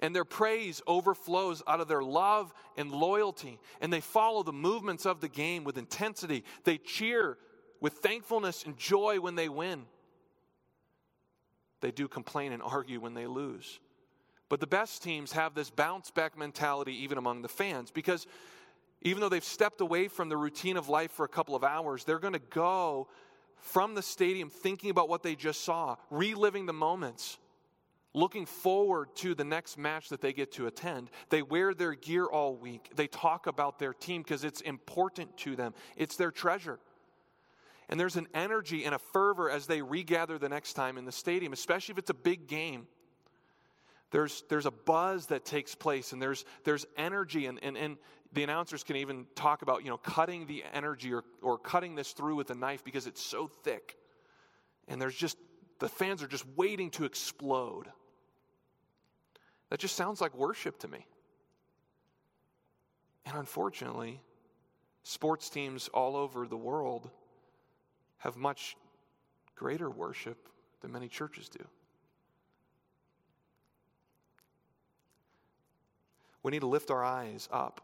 and 0.00 0.14
their 0.14 0.24
praise 0.24 0.82
overflows 0.88 1.62
out 1.64 1.80
of 1.80 1.86
their 1.86 2.02
love 2.02 2.52
and 2.76 2.90
loyalty, 2.90 3.60
and 3.80 3.92
they 3.92 4.00
follow 4.00 4.42
the 4.42 4.52
movements 4.52 5.06
of 5.06 5.20
the 5.20 5.28
game 5.28 5.62
with 5.62 5.78
intensity. 5.78 6.42
They 6.64 6.78
cheer 6.78 7.38
with 7.80 7.92
thankfulness 7.92 8.64
and 8.64 8.76
joy 8.76 9.20
when 9.20 9.36
they 9.36 9.48
win. 9.48 9.84
They 11.80 11.92
do 11.92 12.08
complain 12.08 12.50
and 12.50 12.60
argue 12.60 12.98
when 12.98 13.14
they 13.14 13.28
lose. 13.28 13.78
But 14.48 14.60
the 14.60 14.66
best 14.66 15.02
teams 15.02 15.32
have 15.32 15.54
this 15.54 15.70
bounce 15.70 16.10
back 16.10 16.38
mentality 16.38 17.02
even 17.02 17.18
among 17.18 17.42
the 17.42 17.48
fans 17.48 17.90
because 17.90 18.26
even 19.02 19.20
though 19.20 19.28
they've 19.28 19.44
stepped 19.44 19.80
away 19.80 20.08
from 20.08 20.28
the 20.28 20.36
routine 20.36 20.76
of 20.76 20.88
life 20.88 21.10
for 21.10 21.24
a 21.24 21.28
couple 21.28 21.54
of 21.54 21.64
hours, 21.64 22.04
they're 22.04 22.18
going 22.18 22.32
to 22.32 22.38
go 22.38 23.08
from 23.56 23.94
the 23.94 24.02
stadium 24.02 24.50
thinking 24.50 24.90
about 24.90 25.08
what 25.08 25.22
they 25.22 25.34
just 25.34 25.64
saw, 25.64 25.96
reliving 26.10 26.66
the 26.66 26.72
moments, 26.72 27.38
looking 28.14 28.46
forward 28.46 29.08
to 29.16 29.34
the 29.34 29.44
next 29.44 29.76
match 29.76 30.08
that 30.08 30.20
they 30.20 30.32
get 30.32 30.52
to 30.52 30.66
attend. 30.66 31.10
They 31.28 31.42
wear 31.42 31.74
their 31.74 31.94
gear 31.94 32.24
all 32.24 32.56
week. 32.56 32.90
They 32.94 33.06
talk 33.08 33.46
about 33.46 33.78
their 33.78 33.92
team 33.92 34.22
because 34.22 34.44
it's 34.44 34.60
important 34.60 35.36
to 35.38 35.56
them, 35.56 35.74
it's 35.96 36.16
their 36.16 36.30
treasure. 36.30 36.78
And 37.88 38.00
there's 38.00 38.16
an 38.16 38.26
energy 38.34 38.84
and 38.84 38.94
a 38.94 38.98
fervor 38.98 39.48
as 39.48 39.66
they 39.66 39.80
regather 39.80 40.38
the 40.38 40.48
next 40.48 40.72
time 40.72 40.98
in 40.98 41.04
the 41.04 41.12
stadium, 41.12 41.52
especially 41.52 41.92
if 41.92 41.98
it's 41.98 42.10
a 42.10 42.14
big 42.14 42.48
game. 42.48 42.88
There's, 44.10 44.44
there's 44.48 44.66
a 44.66 44.70
buzz 44.70 45.26
that 45.26 45.44
takes 45.44 45.74
place 45.74 46.12
and 46.12 46.22
there's, 46.22 46.44
there's 46.64 46.86
energy 46.96 47.46
and, 47.46 47.58
and, 47.62 47.76
and 47.76 47.96
the 48.32 48.42
announcers 48.42 48.84
can 48.84 48.96
even 48.96 49.26
talk 49.34 49.62
about 49.62 49.82
you 49.82 49.90
know 49.90 49.96
cutting 49.96 50.46
the 50.46 50.62
energy 50.72 51.12
or, 51.12 51.24
or 51.42 51.58
cutting 51.58 51.94
this 51.94 52.12
through 52.12 52.36
with 52.36 52.50
a 52.50 52.54
knife 52.54 52.84
because 52.84 53.06
it's 53.06 53.22
so 53.22 53.48
thick. 53.48 53.96
And 54.88 55.00
there's 55.00 55.16
just 55.16 55.36
the 55.78 55.88
fans 55.88 56.22
are 56.22 56.28
just 56.28 56.46
waiting 56.56 56.90
to 56.92 57.04
explode. 57.04 57.86
That 59.70 59.80
just 59.80 59.96
sounds 59.96 60.20
like 60.20 60.36
worship 60.36 60.78
to 60.80 60.88
me. 60.88 61.06
And 63.24 63.36
unfortunately 63.36 64.20
sports 65.02 65.48
teams 65.48 65.88
all 65.88 66.16
over 66.16 66.46
the 66.46 66.56
world 66.56 67.10
have 68.18 68.36
much 68.36 68.76
greater 69.54 69.90
worship 69.90 70.48
than 70.80 70.92
many 70.92 71.08
churches 71.08 71.48
do 71.48 71.64
We 76.46 76.52
need 76.52 76.60
to 76.60 76.68
lift 76.68 76.92
our 76.92 77.02
eyes 77.02 77.48
up 77.50 77.80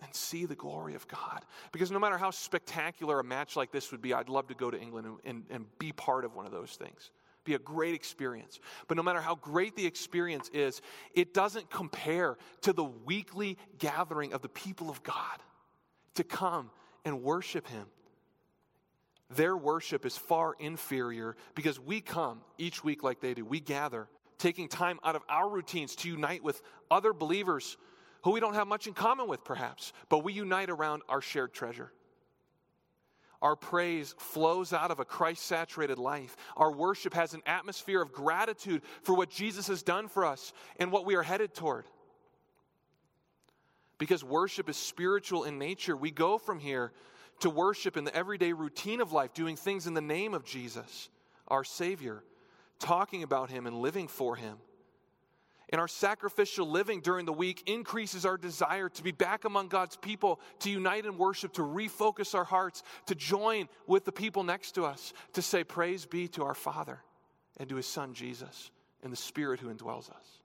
and 0.00 0.14
see 0.14 0.46
the 0.46 0.54
glory 0.54 0.94
of 0.94 1.08
God. 1.08 1.44
Because 1.72 1.90
no 1.90 1.98
matter 1.98 2.16
how 2.16 2.30
spectacular 2.30 3.18
a 3.18 3.24
match 3.24 3.56
like 3.56 3.72
this 3.72 3.90
would 3.90 4.00
be, 4.00 4.14
I'd 4.14 4.28
love 4.28 4.46
to 4.48 4.54
go 4.54 4.70
to 4.70 4.80
England 4.80 5.08
and, 5.08 5.16
and, 5.24 5.44
and, 5.50 5.78
be 5.80 5.90
part 5.90 6.24
of 6.24 6.36
one 6.36 6.46
of 6.46 6.52
those 6.52 6.76
things. 6.76 7.10
Be 7.42 7.54
a 7.54 7.58
great 7.58 7.92
experience. 7.92 8.60
But 8.86 8.96
no 8.96 9.02
matter 9.02 9.20
how 9.20 9.34
great 9.34 9.74
the 9.74 9.84
experience 9.84 10.48
is, 10.50 10.80
it 11.12 11.34
doesn't 11.34 11.68
compare 11.68 12.36
to 12.60 12.72
the 12.72 12.84
weekly 12.84 13.58
gathering 13.78 14.32
of 14.32 14.42
the 14.42 14.48
people 14.48 14.88
of 14.88 15.02
God 15.02 15.42
to 16.14 16.22
come 16.22 16.70
and 17.04 17.24
worship 17.24 17.66
Him. 17.66 17.86
Their 19.34 19.56
worship 19.56 20.06
is 20.06 20.16
far 20.16 20.54
inferior 20.60 21.34
because 21.56 21.80
we 21.80 22.00
come 22.00 22.42
each 22.58 22.84
week 22.84 23.02
like 23.02 23.18
they 23.18 23.34
do. 23.34 23.44
We 23.44 23.58
gather 23.58 24.06
taking 24.38 24.68
time 24.68 24.98
out 25.04 25.16
of 25.16 25.22
our 25.28 25.48
routines 25.48 25.96
to 25.96 26.08
unite 26.08 26.42
with 26.42 26.60
other 26.90 27.12
believers 27.12 27.76
who 28.22 28.32
we 28.32 28.40
don't 28.40 28.54
have 28.54 28.66
much 28.66 28.86
in 28.86 28.94
common 28.94 29.28
with, 29.28 29.44
perhaps, 29.44 29.92
but 30.08 30.24
we 30.24 30.32
unite 30.32 30.70
around 30.70 31.02
our 31.08 31.20
shared 31.20 31.52
treasure. 31.52 31.92
Our 33.42 33.54
praise 33.54 34.14
flows 34.18 34.72
out 34.72 34.90
of 34.90 34.98
a 34.98 35.04
Christ 35.04 35.44
saturated 35.44 35.98
life. 35.98 36.36
Our 36.56 36.72
worship 36.72 37.14
has 37.14 37.34
an 37.34 37.42
atmosphere 37.46 38.00
of 38.00 38.12
gratitude 38.12 38.82
for 39.02 39.14
what 39.14 39.30
Jesus 39.30 39.68
has 39.68 39.82
done 39.82 40.08
for 40.08 40.24
us 40.24 40.52
and 40.78 40.90
what 40.90 41.04
we 41.04 41.14
are 41.14 41.22
headed 41.22 41.54
toward. 41.54 41.84
Because 43.98 44.24
worship 44.24 44.68
is 44.68 44.76
spiritual 44.76 45.44
in 45.44 45.58
nature, 45.58 45.96
we 45.96 46.10
go 46.10 46.38
from 46.38 46.58
here 46.58 46.92
to 47.40 47.50
worship 47.50 47.96
in 47.96 48.04
the 48.04 48.16
everyday 48.16 48.52
routine 48.52 49.00
of 49.00 49.12
life, 49.12 49.34
doing 49.34 49.56
things 49.56 49.86
in 49.86 49.94
the 49.94 50.00
name 50.00 50.34
of 50.34 50.44
Jesus, 50.44 51.10
our 51.48 51.64
Savior 51.64 52.22
talking 52.78 53.22
about 53.22 53.50
Him 53.50 53.66
and 53.66 53.80
living 53.80 54.08
for 54.08 54.36
Him. 54.36 54.58
And 55.70 55.80
our 55.80 55.88
sacrificial 55.88 56.70
living 56.70 57.00
during 57.00 57.26
the 57.26 57.32
week 57.32 57.64
increases 57.66 58.24
our 58.24 58.36
desire 58.36 58.88
to 58.90 59.02
be 59.02 59.10
back 59.10 59.44
among 59.44 59.68
God's 59.68 59.96
people, 59.96 60.40
to 60.60 60.70
unite 60.70 61.06
in 61.06 61.18
worship, 61.18 61.54
to 61.54 61.62
refocus 61.62 62.34
our 62.36 62.44
hearts, 62.44 62.84
to 63.06 63.16
join 63.16 63.68
with 63.86 64.04
the 64.04 64.12
people 64.12 64.44
next 64.44 64.72
to 64.72 64.84
us, 64.84 65.12
to 65.32 65.42
say, 65.42 65.64
Praise 65.64 66.06
be 66.06 66.28
to 66.28 66.44
our 66.44 66.54
Father 66.54 67.02
and 67.58 67.68
to 67.68 67.76
His 67.76 67.86
Son 67.86 68.14
Jesus 68.14 68.70
and 69.02 69.12
the 69.12 69.16
Spirit 69.16 69.58
who 69.58 69.72
indwells 69.72 70.08
us. 70.08 70.40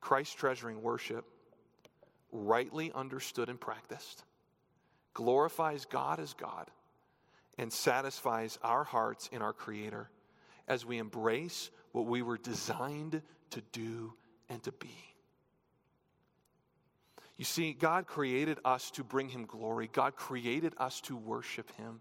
Christ 0.00 0.36
treasuring 0.36 0.82
worship, 0.82 1.24
rightly 2.30 2.92
understood 2.94 3.48
and 3.48 3.60
practiced, 3.60 4.24
glorifies 5.14 5.84
God 5.86 6.20
as 6.20 6.34
God 6.34 6.70
and 7.58 7.72
satisfies 7.72 8.58
our 8.62 8.84
hearts 8.84 9.28
in 9.32 9.42
our 9.42 9.52
Creator 9.52 10.10
as 10.68 10.86
we 10.86 10.98
embrace 10.98 11.70
what 11.92 12.06
we 12.06 12.22
were 12.22 12.38
designed 12.38 13.22
to 13.50 13.62
do 13.72 14.14
and 14.48 14.62
to 14.62 14.72
be. 14.72 14.94
You 17.36 17.44
see, 17.44 17.72
God 17.72 18.06
created 18.06 18.58
us 18.64 18.90
to 18.92 19.04
bring 19.04 19.28
Him 19.28 19.46
glory, 19.46 19.90
God 19.92 20.16
created 20.16 20.74
us 20.78 21.00
to 21.02 21.16
worship 21.16 21.74
Him. 21.76 22.00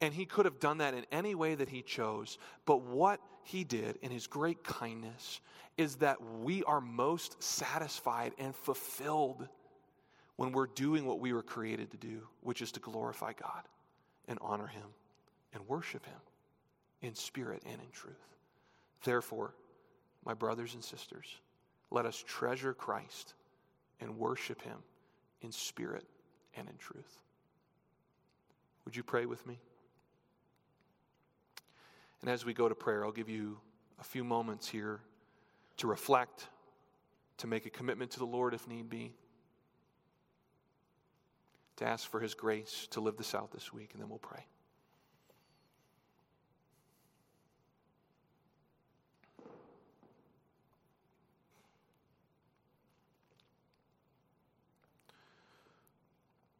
And 0.00 0.12
He 0.12 0.24
could 0.24 0.46
have 0.46 0.58
done 0.58 0.78
that 0.78 0.94
in 0.94 1.04
any 1.12 1.34
way 1.34 1.54
that 1.54 1.68
He 1.68 1.82
chose. 1.82 2.38
But 2.66 2.82
what 2.82 3.20
He 3.44 3.62
did 3.62 3.98
in 4.02 4.10
His 4.10 4.26
great 4.26 4.64
kindness 4.64 5.40
is 5.76 5.96
that 5.96 6.18
we 6.40 6.64
are 6.64 6.80
most 6.80 7.40
satisfied 7.42 8.32
and 8.38 8.54
fulfilled 8.54 9.46
when 10.36 10.52
we're 10.52 10.66
doing 10.66 11.06
what 11.06 11.20
we 11.20 11.32
were 11.32 11.42
created 11.42 11.90
to 11.92 11.96
do, 11.96 12.26
which 12.40 12.62
is 12.62 12.72
to 12.72 12.80
glorify 12.80 13.32
God 13.32 13.62
and 14.28 14.38
honor 14.40 14.66
him 14.66 14.86
and 15.52 15.66
worship 15.68 16.04
him 16.06 16.20
in 17.00 17.14
spirit 17.14 17.62
and 17.64 17.80
in 17.80 17.90
truth. 17.92 18.14
Therefore, 19.04 19.54
my 20.24 20.34
brothers 20.34 20.74
and 20.74 20.84
sisters, 20.84 21.26
let 21.90 22.06
us 22.06 22.22
treasure 22.26 22.72
Christ 22.72 23.34
and 24.00 24.18
worship 24.18 24.62
him 24.62 24.78
in 25.40 25.52
spirit 25.52 26.04
and 26.56 26.68
in 26.68 26.76
truth. 26.76 27.18
Would 28.84 28.96
you 28.96 29.02
pray 29.02 29.26
with 29.26 29.46
me? 29.46 29.58
And 32.20 32.30
as 32.30 32.44
we 32.44 32.54
go 32.54 32.68
to 32.68 32.74
prayer, 32.74 33.04
I'll 33.04 33.12
give 33.12 33.28
you 33.28 33.58
a 34.00 34.04
few 34.04 34.22
moments 34.22 34.68
here 34.68 35.00
to 35.78 35.86
reflect, 35.88 36.46
to 37.38 37.46
make 37.46 37.66
a 37.66 37.70
commitment 37.70 38.12
to 38.12 38.20
the 38.20 38.26
Lord 38.26 38.54
if 38.54 38.68
need 38.68 38.88
be 38.88 39.12
to 41.76 41.86
ask 41.86 42.10
for 42.10 42.20
His 42.20 42.34
grace 42.34 42.86
to 42.90 43.00
live 43.00 43.16
this 43.16 43.34
out 43.34 43.52
this 43.52 43.72
week, 43.72 43.90
and 43.92 44.02
then 44.02 44.08
we'll 44.08 44.18
pray. 44.18 44.46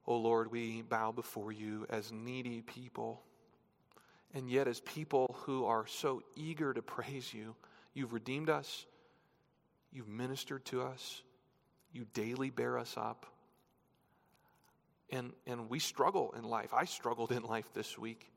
Oh 0.07 0.17
Lord, 0.17 0.51
we 0.51 0.83
bow 0.83 1.11
before 1.11 1.53
you 1.53 1.87
as 1.89 2.13
needy 2.13 2.61
people, 2.61 3.23
and 4.35 4.51
yet 4.51 4.69
as 4.69 4.81
people 4.81 5.37
who 5.45 5.65
are 5.65 5.87
so 5.87 6.23
eager 6.37 6.75
to 6.75 6.83
praise 6.83 7.33
you. 7.33 7.55
You've 7.95 8.13
redeemed 8.13 8.51
us, 8.51 8.85
you've 9.91 10.09
ministered 10.09 10.65
to 10.67 10.83
us, 10.83 11.23
you 11.93 12.05
daily 12.13 12.51
bear 12.51 12.79
us 12.79 12.95
up. 12.99 13.27
And, 15.13 15.33
and 15.47 15.71
we 15.71 15.79
struggle 15.79 16.35
in 16.37 16.43
life. 16.43 16.75
I 16.75 16.85
struggled 16.87 17.31
in 17.31 17.45
life 17.45 17.67
this 17.75 17.97
week. 17.97 18.33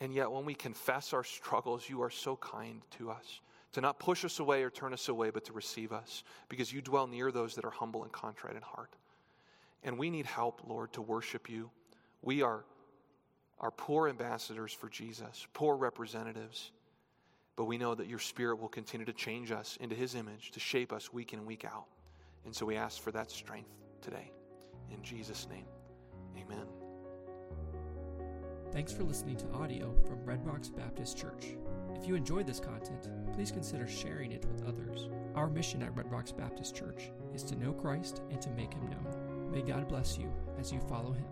And 0.00 0.12
yet, 0.12 0.30
when 0.30 0.44
we 0.44 0.54
confess 0.54 1.12
our 1.12 1.24
struggles, 1.24 1.88
you 1.88 2.02
are 2.02 2.10
so 2.10 2.36
kind 2.36 2.82
to 2.98 3.10
us 3.10 3.40
to 3.72 3.80
not 3.80 3.98
push 3.98 4.24
us 4.24 4.40
away 4.40 4.62
or 4.62 4.70
turn 4.70 4.92
us 4.92 5.08
away, 5.08 5.30
but 5.30 5.44
to 5.44 5.52
receive 5.52 5.92
us 5.92 6.24
because 6.48 6.72
you 6.72 6.80
dwell 6.80 7.06
near 7.06 7.30
those 7.30 7.54
that 7.54 7.64
are 7.64 7.70
humble 7.70 8.02
and 8.02 8.12
contrite 8.12 8.56
in 8.56 8.62
heart. 8.62 8.96
And 9.84 9.98
we 9.98 10.10
need 10.10 10.26
help, 10.26 10.62
Lord, 10.66 10.92
to 10.94 11.02
worship 11.02 11.48
you. 11.48 11.70
We 12.22 12.42
are, 12.42 12.64
are 13.60 13.70
poor 13.70 14.08
ambassadors 14.08 14.72
for 14.72 14.88
Jesus, 14.88 15.46
poor 15.54 15.76
representatives. 15.76 16.72
But 17.56 17.64
we 17.64 17.78
know 17.78 17.94
that 17.94 18.06
your 18.06 18.18
Spirit 18.18 18.58
will 18.58 18.68
continue 18.68 19.06
to 19.06 19.12
change 19.12 19.52
us 19.52 19.76
into 19.80 19.94
His 19.94 20.14
image, 20.14 20.50
to 20.52 20.60
shape 20.60 20.92
us 20.92 21.12
week 21.12 21.32
in 21.32 21.40
and 21.40 21.48
week 21.48 21.64
out. 21.64 21.86
And 22.44 22.54
so 22.54 22.66
we 22.66 22.76
ask 22.76 23.00
for 23.00 23.12
that 23.12 23.30
strength 23.30 23.70
today. 24.00 24.30
In 24.90 25.02
Jesus' 25.02 25.46
name, 25.48 25.64
amen. 26.36 26.66
Thanks 28.72 28.92
for 28.92 29.02
listening 29.02 29.36
to 29.36 29.50
audio 29.52 29.94
from 30.06 30.24
Red 30.24 30.46
Rocks 30.46 30.68
Baptist 30.68 31.18
Church. 31.18 31.56
If 31.96 32.06
you 32.06 32.14
enjoyed 32.14 32.46
this 32.46 32.60
content, 32.60 33.08
please 33.34 33.50
consider 33.50 33.88
sharing 33.88 34.32
it 34.32 34.44
with 34.46 34.64
others. 34.66 35.08
Our 35.34 35.48
mission 35.48 35.82
at 35.82 35.96
Red 35.96 36.10
Rocks 36.10 36.32
Baptist 36.32 36.76
Church 36.76 37.10
is 37.34 37.42
to 37.44 37.56
know 37.56 37.72
Christ 37.72 38.22
and 38.30 38.40
to 38.40 38.50
make 38.50 38.72
him 38.72 38.88
known. 38.88 39.50
May 39.50 39.62
God 39.62 39.88
bless 39.88 40.16
you 40.16 40.32
as 40.58 40.72
you 40.72 40.80
follow 40.80 41.12
him. 41.12 41.26